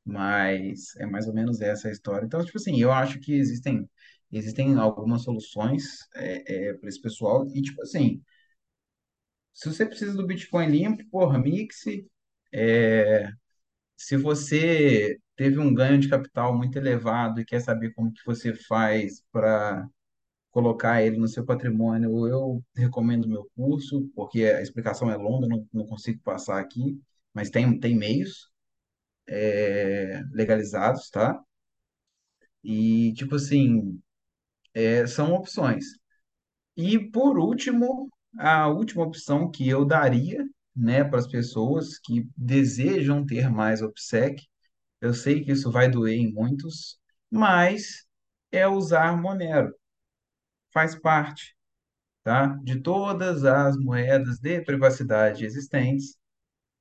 mas 0.05 0.95
é 0.97 1.07
mais 1.07 1.27
ou 1.29 1.35
menos 1.35 1.61
essa 1.61 1.89
a 1.89 1.93
história. 1.93 2.27
Então, 2.27 2.45
tipo 2.45 2.59
assim, 2.59 2.81
eu 2.81 2.93
acho 2.93 3.21
que 3.21 3.35
existem, 3.35 3.89
existem 4.33 4.77
algumas 4.77 5.23
soluções 5.23 5.85
é, 6.17 6.71
é, 6.71 6.75
para 6.75 6.89
esse 6.89 7.01
pessoal, 7.01 7.47
e 7.55 7.63
tipo 7.63 7.83
assim, 7.83 8.23
se 9.53 9.69
você 9.69 9.87
precisa 9.87 10.15
do 10.17 10.27
Bitcoin 10.27 10.67
limpo, 10.69 11.05
porra, 11.11 11.39
mixe. 11.39 12.07
É, 12.53 13.29
se 13.97 14.17
você 14.17 15.19
teve 15.37 15.59
um 15.61 15.75
ganho 15.75 15.99
de 16.01 16.09
capital 16.09 16.57
muito 16.57 16.77
elevado 16.79 17.41
e 17.41 17.47
quer 17.47 17.61
saber 17.61 17.93
como 17.95 18.13
que 18.13 18.23
você 18.27 18.55
faz 18.55 19.23
para 19.33 19.89
colocar 20.53 21.03
ele 21.03 21.19
no 21.19 21.29
seu 21.29 21.47
patrimônio, 21.47 22.29
eu 22.29 22.65
recomendo 22.77 23.29
meu 23.29 23.51
curso, 23.57 24.11
porque 24.17 24.45
a 24.47 24.63
explicação 24.63 25.11
é 25.11 25.17
longa, 25.17 25.49
não, 25.49 25.69
não 25.73 25.87
consigo 25.87 26.21
passar 26.23 26.61
aqui, 26.61 27.01
mas 27.35 27.51
tem, 27.51 27.79
tem 27.81 27.97
meios 27.97 28.50
é, 29.31 30.23
legalizados, 30.33 31.11
tá? 31.11 31.41
E, 32.63 33.13
tipo 33.15 33.37
assim, 33.37 34.01
é, 34.75 35.07
são 35.07 35.33
opções. 35.35 35.85
E, 36.77 36.99
por 37.11 37.39
último, 37.39 38.11
a 38.39 38.69
última 38.69 39.05
opção 39.05 39.51
que 39.51 39.69
eu 39.69 39.85
daria, 39.85 40.45
né, 40.77 41.05
para 41.05 41.19
as 41.19 41.27
pessoas 41.29 41.99
que 41.99 42.29
desejam 42.37 43.25
ter 43.27 43.51
mais 43.51 43.83
OPSEC, 43.83 44.45
Eu 45.03 45.15
sei 45.15 45.45
que 45.45 45.53
isso 45.53 45.71
vai 45.73 45.91
doer 45.91 46.17
em 46.19 46.33
muitos, 46.33 46.99
mas 47.31 48.07
é 48.53 48.69
usar 48.69 49.17
Monero. 49.21 49.75
Faz 50.73 50.95
parte, 50.97 51.57
tá? 52.25 52.49
De 52.65 52.81
todas 52.83 53.45
as 53.45 53.77
moedas 53.79 54.39
de 54.41 54.63
privacidade 54.63 55.45
existentes, 55.47 56.17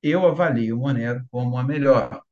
eu 0.02 0.26
avalio 0.26 0.76
o 0.78 0.80
Monero 0.80 1.24
como 1.30 1.58
a 1.58 1.64
melhor. 1.64 2.22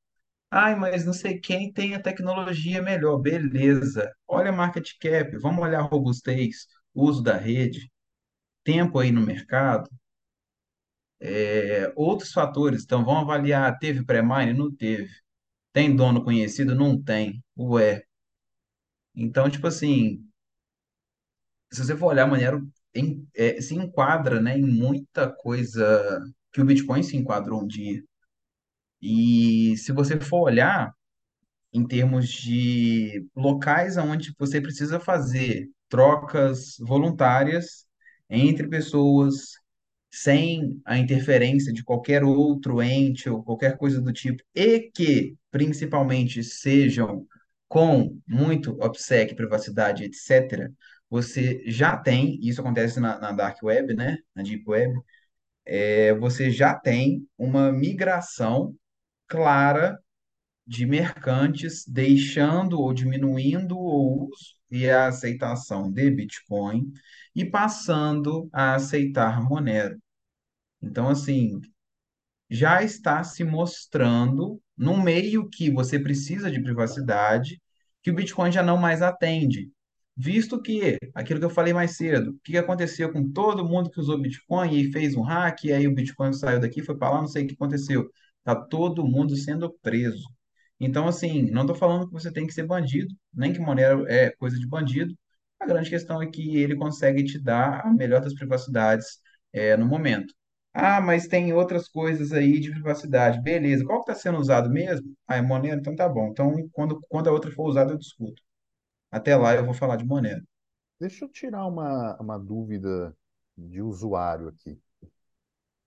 Ai, 0.51 0.75
mas 0.75 1.05
não 1.07 1.13
sei 1.15 1.39
quem 1.41 1.73
tem 1.73 1.95
a 1.95 2.03
tecnologia 2.03 2.83
melhor. 2.83 3.19
Beleza. 3.19 4.11
Olha 4.27 4.51
a 4.51 4.53
market 4.53 4.91
cap, 5.01 5.37
vamos 5.39 5.63
olhar 5.63 5.81
a 5.81 5.83
robustez, 5.83 6.67
uso 6.95 7.23
da 7.23 7.37
rede, 7.37 7.91
tempo 8.65 8.99
aí 9.01 9.13
no 9.13 9.21
mercado, 9.23 9.91
é, 11.21 11.93
outros 11.97 12.33
fatores. 12.33 12.83
Então, 12.85 13.05
vamos 13.05 13.23
avaliar, 13.23 13.79
teve 13.79 14.05
pré-mine? 14.05 14.53
Não 14.53 14.75
teve. 14.75 15.09
Tem 15.73 15.95
dono 15.97 16.25
conhecido? 16.25 16.75
Não 16.75 17.01
tem. 17.03 17.43
Ué. 17.59 18.05
Então, 19.15 19.51
tipo 19.51 19.67
assim, 19.67 20.27
se 21.73 21.85
você 21.85 21.97
for 21.97 22.07
olhar, 22.09 22.27
Monero 22.27 22.67
em- 22.95 23.27
é, 23.37 23.61
se 23.61 23.75
enquadra, 23.75 24.41
né, 24.41 24.59
em 24.59 24.63
muita 24.67 25.29
coisa 25.31 26.21
que 26.53 26.61
o 26.61 26.65
Bitcoin 26.65 27.03
se 27.03 27.17
enquadrou 27.17 27.63
um 27.63 27.67
dia. 27.67 28.03
E 29.01 29.77
se 29.77 29.93
você 29.93 30.19
for 30.21 30.43
olhar, 30.43 30.93
em 31.73 31.87
termos 31.87 32.29
de 32.29 33.27
locais 33.37 33.97
onde 33.97 34.35
você 34.39 34.61
precisa 34.61 34.99
fazer 35.01 35.69
trocas 35.89 36.77
voluntárias 36.81 37.87
entre 38.31 38.69
pessoas, 38.69 39.53
sem 40.11 40.81
a 40.85 40.99
interferência 40.99 41.73
de 41.73 41.85
qualquer 41.85 42.25
outro 42.25 42.83
ente 42.83 43.29
ou 43.29 43.43
qualquer 43.43 43.77
coisa 43.77 44.01
do 44.01 44.13
tipo, 44.13 44.43
e 44.55 44.91
que 44.95 45.37
principalmente 45.51 46.43
sejam 46.43 47.27
com 47.69 48.19
muito 48.27 48.73
OPSEC, 48.83 49.35
privacidade, 49.35 50.05
etc., 50.05 50.71
você 51.11 51.63
já 51.67 51.97
tem, 51.97 52.39
isso 52.43 52.61
acontece 52.61 53.01
na, 53.01 53.19
na 53.19 53.33
Dark 53.33 53.63
Web, 53.63 53.95
né? 53.95 54.19
Na 54.35 54.43
Deep 54.43 54.65
Web, 54.69 54.93
é, 55.65 56.15
você 56.15 56.51
já 56.51 56.75
tem 56.75 57.27
uma 57.39 57.73
migração 57.73 58.75
clara 59.29 59.99
de 60.67 60.87
mercantes 60.87 61.85
deixando 61.87 62.81
ou 62.81 62.93
diminuindo 62.93 63.79
o 63.79 64.29
uso 64.29 64.57
e 64.71 64.89
a 64.89 65.07
aceitação 65.07 65.91
de 65.91 66.11
Bitcoin 66.11 66.93
e 67.35 67.45
passando 67.45 68.49
a 68.53 68.75
aceitar 68.75 69.43
Monero. 69.43 69.99
Então, 70.83 71.09
assim, 71.09 71.61
já 72.51 72.83
está 72.83 73.23
se 73.25 73.45
mostrando 73.45 74.61
num 74.77 75.01
meio 75.03 75.49
que 75.49 75.71
você 75.71 75.99
precisa 75.99 76.51
de 76.51 76.63
privacidade, 76.63 77.61
que 78.03 78.11
o 78.11 78.15
Bitcoin 78.15 78.53
já 78.53 78.63
não 78.63 78.77
mais 78.79 79.03
atende. 79.03 79.71
Visto 80.17 80.61
que, 80.61 80.99
aquilo 81.15 81.39
que 81.39 81.47
eu 81.47 81.51
falei 81.51 81.73
mais 81.73 81.97
cedo, 81.97 82.33
o 82.33 82.39
que 82.43 82.57
aconteceu 82.59 83.13
com 83.13 83.31
todo 83.31 83.65
mundo 83.65 83.91
que 83.91 84.01
usou 84.01 84.21
Bitcoin 84.21 84.75
e 84.75 84.91
fez 84.93 85.15
um 85.15 85.23
hack, 85.23 85.65
e 85.65 85.73
aí 85.73 85.87
o 85.87 85.95
Bitcoin 85.95 86.33
saiu 86.33 86.61
daqui, 86.61 86.83
foi 86.83 86.97
para 86.97 87.11
lá, 87.11 87.21
não 87.21 87.29
sei 87.29 87.45
o 87.45 87.49
que 87.49 87.55
aconteceu. 87.55 88.11
Tá 88.49 88.55
todo 88.57 89.05
mundo 89.07 89.37
sendo 89.37 89.71
preso. 89.83 90.25
Então, 90.81 91.07
assim, 91.07 91.43
não 91.51 91.63
estou 91.63 91.77
falando 91.77 92.07
que 92.07 92.15
você 92.15 92.33
tem 92.33 92.47
que 92.47 92.55
ser 92.55 92.65
bandido, 92.67 93.15
nem 93.35 93.53
que 93.53 93.59
Monero 93.61 94.07
é 94.09 94.31
coisa 94.37 94.59
de 94.59 94.67
bandido. 94.67 95.15
A 95.61 95.67
grande 95.67 95.91
questão 95.91 96.23
é 96.23 96.27
que 96.31 96.57
ele 96.57 96.75
consegue 96.77 97.25
te 97.25 97.39
dar 97.39 97.85
a 97.87 97.93
melhor 97.93 98.23
das 98.23 98.33
privacidades, 98.35 99.21
é, 99.53 99.77
no 99.77 99.85
momento. 99.87 100.33
Ah, 100.73 100.99
mas 101.01 101.27
tem 101.29 101.53
outras 101.53 101.89
coisas 101.89 102.33
aí 102.33 102.59
de 102.59 102.71
privacidade. 102.71 103.43
Beleza. 103.43 103.85
Qual 103.85 104.03
que 104.03 104.11
está 104.11 104.23
sendo 104.23 104.39
usado 104.39 104.71
mesmo? 104.71 105.15
Ah, 105.27 105.37
é 105.37 105.43
Monero? 105.43 105.81
Então 105.81 105.95
tá 105.95 106.09
bom. 106.09 106.29
Então, 106.31 106.55
quando, 106.73 107.01
quando 107.09 107.29
a 107.29 107.33
outra 107.33 107.51
for 107.53 107.69
usada, 107.69 107.93
eu 107.93 107.99
discuto. 107.99 108.43
Até 109.11 109.37
lá 109.37 109.55
eu 109.55 109.65
vou 109.67 109.75
falar 109.75 109.97
de 109.97 110.05
Monero. 110.07 110.43
Deixa 111.01 111.25
eu 111.25 111.31
tirar 111.31 111.67
uma, 111.67 112.17
uma 112.21 112.39
dúvida 112.39 113.17
de 113.57 113.83
usuário 113.83 114.49
aqui. 114.49 114.81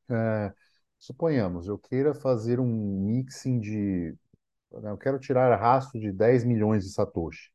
É, 0.10 0.54
suponhamos, 1.02 1.68
eu 1.68 1.80
queira 1.80 2.16
fazer 2.16 2.62
um 2.62 2.68
mixing 3.06 3.60
de. 3.60 4.16
Eu 4.72 4.98
quero 4.98 5.20
tirar 5.20 5.56
rastro 5.60 6.00
de 6.00 6.12
10 6.14 6.44
milhões 6.46 6.86
de 6.86 6.92
Satoshi. 6.94 7.52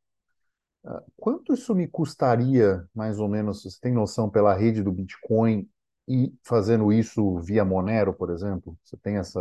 Quanto 1.16 1.53
isso 1.55 1.74
me 1.74 1.86
custaria, 1.88 2.86
mais 2.94 3.18
ou 3.18 3.28
menos, 3.28 3.62
você 3.62 3.78
tem 3.80 3.92
noção, 3.92 4.30
pela 4.30 4.55
rede 4.55 4.82
do 4.82 4.92
Bitcoin 4.92 5.68
e 6.09 6.32
fazendo 6.44 6.92
isso 6.92 7.38
via 7.40 7.64
Monero, 7.64 8.14
por 8.14 8.30
exemplo? 8.30 8.76
Você 8.84 8.97
tem 8.97 9.16
essa, 9.16 9.40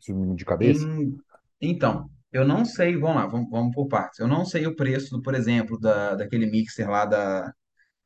isso 0.00 0.14
de 0.36 0.44
cabeça? 0.44 0.88
Em- 0.88 1.20
então, 1.60 2.10
eu 2.32 2.46
não 2.46 2.64
sei, 2.64 2.96
vamos 2.96 3.16
lá, 3.16 3.26
vamos, 3.26 3.50
vamos 3.50 3.74
por 3.74 3.88
partes. 3.88 4.18
Eu 4.18 4.28
não 4.28 4.44
sei 4.44 4.66
o 4.66 4.76
preço, 4.76 5.10
do, 5.10 5.22
por 5.22 5.34
exemplo, 5.34 5.78
da, 5.78 6.14
daquele 6.14 6.46
mixer 6.46 6.88
lá 6.88 7.04
da, 7.04 7.52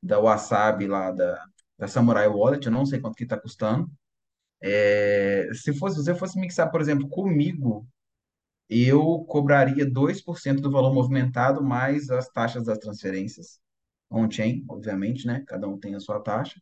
da 0.02 0.20
Wasabi, 0.20 0.86
lá 0.86 1.12
da, 1.12 1.44
da 1.78 1.88
Samurai 1.88 2.28
Wallet, 2.28 2.66
eu 2.66 2.72
não 2.72 2.86
sei 2.86 3.00
quanto 3.00 3.16
que 3.16 3.24
está 3.24 3.38
custando. 3.40 3.90
É, 4.60 5.48
se 5.54 5.72
fosse, 5.74 5.96
se 5.96 6.04
você 6.04 6.14
fosse 6.14 6.38
mixar, 6.40 6.70
por 6.70 6.80
exemplo, 6.80 7.08
comigo, 7.08 7.86
eu 8.68 9.20
cobraria 9.26 9.86
2% 9.90 10.60
do 10.62 10.70
valor 10.70 10.94
movimentado 10.94 11.62
mais 11.62 12.10
as 12.10 12.28
taxas 12.30 12.64
das 12.64 12.78
transferências 12.78 13.60
on-chain, 14.10 14.64
obviamente, 14.68 15.26
né? 15.26 15.44
Cada 15.46 15.68
um 15.68 15.78
tem 15.78 15.94
a 15.94 16.00
sua 16.00 16.20
taxa. 16.20 16.60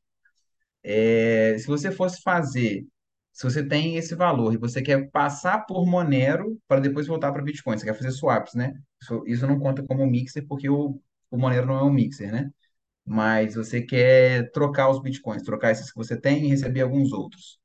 É, 0.82 1.58
se 1.58 1.66
você 1.66 1.90
fosse 1.90 2.22
fazer, 2.22 2.86
se 3.32 3.42
você 3.44 3.66
tem 3.66 3.96
esse 3.96 4.14
valor 4.14 4.54
e 4.54 4.56
você 4.56 4.80
quer 4.82 5.10
passar 5.10 5.66
por 5.66 5.84
Monero 5.86 6.58
para 6.68 6.80
depois 6.80 7.06
voltar 7.06 7.32
para 7.32 7.42
Bitcoin, 7.42 7.76
você 7.78 7.84
quer 7.86 7.94
fazer 7.94 8.12
swaps, 8.12 8.54
né? 8.54 8.74
Isso, 9.02 9.24
isso 9.26 9.46
não 9.46 9.58
conta 9.58 9.82
como 9.84 10.06
mixer 10.06 10.46
porque 10.46 10.68
o, 10.70 11.00
o 11.30 11.38
Monero 11.38 11.66
não 11.66 11.78
é 11.78 11.82
um 11.84 11.92
mixer, 11.92 12.32
né? 12.32 12.50
Mas 13.04 13.54
você 13.56 13.82
quer 13.82 14.50
trocar 14.52 14.90
os 14.90 15.02
Bitcoins, 15.02 15.42
trocar 15.42 15.72
esses 15.72 15.90
que 15.92 15.96
você 15.98 16.16
tem 16.20 16.44
e 16.46 16.48
receber 16.48 16.82
alguns 16.82 17.12
outros. 17.12 17.58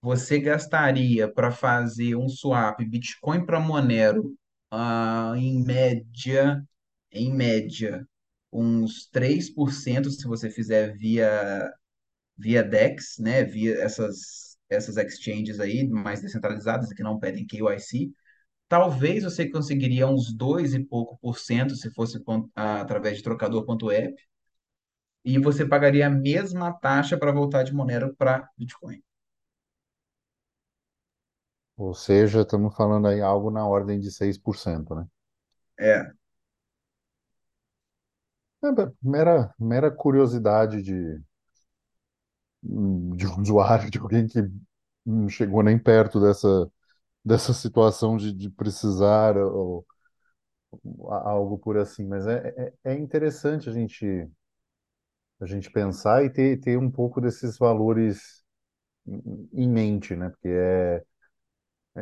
Você 0.00 0.38
gastaria 0.40 1.32
para 1.32 1.50
fazer 1.50 2.14
um 2.16 2.28
swap 2.28 2.80
Bitcoin 2.84 3.44
para 3.44 3.60
Monero, 3.60 4.34
ah, 4.70 5.34
em 5.36 5.62
média, 5.64 6.62
em 7.10 7.32
média, 7.34 8.06
uns 8.52 9.08
3% 9.10 10.10
se 10.10 10.26
você 10.26 10.50
fizer 10.50 10.94
via 10.96 11.72
via 12.36 12.62
DEX, 12.62 13.18
né, 13.18 13.44
via 13.44 13.76
essas, 13.82 14.56
essas 14.70 14.96
exchanges 14.96 15.60
aí 15.60 15.86
mais 15.88 16.22
descentralizadas 16.22 16.92
que 16.92 17.02
não 17.02 17.18
pedem 17.18 17.46
KYC, 17.46 18.12
talvez 18.68 19.24
você 19.24 19.48
conseguiria 19.50 20.06
uns 20.08 20.32
2 20.34 20.74
e 20.74 20.84
pouco 20.84 21.18
por 21.18 21.38
cento 21.38 21.76
se 21.76 21.90
fosse 21.92 22.22
ah, 22.54 22.80
através 22.82 23.18
de 23.18 23.24
trocador.app, 23.24 24.14
e 25.24 25.38
você 25.38 25.64
pagaria 25.66 26.06
a 26.06 26.10
mesma 26.10 26.72
taxa 26.72 27.16
para 27.18 27.32
voltar 27.32 27.62
de 27.62 27.72
Monero 27.72 28.14
para 28.16 28.48
Bitcoin. 28.56 29.02
Ou 31.78 31.94
seja, 31.94 32.42
estamos 32.42 32.76
falando 32.76 33.08
aí 33.08 33.22
algo 33.22 33.50
na 33.50 33.66
ordem 33.66 33.98
de 33.98 34.12
6%, 34.12 34.94
né? 34.94 35.06
É, 35.78 36.12
É, 38.62 38.70
be- 38.72 38.92
mera, 39.02 39.52
mera 39.58 39.90
curiosidade 39.90 40.80
de, 40.82 41.20
de 42.62 43.26
um 43.26 43.40
usuário, 43.40 43.90
de 43.90 43.98
alguém 43.98 44.26
que 44.26 44.40
não 45.04 45.28
chegou 45.28 45.62
nem 45.62 45.78
perto 45.78 46.20
dessa, 46.20 46.70
dessa 47.24 47.54
situação 47.54 48.16
de, 48.16 48.32
de 48.34 48.50
precisar 48.50 49.36
ou, 49.38 49.86
a- 51.10 51.30
algo 51.30 51.58
por 51.58 51.76
assim. 51.78 52.06
Mas 52.06 52.26
é, 52.26 52.72
é, 52.84 52.92
é 52.92 52.94
interessante 52.94 53.68
a 53.68 53.72
gente, 53.72 54.28
a 55.40 55.46
gente 55.46 55.70
pensar 55.70 56.24
e 56.24 56.30
ter, 56.30 56.58
ter 56.60 56.78
um 56.78 56.90
pouco 56.90 57.20
desses 57.20 57.56
valores 57.58 58.42
em 59.06 59.48
em 59.54 59.68
mente, 59.70 60.16
né? 60.16 60.30
Porque 60.30 60.48
é, 60.48 61.04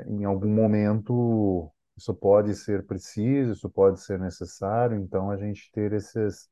em 0.09 0.25
algum 0.25 0.49
momento 0.49 1.71
isso 1.97 2.15
pode 2.15 2.55
ser 2.55 2.87
preciso, 2.87 3.53
isso 3.53 3.71
pode 3.71 4.01
ser 4.01 4.19
necessário, 4.19 4.99
então 4.99 5.31
a 5.31 5.37
gente 5.37 5.71
ter 5.73 5.93
esses, 5.93 6.49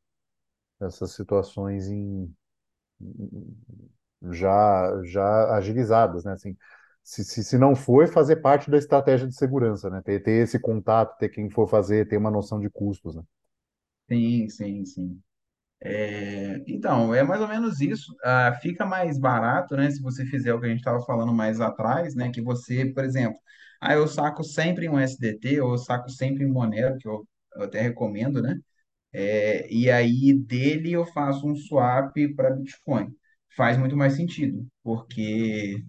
essas 0.80 1.12
situações 1.14 1.88
em 1.88 2.34
já 4.32 5.01
já 5.05 5.57
agilizadas, 5.57 6.24
né? 6.24 6.32
Assim, 6.32 6.57
se, 7.03 7.24
se, 7.24 7.45
se 7.45 7.59
não 7.59 7.74
for, 7.76 8.09
fazer 8.09 8.36
parte 8.36 8.70
da 8.70 8.78
estratégia 8.78 9.28
de 9.28 9.34
segurança, 9.36 9.90
né? 9.90 10.01
Ter, 10.05 10.22
ter 10.22 10.42
esse 10.42 10.59
contato, 10.59 11.16
ter 11.18 11.28
quem 11.28 11.51
for 11.51 11.68
fazer, 11.68 12.09
ter 12.09 12.16
uma 12.16 12.30
noção 12.30 12.61
de 12.61 12.70
custos, 12.70 13.14
né? 13.16 13.22
sim, 14.09 14.49
sim, 14.49 14.84
sim. 14.86 15.22
É, 15.87 16.62
então, 16.66 17.14
é 17.14 17.22
mais 17.22 17.41
ou 17.43 17.49
menos 17.49 17.80
isso. 17.80 18.14
Ah, 18.24 18.55
fica 18.62 18.87
mais 18.87 19.18
barato, 19.18 19.76
né, 19.76 19.91
se 19.91 20.01
você 20.01 20.24
fizer 20.26 20.55
o 20.55 20.61
que 20.61 20.66
a 20.66 20.68
gente 20.70 20.78
estava 20.78 21.01
falando 21.05 21.32
mais 21.32 21.61
atrás, 21.61 22.14
né, 22.14 22.30
que 22.32 22.41
você, 22.41 22.87
por 22.87 23.05
exemplo, 23.05 23.39
ah, 23.80 23.93
eu 23.95 24.09
saco 24.09 24.43
sempre 24.43 24.87
em 24.87 24.89
um 24.89 24.99
SDT 24.99 25.61
ou 25.61 25.72
eu 25.72 25.78
saco 25.78 26.09
sempre 26.11 26.45
em 26.45 26.49
Monero, 26.51 26.97
que 26.99 27.07
eu, 27.09 27.26
eu 27.57 27.64
até 27.64 27.82
recomendo, 27.82 28.41
né? 28.43 28.59
É, 29.12 29.68
e 29.72 29.91
aí 29.91 30.35
dele 30.35 30.93
eu 30.93 31.07
faço 31.07 31.47
um 31.49 31.57
swap 31.57 32.14
para 32.37 32.51
Bitcoin. 32.53 33.14
Faz 33.57 33.78
muito 33.78 33.97
mais 33.97 34.14
sentido, 34.14 34.66
porque 34.85 35.82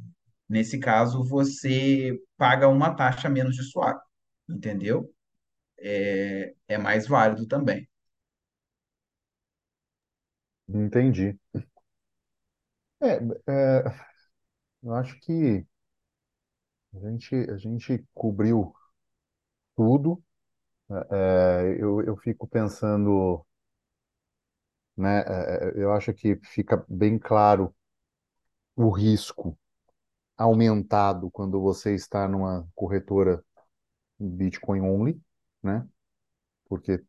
nesse 0.49 0.79
caso 0.79 1.23
você 1.23 2.19
paga 2.37 2.67
uma 2.69 2.95
taxa 2.95 3.29
menos 3.29 3.55
de 3.55 3.63
swap, 3.63 4.01
entendeu? 4.49 5.11
É, 5.79 6.53
é 6.67 6.77
mais 6.77 7.07
válido 7.07 7.47
também. 7.47 7.87
Entendi. 10.67 11.37
É, 13.01 13.15
é, 13.47 13.83
eu 14.83 14.93
acho 14.95 15.19
que 15.21 15.65
a 16.95 16.99
gente, 16.99 17.35
a 17.51 17.57
gente 17.57 18.03
cobriu 18.13 18.73
tudo. 19.75 20.21
É, 21.11 21.77
eu, 21.79 22.01
eu 22.03 22.15
fico 22.17 22.47
pensando, 22.47 23.45
né? 24.97 25.19
é, 25.21 25.69
é, 25.79 25.83
eu 25.83 25.91
acho 25.93 26.13
que 26.13 26.35
fica 26.43 26.83
bem 26.89 27.17
claro 27.19 27.73
o 28.75 28.89
risco 28.89 29.57
aumentado 30.37 31.31
quando 31.31 31.61
você 31.61 31.95
está 31.95 32.27
numa 32.27 32.67
corretora 32.75 33.43
Bitcoin 34.19 34.81
only, 34.81 35.21
né? 35.63 35.87
Porque 36.69 37.03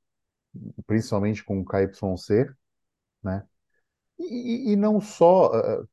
principalmente 0.86 1.44
com 1.44 1.60
o 1.60 1.64
KYC, 1.64 2.46
né? 3.22 3.44
E, 4.18 4.72
e- 4.72 4.76
não 4.76 5.00
só 5.00 5.52
eh, 5.56 5.84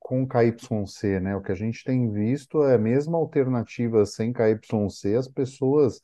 com 0.00 0.26
KYC, 0.28 1.20
né? 1.20 1.36
O 1.36 1.42
que 1.42 1.52
a 1.52 1.56
gente 1.56 1.84
tem 1.84 2.10
visto 2.12 2.62
é 2.64 2.76
a 2.76 2.78
mesma 2.78 3.18
alternativa 3.18 4.06
sem 4.06 4.32
KYC, 4.32 5.16
as 5.16 5.28
pessoas 5.28 6.00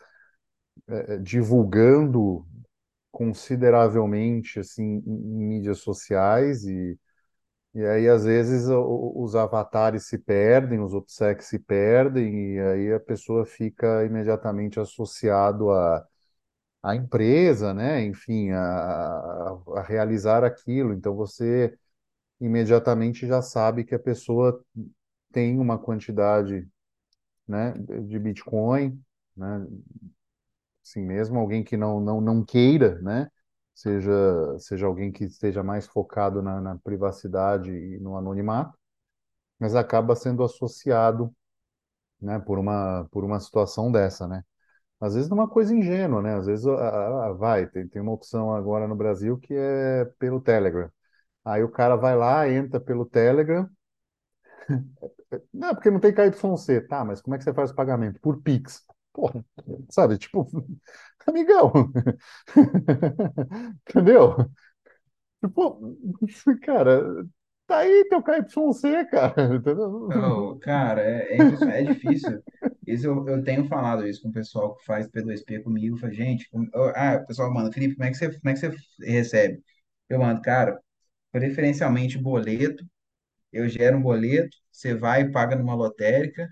eh, 0.89 1.15
eh, 1.15 1.19
divulgando 1.19 2.47
consideravelmente 3.13 4.61
assim 4.61 5.03
em 5.07 5.11
em 5.43 5.47
mídias 5.49 5.79
sociais 5.81 6.65
e, 6.67 6.99
e 7.75 7.85
aí 7.87 8.09
às 8.09 8.25
vezes 8.25 8.67
os 8.69 9.37
avatares 9.37 10.07
se 10.07 10.19
perdem, 10.19 10.81
os 10.81 10.95
obsequios 10.95 11.49
se 11.49 11.59
perdem 11.59 12.55
e 12.57 12.61
aí 12.61 12.93
a 12.95 13.01
pessoa 13.01 13.47
fica 13.47 14.05
imediatamente 14.07 14.81
associado 14.81 15.71
a 15.73 16.05
a 16.83 16.95
empresa, 16.97 17.75
né? 17.75 18.05
Enfim, 18.05 18.51
a, 18.53 18.59
a 19.77 19.83
realizar 19.83 20.45
aquilo. 20.45 20.93
Então 20.95 21.15
você 21.17 21.77
imediatamente 22.41 23.27
já 23.27 23.43
sabe 23.43 23.85
que 23.85 23.95
a 23.95 23.99
pessoa 23.99 24.63
tem 25.33 25.59
uma 25.61 25.79
quantidade, 25.79 26.69
né, 27.49 27.73
de 27.79 28.19
Bitcoin, 28.19 29.01
né? 29.37 29.67
Assim 30.83 31.03
mesmo, 31.03 31.39
alguém 31.39 31.63
que 31.63 31.77
não, 31.77 32.01
não, 32.01 32.21
não 32.21 32.45
queira, 32.45 33.01
né? 33.03 33.31
Seja, 33.75 34.11
seja 34.59 34.87
alguém 34.87 35.13
que 35.13 35.25
esteja 35.25 35.63
mais 35.63 35.87
focado 35.87 36.43
na, 36.43 36.61
na 36.61 36.77
privacidade 36.79 37.71
e 37.71 37.99
no 38.01 38.17
anonimato, 38.17 38.77
mas 39.59 39.75
acaba 39.77 40.17
sendo 40.17 40.45
associado, 40.45 41.35
né, 42.21 42.39
por 42.41 42.59
uma, 42.59 43.07
por 43.13 43.25
uma 43.25 43.41
situação 43.41 43.93
dessa, 43.93 44.29
né? 44.29 44.45
Às 45.01 45.15
vezes 45.15 45.31
numa 45.31 45.49
coisa 45.49 45.75
ingênua, 45.75 46.23
né? 46.23 46.35
Às 46.37 46.47
vezes 46.47 46.67
ah, 46.67 47.27
ah, 47.29 47.33
vai, 47.33 47.67
tem, 47.69 47.89
tem 47.89 48.03
uma 48.03 48.13
opção 48.13 48.53
agora 48.55 48.87
no 48.89 48.97
Brasil 48.97 49.39
que 49.39 49.55
é 49.55 50.05
pelo 50.19 50.41
Telegram. 50.41 50.91
Aí 51.45 51.63
o 51.65 51.71
cara 51.71 51.97
vai 51.97 52.17
lá, 52.17 52.49
entra 52.51 52.81
pelo 52.81 53.07
Telegram. 53.07 53.69
Não, 55.53 55.75
porque 55.75 55.91
não 55.91 56.01
tem 56.01 56.15
KYC. 56.15 56.81
Tá, 56.83 57.05
mas 57.05 57.21
como 57.21 57.35
é 57.35 57.39
que 57.39 57.45
você 57.45 57.53
faz 57.55 57.71
o 57.71 57.75
pagamento? 57.75 58.21
Por 58.21 58.41
Pix. 58.43 58.85
Porra, 59.13 59.45
sabe? 59.91 60.19
Tipo, 60.19 60.47
amigão. 61.27 61.73
Entendeu? 63.89 64.37
Tipo, 65.41 65.81
cara, 66.63 67.25
tá 67.69 67.79
aí 67.81 68.07
teu 68.11 68.23
KYC, 68.23 69.07
cara. 69.07 69.35
Entendeu? 69.57 70.59
Cara, 70.61 71.03
é, 71.03 71.49
é 71.69 71.81
é 71.81 71.83
difícil. 71.85 72.43
Isso 72.87 73.07
eu, 73.07 73.29
eu 73.29 73.45
tenho 73.45 73.67
falado 73.69 74.07
isso 74.07 74.23
com 74.23 74.29
o 74.31 74.33
pessoal 74.33 74.75
que 74.77 74.85
faz 74.85 75.07
P2P 75.09 75.61
comigo. 75.61 75.97
Falo, 75.99 76.13
gente, 76.13 76.49
como- 76.51 76.69
oh, 76.75 76.93
ah, 76.97 77.21
o 77.23 77.27
pessoal 77.27 77.53
manda, 77.53 77.73
Felipe, 77.73 77.95
como 77.97 78.09
é 78.09 78.11
que 78.11 78.17
você, 78.17 78.29
como 78.41 78.51
é 78.51 78.55
que 78.55 78.61
você 78.61 78.73
recebe? 79.05 79.63
Eu 80.09 80.19
mando, 80.21 80.41
cara, 80.43 80.81
preferencialmente 81.33 82.19
boleto. 82.19 82.85
Eu 83.53 83.69
gero 83.69 83.99
um 83.99 84.03
boleto, 84.03 84.57
você 84.73 84.95
vai 84.95 85.23
e 85.23 85.33
paga 85.33 85.57
numa 85.57 85.75
lotérica, 85.75 86.49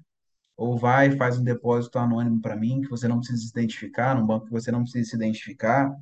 ou 0.56 0.78
vai 0.78 1.08
e 1.08 1.16
faz 1.18 1.38
um 1.38 1.44
depósito 1.44 1.98
anônimo 1.98 2.40
para 2.42 2.56
mim, 2.56 2.82
que 2.82 2.88
você 2.90 3.08
não 3.08 3.18
precisa 3.18 3.42
se 3.42 3.50
identificar, 3.50 4.14
num 4.16 4.26
banco 4.26 4.46
que 4.46 4.52
você 4.52 4.70
não 4.72 4.82
precisa 4.82 5.10
se 5.10 5.16
identificar. 5.16 5.94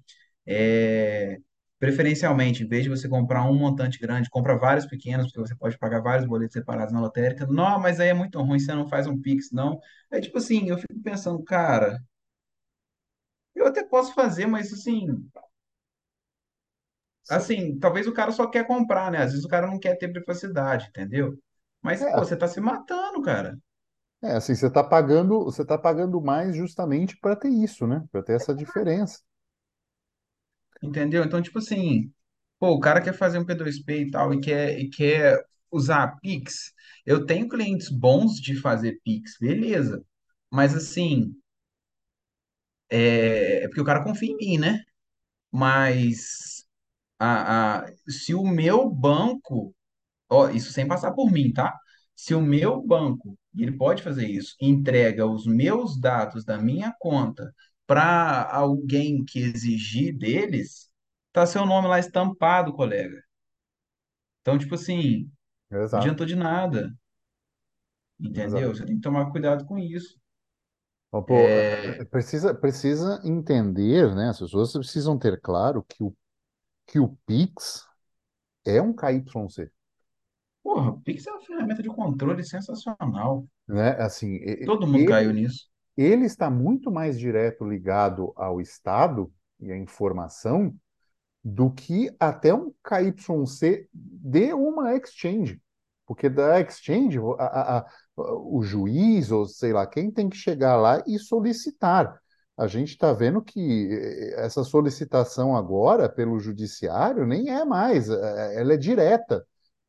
É, 0.47 1.39
preferencialmente, 1.85 2.63
em 2.65 2.69
vez 2.69 2.85
de 2.85 2.89
você 2.91 3.09
comprar 3.09 3.45
um 3.45 3.55
montante 3.55 3.99
grande, 3.99 4.31
compra 4.31 4.57
vários 4.59 4.87
pequenos, 4.87 5.27
porque 5.27 5.41
você 5.49 5.55
pode 5.57 5.79
pagar 5.79 6.01
vários 6.01 6.27
boletos 6.27 6.55
separados 6.55 6.93
na 6.95 7.01
lotérica. 7.01 7.47
Não, 7.47 7.79
mas 7.81 8.01
aí 8.01 8.09
é 8.09 8.15
muito 8.15 8.41
ruim, 8.43 8.59
você 8.59 8.75
não 8.75 8.89
faz 8.89 9.07
um 9.07 9.21
Pix, 9.21 9.51
não. 9.53 9.79
É 10.11 10.21
tipo 10.21 10.39
assim, 10.39 10.69
eu 10.71 10.79
fico 10.79 10.99
pensando, 11.03 11.43
cara, 11.45 11.99
eu 13.55 13.67
até 13.67 13.83
posso 13.85 14.15
fazer, 14.15 14.47
mas 14.47 14.73
assim, 14.73 15.07
assim, 17.29 17.79
talvez 17.79 18.07
o 18.07 18.13
cara 18.15 18.33
só 18.33 18.47
quer 18.49 18.67
comprar, 18.67 19.11
né? 19.11 19.19
Às 19.19 19.31
vezes 19.33 19.45
o 19.45 19.49
cara 19.49 19.67
não 19.67 19.79
quer 19.79 19.97
ter 19.97 20.09
privacidade, 20.13 20.89
entendeu? 20.89 21.39
Mas, 21.83 22.05
pô, 22.07 22.25
É, 22.25 22.25
você 22.25 22.37
tá 22.37 22.49
se 22.49 22.61
matando, 22.61 23.23
cara. 23.23 23.59
é 24.23 24.33
assim, 24.37 24.55
você 24.55 24.71
tá 24.71 24.83
pagando, 24.83 25.45
você 25.45 25.65
tá 25.65 25.79
pagando 25.79 26.21
mais 26.21 26.57
justamente 26.57 27.17
para 27.19 27.37
ter 27.37 27.49
isso, 27.51 27.87
né? 27.87 28.05
Para 28.11 28.23
ter 28.23 28.35
essa 28.35 28.55
diferença. 28.55 29.21
Entendeu? 30.85 31.25
Então, 31.25 31.41
tipo 31.43 31.59
assim, 31.59 32.13
pô, 32.59 32.71
o 32.73 32.81
cara 32.81 33.01
quer 33.01 33.15
fazer 33.15 33.39
um 33.39 33.45
P2P 33.45 34.03
e 34.03 34.11
tal, 34.11 34.35
e 34.35 34.41
quer, 34.41 34.79
e 34.79 34.91
quer 34.91 35.43
usar 35.71 36.19
Pix. 36.21 36.73
Eu 37.07 37.25
tenho 37.27 37.49
clientes 37.49 37.89
bons 37.91 38.35
de 38.41 38.57
fazer 38.61 39.01
Pix, 39.05 39.37
beleza. 39.41 40.05
Mas 40.51 40.75
assim, 40.75 41.35
é, 42.91 43.65
é 43.65 43.69
porque 43.69 43.81
o 43.81 43.85
cara 43.85 44.05
confia 44.05 44.31
em 44.31 44.37
mim, 44.37 44.59
né? 44.59 44.83
Mas 45.53 46.67
a, 47.19 47.81
a, 47.85 47.87
se 48.09 48.35
o 48.35 48.45
meu 48.45 48.91
banco, 48.91 49.75
ó, 50.31 50.51
isso 50.51 50.73
sem 50.73 50.89
passar 50.89 51.13
por 51.13 51.31
mim, 51.33 51.53
tá? 51.53 51.77
Se 52.17 52.35
o 52.35 52.43
meu 52.43 52.83
banco, 52.83 53.39
ele 53.57 53.73
pode 53.73 54.03
fazer 54.03 54.29
isso, 54.29 54.57
entrega 54.61 55.27
os 55.27 55.47
meus 55.47 56.01
dados 56.01 56.45
da 56.45 56.59
minha 56.59 56.95
conta 57.01 57.55
para 57.87 58.51
alguém 58.53 59.25
que 59.25 59.41
exigir 59.41 60.17
deles, 60.17 60.91
tá 61.33 61.47
seu 61.47 61.67
nome 61.67 61.89
lá 61.89 61.99
estampado, 61.99 62.73
colega. 62.75 63.23
Então, 64.41 64.59
tipo 64.59 64.75
assim, 64.75 65.31
não 65.93 65.99
Exato. 66.01 66.01
adiantou 66.01 66.27
de 66.27 66.37
nada, 66.37 66.93
entendeu? 68.21 68.69
Exato. 68.69 68.75
Você 68.75 68.85
tem 68.85 68.97
que 68.97 69.03
tomar 69.03 69.31
cuidado 69.31 69.65
com 69.67 69.79
isso. 69.79 70.19
Pô, 71.27 71.51
é, 71.59 71.65
É, 71.99 72.05
precisa, 72.11 72.55
precisa 72.55 73.21
entender, 73.25 74.15
né? 74.15 74.29
As 74.31 74.39
pessoas 74.41 74.73
precisam 74.73 75.19
ter 75.19 75.41
claro 75.41 75.83
que 75.85 76.03
o, 76.03 76.15
que 76.87 77.01
o 77.01 77.17
Pix 77.27 77.87
é 78.67 78.83
um 78.83 78.95
KYC, 78.95 79.71
porra, 80.65 80.91
o 80.91 81.01
Pix 81.01 81.27
é 81.27 81.31
uma 81.33 81.41
ferramenta 81.43 81.81
de 81.83 81.89
controle 81.89 82.43
sensacional. 82.45 83.47
né? 83.69 83.91
Assim, 84.03 84.35
e- 84.37 84.65
Todo 84.65 84.87
mundo 84.87 85.05
caiu 85.07 85.31
ele, 85.31 85.33
nisso. 85.33 85.71
Ele 85.97 86.27
está 86.27 86.51
muito 86.51 86.91
mais 86.91 87.19
direto 87.19 87.65
ligado 87.69 88.33
ao 88.37 88.61
Estado 88.61 89.33
e 89.61 89.73
à 89.73 89.77
informação 89.77 90.75
do 91.43 91.71
que 91.71 92.15
até 92.19 92.55
um 92.55 92.73
KYC 92.83 93.89
de 93.93 94.53
uma 94.55 94.95
exchange. 94.97 95.61
Porque 96.07 96.29
da 96.29 96.61
exchange, 96.61 97.19
a- 97.39 97.45
a- 97.45 97.79
a- 97.81 97.87
o 98.17 98.63
juiz, 98.63 99.31
ou 99.31 99.47
sei 99.47 99.73
lá, 99.73 99.87
quem 99.87 100.11
tem 100.11 100.29
que 100.29 100.37
chegar 100.37 100.77
lá 100.77 101.03
e 101.07 101.19
solicitar. 101.19 102.21
A 102.57 102.67
gente 102.67 102.91
está 102.91 103.13
vendo 103.13 103.43
que 103.43 103.89
eh, 103.93 104.45
essa 104.45 104.63
solicitação 104.65 105.57
agora 105.57 106.09
pelo 106.09 106.39
judiciário 106.39 107.27
nem 107.27 107.51
é 107.51 107.65
mais, 107.65 108.09
eh, 108.11 108.55
ela 108.61 108.75
é 108.75 108.77
direta, 108.77 109.47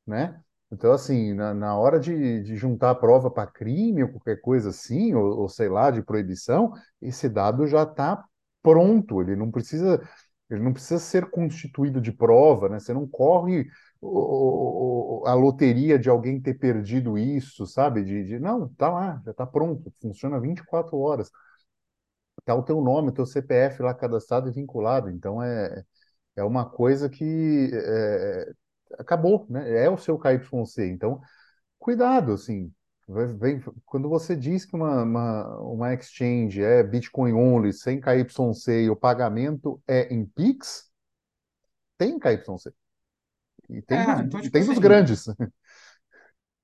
né? 0.07 0.41
Então, 0.75 0.91
assim, 0.93 1.33
na, 1.33 1.53
na 1.53 1.77
hora 1.77 1.99
de, 1.99 2.41
de 2.43 2.55
juntar 2.57 2.91
a 2.91 2.95
prova 2.95 3.31
para 3.31 3.49
crime 3.49 4.03
ou 4.03 4.09
qualquer 4.09 4.41
coisa 4.41 4.69
assim, 4.69 5.13
ou, 5.15 5.39
ou 5.41 5.49
sei 5.49 5.69
lá, 5.69 5.89
de 5.91 6.01
proibição, 6.03 6.73
esse 7.01 7.29
dado 7.29 7.65
já 7.67 7.83
está 7.83 8.23
pronto, 8.61 9.21
ele 9.21 9.35
não 9.35 9.51
precisa 9.51 10.01
ele 10.49 10.61
não 10.61 10.73
precisa 10.73 10.99
ser 10.99 11.29
constituído 11.31 11.99
de 11.99 12.11
prova, 12.11 12.69
né? 12.69 12.79
Você 12.79 12.93
não 12.93 13.07
corre 13.07 13.67
o- 13.99 15.21
o- 15.23 15.27
a 15.27 15.33
loteria 15.33 15.97
de 15.97 16.07
alguém 16.09 16.39
ter 16.41 16.53
perdido 16.55 17.17
isso, 17.17 17.65
sabe? 17.65 18.03
De, 18.03 18.23
de- 18.25 18.39
não, 18.39 18.69
tá 18.75 18.89
lá, 18.89 19.21
já 19.25 19.33
tá 19.33 19.45
pronto, 19.45 19.91
funciona 20.01 20.39
24 20.39 20.97
horas. 20.99 21.31
Tá 22.45 22.53
o 22.55 22.63
teu 22.63 22.79
nome, 22.81 23.09
o 23.09 23.11
teu 23.11 23.25
CPF 23.25 23.81
lá 23.81 23.93
cadastrado 23.93 24.49
e 24.49 24.51
vinculado. 24.51 25.09
Então 25.09 25.41
é, 25.41 25.83
é 26.35 26.43
uma 26.43 26.69
coisa 26.69 27.09
que 27.09 27.71
é, 27.73 28.53
acabou, 28.99 29.45
né? 29.49 29.83
É 29.85 29.89
o 29.89 29.97
seu 29.97 30.17
KYC. 30.19 30.87
Então, 30.89 31.21
cuidado, 31.79 32.33
assim. 32.33 32.73
Vem- 33.39 33.61
quando 33.85 34.09
você 34.09 34.35
diz 34.35 34.65
que 34.65 34.75
uma, 34.75 35.03
uma, 35.03 35.59
uma 35.61 35.93
exchange 35.95 36.61
é 36.63 36.83
Bitcoin 36.83 37.33
only, 37.33 37.73
sem 37.73 38.01
KYC 38.01 38.83
e 38.85 38.89
o 38.89 38.95
pagamento 38.97 39.81
é 39.87 40.13
em 40.13 40.25
Pix, 40.25 40.91
tem 41.97 42.19
KYC. 42.19 42.73
E 43.69 43.81
tem 43.83 44.03
É, 44.03 44.21
então, 44.21 44.41
tipo 44.41 44.57
tem 44.57 44.65
dos 44.65 44.79
assim, 44.79 44.79
grandes. 44.79 45.25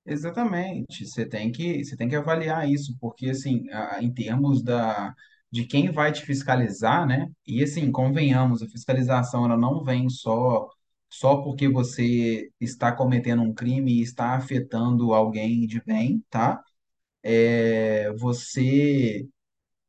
exatamente. 0.06 1.06
Você 1.06 1.26
tem 1.26 1.50
que, 1.52 1.84
você 1.84 1.96
tem 1.96 2.08
que 2.08 2.16
avaliar 2.16 2.68
isso, 2.68 2.96
porque, 3.00 3.30
assim, 3.30 3.64
em 4.00 4.12
termos 4.12 4.62
da, 4.62 5.14
de 5.50 5.64
quem 5.66 5.90
vai 5.90 6.12
te 6.12 6.22
fiscalizar, 6.24 7.06
né? 7.06 7.28
E, 7.46 7.62
assim, 7.62 7.90
convenhamos, 7.92 8.62
a 8.62 8.68
fiscalização, 8.68 9.44
ela 9.44 9.56
não 9.56 9.84
vem 9.84 10.08
só, 10.08 10.68
só 11.12 11.38
porque 11.42 11.68
você 11.68 12.50
está 12.60 12.92
cometendo 12.92 13.42
um 13.42 13.54
crime 13.54 13.94
e 14.00 14.02
está 14.02 14.34
afetando 14.36 15.14
alguém 15.14 15.66
de 15.66 15.80
bem, 15.84 16.24
tá? 16.30 16.62
É, 17.22 18.12
você 18.14 19.26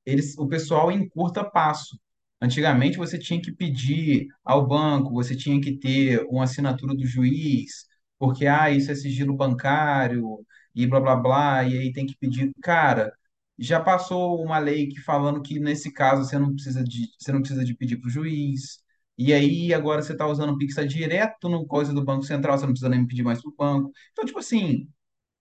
eles, 0.06 0.38
o 0.38 0.48
pessoal 0.48 0.92
encurta 0.92 1.44
passo. 1.44 2.00
Antigamente 2.42 2.98
você 2.98 3.18
tinha 3.20 3.42
que 3.42 3.52
pedir 3.54 4.28
ao 4.44 4.68
banco, 4.68 5.12
você 5.14 5.36
tinha 5.36 5.60
que 5.62 5.78
ter 5.78 6.22
uma 6.30 6.44
assinatura 6.46 6.96
do 6.96 7.06
juiz, 7.06 7.86
porque 8.20 8.48
ah, 8.48 8.70
isso 8.72 8.92
é 8.92 8.96
sigilo 8.96 9.36
bancário 9.36 10.46
e 10.76 10.86
blá 10.88 11.00
blá 11.00 11.16
blá, 11.16 11.64
e 11.64 11.78
aí 11.78 11.94
tem 11.94 12.06
que 12.06 12.18
pedir. 12.18 12.52
Cara, 12.62 13.14
já 13.58 13.80
passou 13.82 14.44
uma 14.44 14.60
lei 14.60 14.88
que 14.88 15.00
falando 15.02 15.42
que 15.42 15.60
nesse 15.60 15.92
caso 15.94 16.26
você 16.26 16.38
não 16.40 16.54
precisa 16.54 16.84
de, 16.84 17.08
você 17.20 17.32
não 17.32 17.40
precisa 17.42 17.64
de 17.66 17.76
pedir 17.76 17.98
para 17.98 18.08
o 18.08 18.12
juiz. 18.12 18.83
E 19.18 19.34
aí 19.34 19.74
agora 19.74 20.02
você 20.02 20.14
está 20.14 20.28
usando 20.28 20.54
o 20.54 20.58
Pix 20.58 20.76
tá 20.76 20.84
direto 20.84 21.48
no 21.50 21.66
coisa 21.66 21.94
do 21.94 22.04
Banco 22.04 22.24
Central, 22.24 22.58
você 22.58 22.66
não 22.66 22.74
precisa 22.74 22.90
nem 22.90 23.06
pedir 23.06 23.24
mais 23.24 23.42
para 23.42 23.50
o 23.50 23.56
banco. 23.56 23.92
Então, 24.12 24.26
tipo 24.26 24.40
assim, 24.40 24.88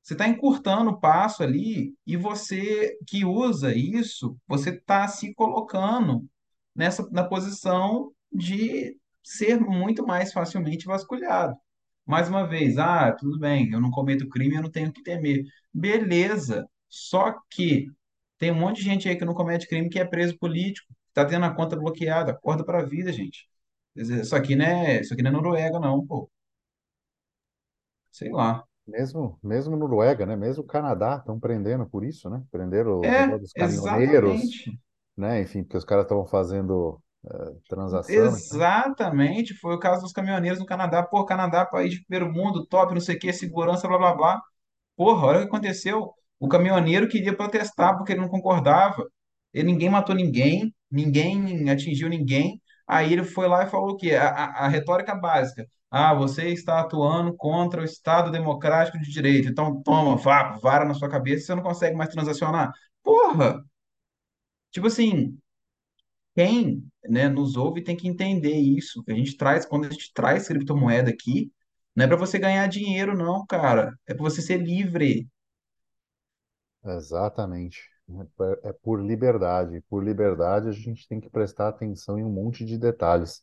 você 0.02 0.14
está 0.14 0.28
encurtando 0.28 0.90
o 0.90 1.00
passo 1.00 1.42
ali 1.42 1.94
e 2.06 2.16
você 2.16 2.96
que 3.06 3.24
usa 3.24 3.74
isso, 3.74 4.36
você 4.46 4.70
está 4.70 5.06
se 5.08 5.34
colocando 5.34 6.26
nessa 6.74 7.08
na 7.10 7.24
posição 7.24 8.12
de 8.32 8.96
ser 9.22 9.60
muito 9.60 10.06
mais 10.06 10.32
facilmente 10.32 10.86
vasculhado. 10.86 11.56
Mais 12.04 12.28
uma 12.28 12.46
vez, 12.46 12.78
ah, 12.78 13.12
tudo 13.12 13.38
bem, 13.38 13.70
eu 13.72 13.80
não 13.80 13.90
cometo 13.90 14.28
crime, 14.28 14.56
eu 14.56 14.62
não 14.62 14.70
tenho 14.70 14.92
que 14.92 15.02
temer. 15.02 15.44
Beleza. 15.72 16.68
Só 16.88 17.32
que 17.50 17.88
tem 18.38 18.50
um 18.50 18.56
monte 18.56 18.78
de 18.78 18.84
gente 18.84 19.08
aí 19.08 19.16
que 19.16 19.24
não 19.24 19.34
comete 19.34 19.68
crime 19.68 19.88
que 19.88 19.98
é 20.00 20.04
preso 20.04 20.36
político, 20.38 20.92
está 21.08 21.24
tendo 21.24 21.44
a 21.46 21.54
conta 21.54 21.76
bloqueada. 21.76 22.32
Acorda 22.32 22.64
para 22.64 22.80
a 22.80 22.84
vida, 22.84 23.12
gente. 23.12 23.48
Isso 23.96 24.34
aqui 24.36 24.54
não 24.56 24.64
é, 24.66 25.00
isso 25.00 25.12
aqui 25.14 25.22
não 25.22 25.30
é 25.30 25.32
Noruega, 25.34 25.78
não, 25.80 26.06
pô. 26.06 26.30
Sei 28.10 28.30
lá. 28.30 28.64
Mesmo, 28.86 29.38
mesmo 29.42 29.76
Noruega, 29.76 30.26
né? 30.26 30.34
Mesmo 30.36 30.64
o 30.64 30.66
Canadá 30.66 31.16
estão 31.16 31.38
prendendo 31.38 31.86
por 31.88 32.04
isso, 32.04 32.28
né? 32.28 32.42
Prenderam 32.50 33.06
os 33.08 33.16
É, 33.16 33.16
negócios 33.16 33.42
dos 33.50 33.54
caminhoneiros, 33.54 34.60
exatamente. 34.64 34.78
né? 35.16 35.42
Enfim, 35.42 35.62
porque 35.64 35.78
os 35.78 35.84
caras 35.84 36.04
estavam 36.06 36.26
fazendo 36.26 37.02
eh, 37.26 37.56
transação. 37.68 38.36
Então, 38.38 38.60
Exatamente, 38.60 39.54
foi 39.54 39.74
o 39.74 39.78
caso 39.78 40.02
dos 40.02 40.12
caminhoneiros 40.12 40.58
no 40.58 40.66
Canadá. 40.66 41.02
Pô, 41.02 41.24
Canadá, 41.24 41.64
país 41.64 41.92
de 41.94 42.04
primeiro 42.04 42.32
mundo, 42.32 42.66
top, 42.66 42.92
não 42.94 43.00
sei 43.00 43.16
o 43.16 43.18
que, 43.18 43.32
segurança, 43.32 43.86
blá 43.88 43.96
blá 43.98 44.14
blá. 44.14 44.40
Porra, 44.96 45.28
olha 45.28 45.38
o 45.40 45.42
que 45.42 45.48
aconteceu. 45.48 46.12
O 46.40 46.48
caminhoneiro 46.48 47.08
queria 47.08 47.36
protestar 47.36 47.96
porque 47.98 48.12
ele 48.14 48.22
não 48.22 48.30
concordava. 48.30 49.06
E 49.54 49.62
ninguém 49.64 49.90
matou 49.90 50.14
ninguém, 50.16 50.74
ninguém 50.90 51.70
atingiu 51.70 52.08
ninguém. 52.10 52.61
Aí 52.96 53.12
ele 53.12 53.24
foi 53.24 53.48
lá 53.48 53.64
e 53.64 53.70
falou 53.70 53.90
o 53.92 53.96
quê? 53.96 54.12
A, 54.14 54.28
a, 54.28 54.66
a 54.66 54.68
retórica 54.68 55.14
básica. 55.14 55.66
Ah, 55.90 56.14
você 56.14 56.48
está 56.48 56.80
atuando 56.80 57.34
contra 57.36 57.80
o 57.82 57.84
Estado 57.84 58.30
Democrático 58.30 58.98
de 58.98 59.10
Direito. 59.10 59.48
Então 59.48 59.82
toma, 59.82 60.16
vá, 60.16 60.56
vara 60.58 60.84
na 60.84 60.94
sua 60.94 61.08
cabeça, 61.10 61.46
você 61.46 61.54
não 61.54 61.62
consegue 61.62 61.96
mais 61.96 62.10
transacionar. 62.10 62.72
Porra! 63.02 63.62
Tipo 64.70 64.86
assim, 64.88 65.38
quem, 66.36 66.84
né, 67.08 67.28
nos 67.28 67.56
ouve 67.56 67.82
tem 67.84 67.96
que 67.96 68.08
entender 68.08 68.54
isso. 68.56 69.02
que 69.04 69.12
A 69.12 69.16
gente 69.16 69.36
traz, 69.36 69.66
quando 69.66 69.86
a 69.86 69.90
gente 69.90 70.12
traz 70.14 70.48
criptomoeda 70.48 71.10
aqui, 71.10 71.52
não 71.96 72.04
é 72.06 72.08
para 72.08 72.16
você 72.16 72.38
ganhar 72.38 72.66
dinheiro, 72.68 73.16
não, 73.16 73.46
cara. 73.46 73.94
É 74.06 74.14
para 74.14 74.22
você 74.24 74.42
ser 74.42 74.58
livre. 74.58 75.28
exatamente. 76.84 77.91
É 78.64 78.68
é 78.70 78.72
por 78.72 79.00
liberdade. 79.00 79.80
Por 79.88 80.04
liberdade, 80.04 80.68
a 80.68 80.72
gente 80.72 81.06
tem 81.08 81.20
que 81.20 81.30
prestar 81.30 81.68
atenção 81.68 82.18
em 82.18 82.24
um 82.24 82.30
monte 82.30 82.64
de 82.64 82.78
detalhes. 82.78 83.42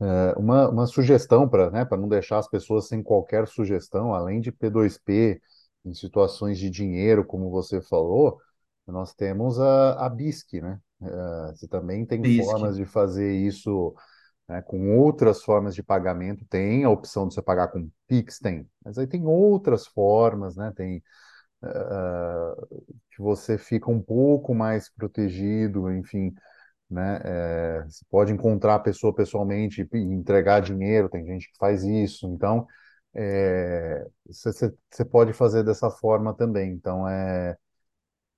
É, 0.00 0.38
Uma, 0.38 0.68
uma 0.68 0.86
sugestão 0.86 1.48
para, 1.48 1.70
né, 1.70 1.86
não 1.92 2.08
deixar 2.08 2.38
as 2.38 2.48
pessoas 2.48 2.86
sem 2.88 3.02
qualquer 3.02 3.46
sugestão, 3.48 4.14
além 4.14 4.40
de 4.40 4.52
P2P, 4.52 5.40
em 5.84 5.92
situações 5.94 6.58
de 6.58 6.70
dinheiro, 6.70 7.24
como 7.24 7.50
você 7.50 7.80
falou, 7.80 8.40
nós 8.86 9.12
temos 9.14 9.58
a, 9.60 10.06
a 10.06 10.08
BISC, 10.08 10.60
né? 10.60 10.80
É, 11.02 11.52
Você 11.54 11.68
também 11.68 12.06
tem 12.06 12.24
Risque. 12.24 12.28
formas 12.28 12.76
de 12.76 12.84
fazer 12.86 13.32
isso, 13.36 13.94
né, 14.48 14.62
com 14.62 14.98
outras 14.98 15.42
formas 15.44 15.74
de 15.74 15.82
pagamento. 15.82 16.44
Tem 16.46 16.84
a 16.84 16.90
opção 16.90 17.28
de 17.28 17.34
você 17.34 17.42
pagar 17.42 17.68
com 17.68 17.90
Pix, 18.08 18.38
tem, 18.40 18.68
mas 18.84 18.98
aí 18.98 19.06
tem 19.08 19.26
outras 19.26 19.86
formas, 19.88 20.56
né? 20.56 20.72
Tem 20.76 21.02
ah, 21.62 22.54
que 23.10 23.20
você 23.22 23.58
fica 23.58 23.90
um 23.90 24.00
pouco 24.02 24.54
mais 24.54 24.88
protegido, 24.90 25.90
enfim, 25.92 26.34
né? 26.90 27.20
É, 27.24 27.84
você 27.84 28.04
pode 28.10 28.32
encontrar 28.32 28.76
a 28.76 28.80
pessoa 28.80 29.14
pessoalmente 29.14 29.88
e 29.92 29.98
entregar 29.98 30.60
dinheiro, 30.60 31.08
tem 31.08 31.26
gente 31.26 31.50
que 31.52 31.58
faz 31.58 31.84
isso, 31.84 32.28
então 32.28 32.66
é, 33.14 34.06
você, 34.26 34.72
você 34.90 35.04
pode 35.04 35.32
fazer 35.32 35.64
dessa 35.64 35.90
forma 35.90 36.34
também. 36.34 36.72
Então, 36.72 37.08
é, 37.08 37.56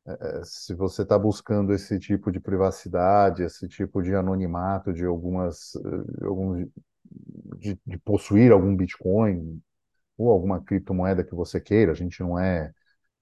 é, 0.06 0.42
se 0.44 0.74
você 0.74 1.02
está 1.02 1.18
buscando 1.18 1.72
esse 1.72 1.98
tipo 1.98 2.32
de 2.32 2.40
privacidade, 2.40 3.42
esse 3.42 3.68
tipo 3.68 4.02
de 4.02 4.14
anonimato 4.14 4.92
de 4.92 5.04
algumas, 5.04 5.74
eh, 5.76 6.24
alguns, 6.26 6.66
de, 7.58 7.78
de 7.86 7.98
possuir 7.98 8.52
algum 8.52 8.74
Bitcoin 8.76 9.60
ou 10.18 10.30
alguma 10.30 10.62
criptomoeda 10.62 11.24
que 11.24 11.34
você 11.34 11.60
queira, 11.60 11.92
a 11.92 11.94
gente 11.94 12.20
não 12.22 12.38
é 12.38 12.72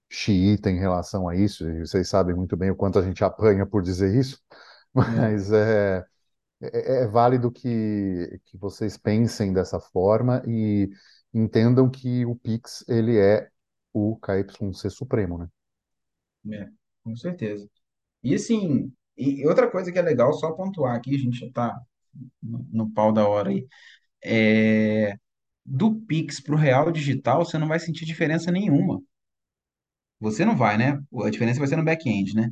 xiita 0.09 0.69
em 0.69 0.79
relação 0.79 1.27
a 1.29 1.35
isso, 1.35 1.69
e 1.69 1.81
vocês 1.81 2.09
sabem 2.09 2.35
muito 2.35 2.57
bem 2.57 2.71
o 2.71 2.75
quanto 2.75 2.99
a 2.99 3.03
gente 3.03 3.23
apanha 3.23 3.65
por 3.65 3.81
dizer 3.83 4.15
isso, 4.19 4.41
É, 5.07 5.39
mas 5.39 5.51
é, 5.51 6.05
é, 6.61 7.03
é 7.03 7.07
válido 7.07 7.51
que, 7.51 8.39
que 8.45 8.57
vocês 8.57 8.97
pensem 8.97 9.53
dessa 9.53 9.79
forma 9.79 10.43
e 10.47 10.89
entendam 11.33 11.89
que 11.89 12.25
o 12.25 12.35
Pix, 12.35 12.85
ele 12.89 13.17
é 13.19 13.49
o 13.93 14.17
KYC 14.17 14.89
Supremo, 14.91 15.37
né? 15.39 15.49
é, 16.51 16.67
com 17.03 17.15
certeza. 17.15 17.69
E 18.23 18.35
assim, 18.35 18.93
e 19.17 19.47
outra 19.47 19.69
coisa 19.71 19.91
que 19.91 19.99
é 19.99 20.01
legal, 20.01 20.33
só 20.33 20.51
pontuar 20.53 20.95
aqui, 20.97 21.15
a 21.15 21.19
gente 21.19 21.39
já 21.39 21.47
está 21.47 21.79
no, 22.41 22.67
no 22.71 22.91
pau 22.93 23.13
da 23.13 23.27
hora 23.27 23.49
aí, 23.51 23.67
é 24.23 25.15
do 25.65 25.95
Pix 26.01 26.41
para 26.41 26.55
o 26.55 26.57
Real 26.57 26.91
Digital, 26.91 27.45
você 27.45 27.57
não 27.57 27.67
vai 27.67 27.79
sentir 27.79 28.05
diferença 28.05 28.51
nenhuma. 28.51 29.01
Você 30.19 30.45
não 30.45 30.55
vai, 30.57 30.77
né? 30.77 30.99
A 31.23 31.29
diferença 31.29 31.59
vai 31.59 31.67
ser 31.67 31.75
no 31.77 31.83
back-end, 31.85 32.35
né? 32.35 32.49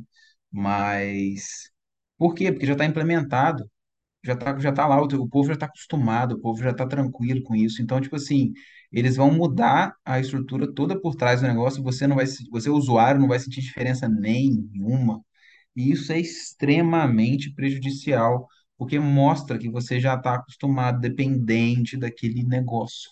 Mas 0.50 1.70
por 2.18 2.34
quê? 2.34 2.50
Porque 2.52 2.66
já 2.66 2.72
está 2.72 2.84
implementado. 2.84 3.70
já 4.24 4.36
tá, 4.36 4.58
já 4.58 4.72
tá 4.72 4.86
lá, 4.86 5.00
o, 5.02 5.06
o 5.06 5.28
povo 5.28 5.48
já 5.48 5.54
está 5.54 5.66
acostumado, 5.66 6.34
o 6.36 6.40
povo 6.40 6.62
já 6.62 6.70
está 6.70 6.86
tranquilo 6.86 7.42
com 7.42 7.54
isso. 7.56 7.82
Então, 7.82 8.00
tipo 8.00 8.16
assim, 8.16 8.52
eles 8.92 9.16
vão 9.16 9.32
mudar 9.32 9.94
a 10.04 10.20
estrutura 10.20 10.72
toda 10.74 11.00
por 11.00 11.14
trás 11.16 11.40
do 11.40 11.46
negócio, 11.48 11.82
você 11.82 12.06
não 12.06 12.16
vai, 12.16 12.26
você, 12.50 12.70
usuário, 12.70 13.20
não 13.20 13.28
vai 13.28 13.38
sentir 13.40 13.60
diferença 13.62 14.08
nenhuma. 14.08 15.22
E 15.76 15.92
isso 15.92 16.12
é 16.12 16.20
extremamente 16.20 17.52
prejudicial, 17.54 18.48
porque 18.78 18.98
mostra 18.98 19.58
que 19.58 19.70
você 19.70 20.00
já 20.00 20.14
está 20.16 20.36
acostumado, 20.36 21.00
dependente 21.00 21.96
daquele 21.96 22.44
negócio. 22.44 23.10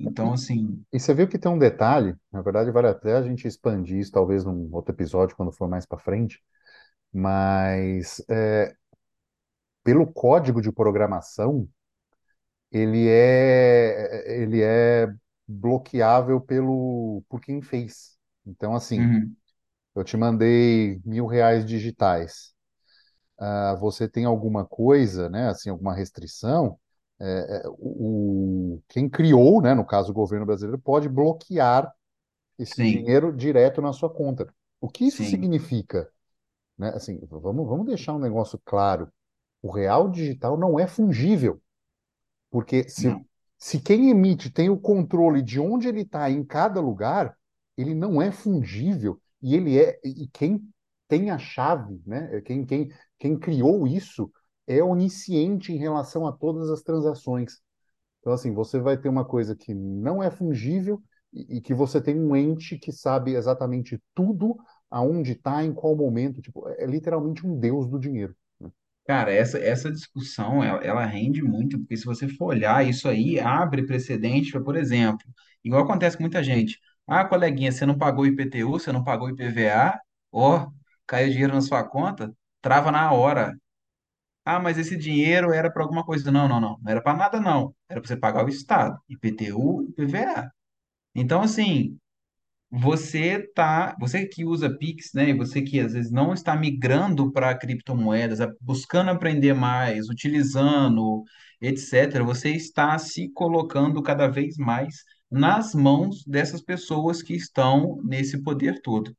Então, 0.00 0.32
assim, 0.32 0.84
E 0.92 0.98
você 0.98 1.14
viu 1.14 1.28
que 1.28 1.38
tem 1.38 1.50
um 1.50 1.58
detalhe, 1.58 2.16
na 2.32 2.42
verdade 2.42 2.70
vale 2.72 2.88
até 2.88 3.14
a 3.16 3.22
gente 3.22 3.46
expandir 3.46 3.98
isso 3.98 4.10
talvez 4.12 4.44
num 4.44 4.68
outro 4.74 4.92
episódio 4.94 5.36
quando 5.36 5.52
for 5.52 5.68
mais 5.68 5.86
para 5.86 5.98
frente, 5.98 6.42
mas 7.12 8.22
é, 8.30 8.74
pelo 9.84 10.06
código 10.10 10.60
de 10.62 10.72
programação, 10.72 11.68
ele 12.70 13.08
é, 13.08 14.42
ele 14.42 14.62
é 14.62 15.08
bloqueável 15.46 16.40
pelo, 16.40 17.22
por 17.28 17.40
quem 17.40 17.60
fez. 17.62 18.16
Então, 18.46 18.74
assim, 18.74 19.12
uhum, 19.12 19.36
eu 19.96 20.04
te 20.04 20.16
mandei 20.18 21.00
mil 21.06 21.26
reais 21.26 21.66
digitais. 21.66 22.54
Ah, 23.38 23.76
você 23.80 24.08
tem 24.08 24.24
alguma 24.26 24.66
coisa, 24.66 25.28
né, 25.30 25.48
assim, 25.48 25.70
alguma 25.70 25.94
restrição, 25.94 26.78
é, 27.20 27.62
é, 27.64 27.68
o, 27.68 28.76
o- 28.76 28.82
quem 28.88 29.08
criou, 29.08 29.60
né, 29.62 29.74
no 29.74 29.84
caso 29.86 30.10
o 30.10 30.14
governo 30.14 30.46
brasileiro, 30.46 30.78
pode 30.80 31.08
bloquear 31.08 31.92
esse 32.58 32.82
sim, 32.82 33.06
dinheiro 33.06 33.34
direto 33.36 33.82
na 33.82 33.92
sua 33.92 34.10
conta. 34.10 34.52
O 34.80 34.88
que 34.88 35.06
isso 35.06 35.24
sim, 35.24 35.24
significa? 35.24 36.10
Né? 36.78 36.90
Assim, 36.94 37.18
vamos, 37.30 37.68
vamos 37.68 37.86
deixar 37.86 38.14
um 38.14 38.18
negócio 38.20 38.60
claro. 38.64 39.10
O 39.62 39.70
real 39.72 40.10
digital 40.10 40.58
não 40.58 40.78
é 40.80 40.86
fungível. 40.86 41.60
Porque 42.50 42.88
se, 42.88 43.14
não. 43.14 43.24
se 43.58 43.80
quem 43.80 44.10
emite 44.10 44.50
tem 44.50 44.68
o 44.70 44.78
controle 44.78 45.42
de 45.42 45.60
onde 45.60 45.88
ele 45.88 46.02
está 46.02 46.30
em 46.30 46.44
cada 46.44 46.80
lugar, 46.80 47.36
ele 47.76 47.94
não 47.94 48.20
é 48.20 48.30
fungível. 48.30 49.20
E 49.42 49.54
ele 49.54 49.78
é. 49.78 49.98
E 50.04 50.28
quem 50.28 50.60
tem 51.08 51.30
a 51.30 51.38
chave, 51.38 52.00
né? 52.06 52.40
Quem, 52.42 52.64
quem, 52.64 52.92
quem 53.18 53.38
criou 53.38 53.86
isso 53.86 54.30
é 54.78 54.82
onisciente 54.84 55.72
em 55.72 55.76
relação 55.78 56.26
a 56.26 56.32
todas 56.32 56.70
as 56.70 56.82
transações. 56.82 57.60
Então, 58.20 58.32
assim, 58.32 58.52
você 58.52 58.78
vai 58.80 58.96
ter 58.98 59.08
uma 59.08 59.24
coisa 59.24 59.56
que 59.56 59.74
não 59.74 60.22
é 60.22 60.30
fungível 60.30 61.02
e, 61.32 61.56
e 61.58 61.60
que 61.60 61.74
você 61.74 62.00
tem 62.00 62.18
um 62.18 62.36
ente 62.36 62.78
que 62.78 62.92
sabe 62.92 63.34
exatamente 63.34 64.00
tudo, 64.14 64.56
aonde 64.90 65.32
está, 65.32 65.64
em 65.64 65.72
qual 65.72 65.96
momento. 65.96 66.42
Tipo, 66.42 66.68
é 66.68 66.86
literalmente 66.86 67.46
um 67.46 67.58
deus 67.58 67.88
do 67.88 67.98
dinheiro. 67.98 68.34
né? 68.60 68.70
Cara, 69.06 69.32
essa, 69.32 69.58
essa 69.58 69.90
discussão, 69.90 70.62
ela, 70.62 70.82
ela 70.84 71.04
rende 71.06 71.42
muito, 71.42 71.78
porque 71.78 71.96
se 71.96 72.04
você 72.04 72.28
for 72.28 72.46
olhar, 72.46 72.86
isso 72.86 73.08
aí 73.08 73.40
abre 73.40 73.86
precedente 73.86 74.58
por 74.60 74.76
exemplo, 74.76 75.26
igual 75.64 75.82
acontece 75.84 76.16
com 76.16 76.22
muita 76.22 76.42
gente. 76.42 76.78
Ah, 77.06 77.24
coleguinha, 77.24 77.72
você 77.72 77.84
não 77.86 77.96
pagou 77.98 78.26
IPTU, 78.26 78.72
você 78.72 78.92
não 78.92 79.02
pagou 79.02 79.30
IPVA? 79.30 79.98
Ó, 80.32 80.68
caiu 81.06 81.30
dinheiro 81.30 81.54
na 81.54 81.60
sua 81.60 81.82
conta, 81.84 82.32
trava 82.60 82.90
na 82.92 83.12
hora. 83.12 83.54
Ah, 84.56 84.60
mas 84.60 84.78
esse 84.78 84.96
dinheiro 84.96 85.52
era 85.52 85.70
para 85.70 85.82
alguma 85.82 86.04
coisa. 86.04 86.30
Não, 86.32 86.48
não, 86.48 86.60
não. 86.60 86.78
Não 86.82 86.90
era 86.90 87.02
para 87.02 87.16
nada, 87.16 87.40
não. 87.40 87.74
Era 87.88 88.00
para 88.00 88.08
você 88.08 88.16
pagar 88.16 88.44
o 88.44 88.48
Estado, 88.48 88.98
IPTU 89.08 89.82
e 89.88 89.92
PVA. 89.92 90.50
Então, 91.14 91.42
assim, 91.42 91.98
você 92.70 93.40
tá, 93.54 93.96
você 94.00 94.26
que 94.26 94.44
usa 94.44 94.70
Pix, 94.76 95.12
né, 95.14 95.30
e 95.30 95.34
você 95.34 95.62
que 95.62 95.80
às 95.80 95.92
vezes 95.92 96.10
não 96.12 96.32
está 96.34 96.56
migrando 96.56 97.32
para 97.32 97.54
criptomoedas, 97.56 98.38
buscando 98.60 99.10
aprender 99.10 99.54
mais, 99.54 100.08
utilizando, 100.08 101.24
etc., 101.60 102.22
você 102.24 102.50
está 102.50 102.96
se 102.98 103.28
colocando 103.32 104.02
cada 104.02 104.28
vez 104.28 104.56
mais 104.56 105.04
nas 105.30 105.74
mãos 105.74 106.24
dessas 106.24 106.62
pessoas 106.62 107.22
que 107.22 107.34
estão 107.34 108.00
nesse 108.04 108.42
poder 108.42 108.80
todo. 108.82 109.14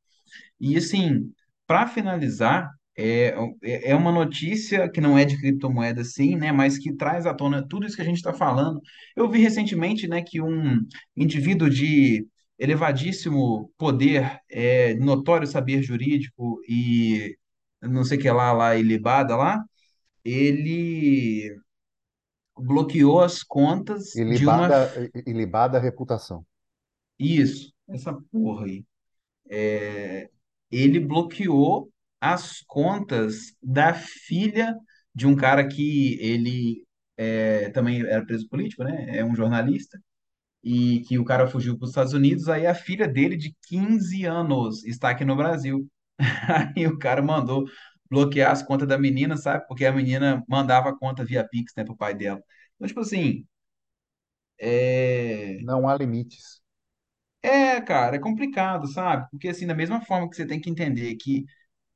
E 0.60 0.76
assim, 0.76 1.32
para 1.66 1.86
finalizar, 1.86 2.70
é, 2.96 3.34
é 3.62 3.90
é 3.90 3.94
uma 3.94 4.12
notícia 4.12 4.88
que 4.90 5.00
não 5.00 5.16
é 5.16 5.24
de 5.24 5.38
criptomoeda, 5.38 6.04
sim, 6.04 6.36
né, 6.36 6.52
mas 6.52 6.78
que 6.78 6.94
traz 6.94 7.26
à 7.26 7.34
tona 7.34 7.66
tudo 7.66 7.86
isso 7.86 7.96
que 7.96 8.02
a 8.02 8.04
gente 8.04 8.16
está 8.16 8.32
falando. 8.32 8.80
Eu 9.16 9.30
vi 9.30 9.40
recentemente, 9.40 10.06
né, 10.08 10.22
que 10.22 10.40
um 10.40 10.80
indivíduo 11.16 11.70
de 11.70 12.26
elevadíssimo 12.58 13.72
poder, 13.76 14.38
é, 14.48 14.94
notório 14.94 15.46
saber 15.46 15.82
jurídico 15.82 16.60
e 16.68 17.36
não 17.80 18.04
sei 18.04 18.18
o 18.18 18.20
que 18.20 18.30
lá, 18.30 18.52
lá, 18.52 18.76
ilibada 18.76 19.36
lá, 19.36 19.62
ele 20.24 21.56
bloqueou 22.56 23.20
as 23.20 23.42
contas 23.42 24.10
de 24.12 24.22
uma... 24.22 24.34
Ilibada, 24.34 25.10
ilibada 25.26 25.78
reputação. 25.80 26.46
Isso, 27.18 27.72
essa 27.88 28.12
porra 28.30 28.66
aí. 28.66 28.84
É, 29.50 30.30
ele 30.70 31.00
bloqueou 31.00 31.90
as 32.22 32.62
contas 32.62 33.54
da 33.62 33.92
filha 33.94 34.76
de 35.14 35.26
um 35.26 35.36
cara 35.36 35.66
que 35.68 36.16
ele 36.20 36.86
é, 37.16 37.70
também 37.70 38.00
era 38.02 38.24
preso 38.24 38.48
político, 38.48 38.84
né? 38.84 39.18
É 39.18 39.24
um 39.24 39.34
jornalista, 39.34 40.00
e 40.64 41.00
que 41.02 41.18
o 41.18 41.24
cara 41.24 41.48
fugiu 41.48 41.76
para 41.78 41.84
os 41.84 41.90
Estados 41.90 42.12
Unidos. 42.14 42.48
Aí 42.48 42.66
a 42.66 42.74
filha 42.74 43.08
dele, 43.08 43.36
de 43.36 43.54
15 43.68 44.24
anos, 44.24 44.84
está 44.84 45.10
aqui 45.10 45.24
no 45.24 45.36
Brasil. 45.36 45.88
Aí 46.76 46.86
o 46.86 46.98
cara 46.98 47.22
mandou 47.22 47.64
bloquear 48.10 48.52
as 48.52 48.62
contas 48.62 48.88
da 48.88 48.98
menina, 48.98 49.36
sabe? 49.36 49.66
Porque 49.68 49.84
a 49.86 49.92
menina 49.92 50.44
mandava 50.48 50.90
a 50.90 50.98
conta 50.98 51.24
via 51.24 51.46
Pix, 51.48 51.72
né, 51.76 51.84
pro 51.84 51.96
pai 51.96 52.14
dela. 52.14 52.42
Então, 52.76 52.88
tipo 52.88 53.00
assim, 53.00 53.44
é. 54.58 55.58
Não 55.62 55.88
há 55.88 55.96
limites. 55.96 56.62
É, 57.42 57.80
cara, 57.80 58.16
é 58.16 58.18
complicado, 58.20 58.86
sabe? 58.88 59.28
Porque 59.30 59.48
assim, 59.48 59.66
da 59.66 59.74
mesma 59.74 60.00
forma 60.00 60.28
que 60.30 60.36
você 60.36 60.46
tem 60.46 60.60
que 60.60 60.70
entender 60.70 61.16
que 61.16 61.44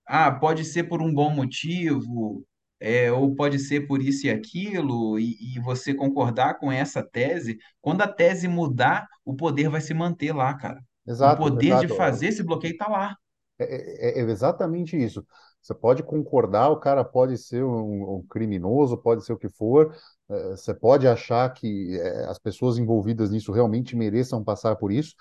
Ah, 0.07 0.31
pode 0.33 0.65
ser 0.65 0.85
por 0.85 1.03
um 1.03 1.13
bom 1.13 1.31
motivo, 1.31 2.45
é, 2.81 3.11
ou 3.13 3.35
pode 3.35 3.59
ser 3.59 3.87
por 3.87 4.03
isso 4.03 4.27
e 4.27 4.31
aquilo, 4.31 5.19
e, 5.19 5.57
e 5.57 5.61
você 5.61 5.95
concordar 5.95 6.55
com 6.59 6.71
essa 6.71 7.03
tese. 7.03 7.59
Quando 7.81 8.03
a 8.03 8.09
tese 8.09 8.49
mudar, 8.49 9.07
o 9.25 9.35
poder 9.35 9.69
vai 9.69 9.81
se 9.81 9.95
manter 9.95 10.33
lá, 10.35 10.55
cara. 10.57 10.83
O 11.21 11.35
Exato, 11.35 11.35
poder 11.35 11.77
de 11.77 11.89
exato. 11.89 11.97
fazer 11.97 12.29
esse 12.29 12.43
bloqueio 12.43 12.73
está 12.73 12.89
lá. 12.89 13.17
É, 13.59 14.19
é- 14.21 14.21
é 14.21 14.23
exatamente 14.31 14.97
isso. 14.97 15.27
Você 15.63 15.75
pode 15.75 16.03
concordar, 16.03 16.69
o 16.71 16.79
cara 16.79 17.05
pode 17.05 17.39
ser 17.39 17.65
um, 17.65 18.17
um 18.19 18.23
criminoso, 18.29 18.97
pode 18.99 19.25
ser 19.25 19.33
o 19.33 19.39
que 19.39 19.49
for, 19.49 19.95
eh, 20.29 20.51
você 20.51 20.75
pode 20.75 21.09
achar 21.09 21.53
que 21.53 21.97
eh, 21.99 22.27
as 22.29 22.39
pessoas 22.39 22.79
envolvidas 22.79 23.31
nisso 23.31 23.51
realmente 23.53 23.97
mereçam 23.97 24.45
passar 24.45 24.77
por 24.77 24.93
isso, 24.93 25.15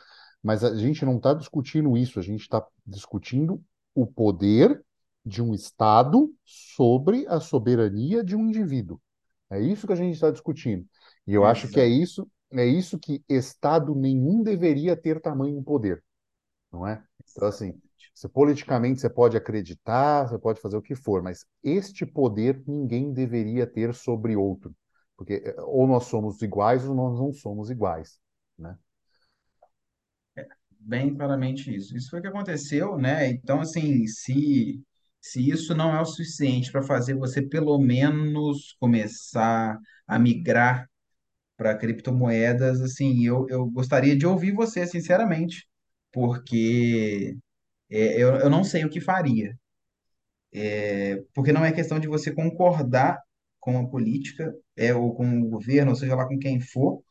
mas 0.44 0.64
a 0.64 0.76
gente 0.76 1.04
não 1.06 1.18
está 1.18 1.34
discutindo 1.34 1.98
isso, 1.98 2.20
a 2.20 2.22
gente 2.22 2.42
está 2.42 2.64
discutindo 2.86 3.64
o 3.96 4.06
poder 4.06 4.84
de 5.26 5.42
um 5.42 5.56
Estado 5.56 6.32
sobre 6.46 7.26
a 7.28 7.40
soberania 7.40 8.24
de 8.24 8.36
um 8.36 8.48
indivíduo. 8.48 9.02
É 9.50 9.60
isso 9.60 9.88
que 9.88 9.94
a 9.94 9.96
gente 9.96 10.14
está 10.14 10.30
discutindo. 10.30 10.86
E 11.26 11.34
eu 11.34 11.46
acho 11.46 11.70
que 11.70 11.80
é 11.80 11.88
isso, 11.88 12.30
é 12.54 12.66
isso 12.66 13.00
que 13.00 13.24
Estado 13.28 13.96
nenhum 13.96 14.44
deveria 14.44 14.96
ter 14.96 15.20
tamanho 15.22 15.64
poder 15.64 16.04
não 16.72 16.88
é? 16.88 17.04
Então, 17.32 17.48
assim, 17.48 17.74
você, 18.14 18.28
politicamente 18.28 19.00
você 19.02 19.10
pode 19.10 19.38
acreditar, 19.38 20.28
você 20.28 20.38
pode 20.38 20.62
fazer 20.62 20.78
o 20.78 20.82
que 20.82 20.96
for, 20.96 21.22
mas 21.24 21.46
este 21.64 22.06
poder 22.06 22.62
ninguém 22.68 23.14
deveria 23.14 23.66
ter 23.68 23.94
sobre 23.94 24.36
outro, 24.36 24.76
porque 25.18 25.42
eh, 25.46 25.56
ou 25.62 25.88
nós 25.88 26.06
somos 26.06 26.42
iguais 26.42 26.86
ou 26.88 26.96
nós 26.96 27.18
não 27.20 27.34
somos 27.34 27.70
iguais? 27.70 28.20
Bem 30.88 31.16
claramente 31.16 31.76
isso. 31.76 31.96
Isso 31.98 32.10
foi 32.12 32.20
o 32.20 32.22
que 32.22 32.28
aconteceu, 32.28 32.98
né? 32.98 33.28
Então, 33.30 33.60
assim, 33.62 34.06
se, 34.08 34.82
se 35.20 35.50
isso 35.50 35.74
não 35.76 35.96
é 35.96 36.00
o 36.02 36.06
suficiente 36.06 36.72
para 36.72 36.84
fazer 36.84 37.16
você 37.16 37.42
pelo 37.42 37.78
menos 37.80 38.76
começar 38.80 39.80
a 40.08 40.20
migrar 40.20 40.88
para 41.58 41.78
criptomoedas, 41.78 42.82
assim, 42.82 43.26
eu, 43.26 43.48
eu 43.50 43.66
gostaria 43.68 44.16
de 44.18 44.26
ouvir 44.28 44.54
você, 44.54 44.88
sinceramente, 44.88 45.68
porque 46.14 47.38
é, 47.90 48.22
eu, 48.22 48.36
eu 48.38 48.50
não 48.52 48.64
sei 48.64 48.86
o 48.86 48.90
que 48.90 49.02
faria. 49.02 49.58
É, 50.88 51.24
Porque 51.34 51.52
não 51.52 51.66
é 51.66 51.72
questão 51.72 52.00
de 52.00 52.08
você 52.08 52.32
concordar 52.34 53.20
com 53.60 53.78
a 53.80 53.88
política, 53.90 54.54
é, 54.76 54.94
ou 54.94 55.16
com 55.16 55.42
o 55.42 55.50
governo, 55.50 55.92
ou 55.92 55.96
seja 55.98 56.16
lá 56.16 56.28
com 56.28 56.38
quem 56.40 56.60
for, 56.60 57.02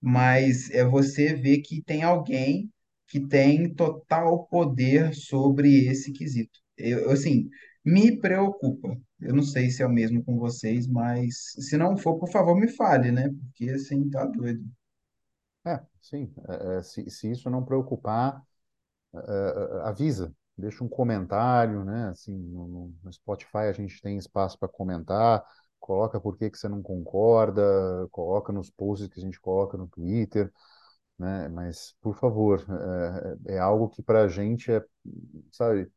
mas 0.00 0.70
é 0.70 0.84
você 0.84 1.34
ver 1.34 1.60
que 1.60 1.82
tem 1.82 2.02
alguém 2.04 2.70
que 3.14 3.20
tem 3.28 3.72
total 3.74 4.46
poder 4.48 5.14
sobre 5.14 5.86
esse 5.86 6.12
quesito. 6.12 6.58
Eu, 6.76 7.10
assim, 7.12 7.48
me 7.84 8.18
preocupa. 8.20 8.96
Eu 9.20 9.34
não 9.34 9.42
sei 9.42 9.70
se 9.70 9.82
é 9.82 9.86
o 9.86 9.90
mesmo 9.90 10.24
com 10.24 10.38
vocês, 10.38 10.86
mas 10.88 11.52
se 11.58 11.76
não 11.76 11.96
for, 11.96 12.18
por 12.18 12.30
favor, 12.30 12.56
me 12.58 12.68
fale, 12.68 13.12
né? 13.12 13.30
Porque 13.30 13.70
assim, 13.70 14.10
tá 14.10 14.24
doido. 14.26 14.64
É, 15.66 15.80
sim. 16.00 16.32
é, 16.48 16.78
é, 16.78 16.82
se, 16.82 17.08
se 17.10 17.30
isso 17.30 17.48
não 17.50 17.64
preocupar, 17.64 18.42
é, 19.14 19.18
é, 19.18 19.88
avisa, 19.88 20.34
deixa 20.58 20.84
um 20.84 20.88
comentário, 20.88 21.84
né? 21.84 22.08
Assim, 22.10 22.34
no, 22.34 22.68
no- 22.68 22.94
no 23.04 23.12
Spotify 23.12 23.58
a 23.68 23.72
gente 23.72 24.00
tem 24.02 24.18
espaço 24.18 24.58
para 24.58 24.68
comentar, 24.68 25.44
coloca 25.80 26.20
por 26.20 26.36
que 26.38 26.50
que 26.50 26.58
você 26.58 26.68
não 26.68 26.82
concorda, 26.82 27.62
coloca 28.10 28.52
nos 28.52 28.70
posts 28.70 29.08
que 29.08 29.20
a 29.20 29.22
gente 29.24 29.40
coloca 29.40 29.76
no 29.78 29.88
Twitter. 29.88 30.52
Né? 31.18 31.48
Mas, 31.48 31.94
por 32.00 32.16
favor, 32.16 32.64
é, 33.46 33.54
é 33.54 33.58
algo 33.58 33.88
que 33.88 34.02
para 34.02 34.22
a 34.22 34.28
gente 34.28 34.72
é, 34.72 34.82
sabe, 35.52 35.90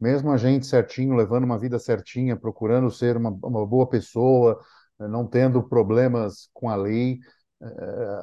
mesmo 0.00 0.32
a 0.32 0.36
gente 0.36 0.66
certinho, 0.66 1.14
levando 1.14 1.44
uma 1.44 1.58
vida 1.58 1.78
certinha, 1.78 2.36
procurando 2.36 2.90
ser 2.90 3.16
uma, 3.16 3.30
uma 3.30 3.66
boa 3.66 3.88
pessoa, 3.88 4.60
eh, 5.00 5.08
não 5.08 5.26
tendo 5.26 5.62
problemas 5.62 6.50
com 6.52 6.68
a 6.68 6.76
lei, 6.76 7.20
eh, 7.62 7.66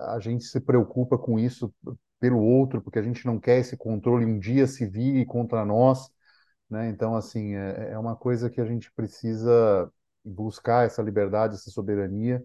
a 0.09 0.19
gente 0.19 0.43
se 0.45 0.59
preocupa 0.59 1.17
com 1.17 1.39
isso 1.39 1.73
pelo 2.19 2.39
outro, 2.41 2.81
porque 2.81 2.99
a 2.99 3.01
gente 3.01 3.25
não 3.25 3.39
quer 3.39 3.59
esse 3.59 3.77
controle 3.77 4.25
um 4.25 4.39
dia 4.39 4.67
se 4.67 4.85
vire 4.85 5.25
contra 5.25 5.63
nós, 5.65 6.09
né? 6.69 6.89
Então, 6.89 7.15
assim, 7.15 7.55
é, 7.55 7.91
é 7.93 7.99
uma 7.99 8.15
coisa 8.15 8.49
que 8.49 8.61
a 8.61 8.65
gente 8.65 8.91
precisa 8.93 9.91
buscar 10.23 10.85
essa 10.85 11.01
liberdade, 11.01 11.55
essa 11.55 11.71
soberania 11.71 12.43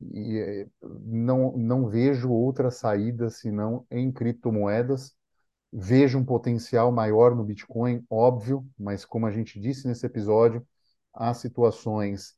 e 0.00 0.38
eh, 0.38 0.68
não, 0.82 1.56
não 1.56 1.88
vejo 1.88 2.30
outra 2.30 2.70
saída 2.70 3.30
senão 3.30 3.86
em 3.90 4.12
criptomoedas. 4.12 5.14
Vejo 5.72 6.18
um 6.18 6.24
potencial 6.24 6.92
maior 6.92 7.34
no 7.34 7.44
Bitcoin, 7.44 8.04
óbvio, 8.10 8.66
mas 8.78 9.04
como 9.04 9.26
a 9.26 9.30
gente 9.30 9.60
disse 9.60 9.86
nesse 9.86 10.06
episódio, 10.06 10.66
há 11.14 11.34
situações, 11.34 12.34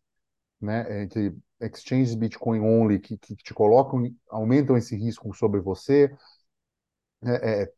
né, 0.61 1.03
entre 1.03 1.37
exchanges 1.61 2.15
Bitcoin 2.15 2.61
only 2.61 2.99
que, 2.99 3.19
que 3.19 3.37
te 3.37 3.55
colocam, 3.55 4.03
aumentam 4.29 4.77
esse 4.77 4.97
risco 4.97 5.33
sobre 5.35 5.61
você, 5.61 6.11
é, 7.23 7.63
é, 7.63 7.73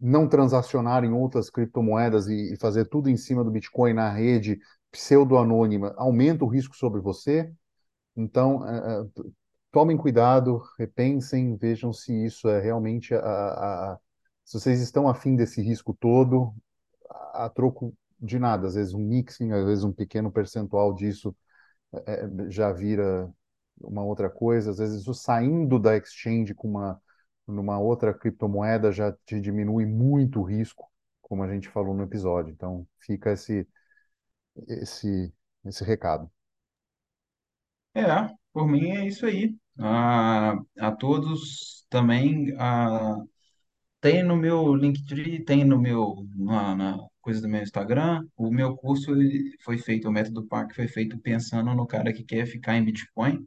não 0.00 0.28
transacionar 0.28 1.04
em 1.04 1.12
outras 1.12 1.48
criptomoedas 1.50 2.28
e, 2.28 2.52
e 2.52 2.56
fazer 2.58 2.86
tudo 2.86 3.08
em 3.08 3.16
cima 3.16 3.42
do 3.44 3.50
Bitcoin 3.50 3.94
na 3.94 4.10
rede 4.10 4.58
pseudo-anônima 4.90 5.94
aumenta 5.96 6.44
o 6.44 6.48
risco 6.48 6.76
sobre 6.76 7.00
você. 7.00 7.52
Então, 8.20 8.66
é, 8.68 9.02
é, 9.02 9.06
tomem 9.72 9.96
cuidado, 9.96 10.62
repensem, 10.78 11.56
vejam 11.56 11.92
se 11.92 12.12
isso 12.26 12.48
é 12.48 12.60
realmente 12.60 13.14
a, 13.14 13.20
a- 13.94 13.98
se 14.44 14.58
vocês 14.60 14.80
estão 14.80 15.08
afim 15.08 15.36
desse 15.36 15.62
risco 15.62 15.94
todo, 16.00 16.54
a, 17.10 17.46
a 17.46 17.50
troco 17.50 17.94
de 18.20 18.38
nada. 18.38 18.66
Às 18.68 18.74
vezes 18.74 18.94
um 18.94 19.00
mixing, 19.00 19.52
às 19.52 19.64
vezes 19.64 19.84
um 19.84 19.92
pequeno 19.92 20.30
percentual 20.32 20.94
disso 20.94 21.34
é, 22.06 22.24
é, 22.24 22.50
já 22.50 22.72
vira 22.72 23.30
uma 23.80 24.02
outra 24.04 24.30
coisa. 24.30 24.70
Às 24.70 24.78
vezes 24.78 25.06
o 25.08 25.14
saindo 25.14 25.78
da 25.78 25.96
exchange 25.96 26.54
com 26.54 26.68
uma 26.68 27.00
numa 27.46 27.78
outra 27.80 28.14
criptomoeda 28.14 28.92
já 28.92 29.12
te 29.26 29.40
diminui 29.40 29.84
muito 29.84 30.40
o 30.40 30.44
risco, 30.44 30.88
como 31.20 31.42
a 31.42 31.52
gente 31.52 31.68
falou 31.68 31.94
no 31.94 32.04
episódio. 32.04 32.52
Então, 32.52 32.86
fica 33.00 33.32
esse 33.32 33.66
esse 34.68 35.32
esse 35.64 35.84
recado. 35.84 36.30
É, 37.94 38.02
por 38.52 38.68
mim 38.68 38.90
é 38.90 39.06
isso 39.06 39.26
aí. 39.26 39.54
A, 39.78 40.52
a 40.78 40.92
todos 40.92 41.84
também, 41.88 42.54
a, 42.58 43.16
tem 44.00 44.22
no 44.24 44.36
meu 44.36 44.74
Linktree, 44.76 45.44
tem 45.44 45.64
no 45.64 45.80
meu, 45.80 46.26
na, 46.36 46.76
na- 46.76 46.98
coisas 47.22 47.42
do 47.42 47.48
meu 47.48 47.62
Instagram. 47.62 48.26
O 48.36 48.50
meu 48.52 48.76
curso 48.76 49.12
foi 49.64 49.78
feito, 49.78 50.08
o 50.08 50.12
método 50.12 50.46
PAC 50.46 50.74
foi 50.74 50.88
feito 50.88 51.18
pensando 51.20 51.74
no 51.74 51.86
cara 51.86 52.12
que 52.12 52.24
quer 52.24 52.46
ficar 52.46 52.76
em 52.76 52.84
Bitcoin, 52.84 53.46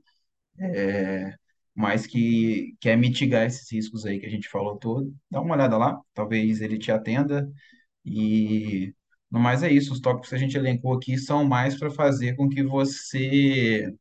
é, 0.60 1.36
mas 1.76 2.06
que 2.08 2.76
quer 2.80 2.98
mitigar 2.98 3.46
esses 3.46 3.72
riscos 3.72 4.06
aí 4.06 4.20
que 4.20 4.26
a 4.26 4.30
gente 4.30 4.50
falou 4.50 4.78
todo. 4.78 5.14
Dá 5.30 5.42
uma 5.42 5.56
olhada 5.56 5.78
lá, 5.78 6.00
talvez 6.14 6.62
ele 6.62 6.78
te 6.78 6.92
atenda. 6.92 7.50
E 8.06 8.94
no 9.32 9.40
mais 9.40 9.64
é 9.64 9.72
isso. 9.72 9.94
Os 9.94 10.00
tópicos 10.02 10.30
que 10.30 10.36
a 10.36 10.38
gente 10.40 10.58
elencou 10.58 10.94
aqui 10.96 11.18
são 11.18 11.46
mais 11.46 11.78
para 11.80 11.92
fazer 11.92 12.36
com 12.36 12.50
que 12.50 12.64
você 12.64 13.94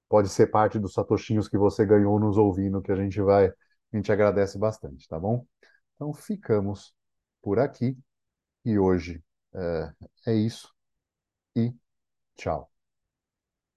Pode 0.10 0.30
ser 0.30 0.48
parte 0.48 0.78
dos 0.78 0.94
satoshinhos 0.94 1.48
que 1.48 1.58
você 1.58 1.86
ganhou 1.86 2.20
nos 2.20 2.38
ouvindo, 2.38 2.82
que 2.82 2.92
a 2.92 2.96
gente 2.96 3.22
vai, 3.22 3.48
a 3.48 3.96
gente 3.96 4.12
agradece 4.12 4.58
bastante, 4.60 5.08
tá 5.08 5.18
bom? 5.20 5.46
Então 5.96 6.14
ficamos 6.14 6.94
por 7.42 7.60
aqui 7.60 7.98
e 8.66 8.78
hoje 8.78 9.24
é 10.26 10.34
isso 10.36 10.74
e 11.56 11.74
tchau. 12.38 12.71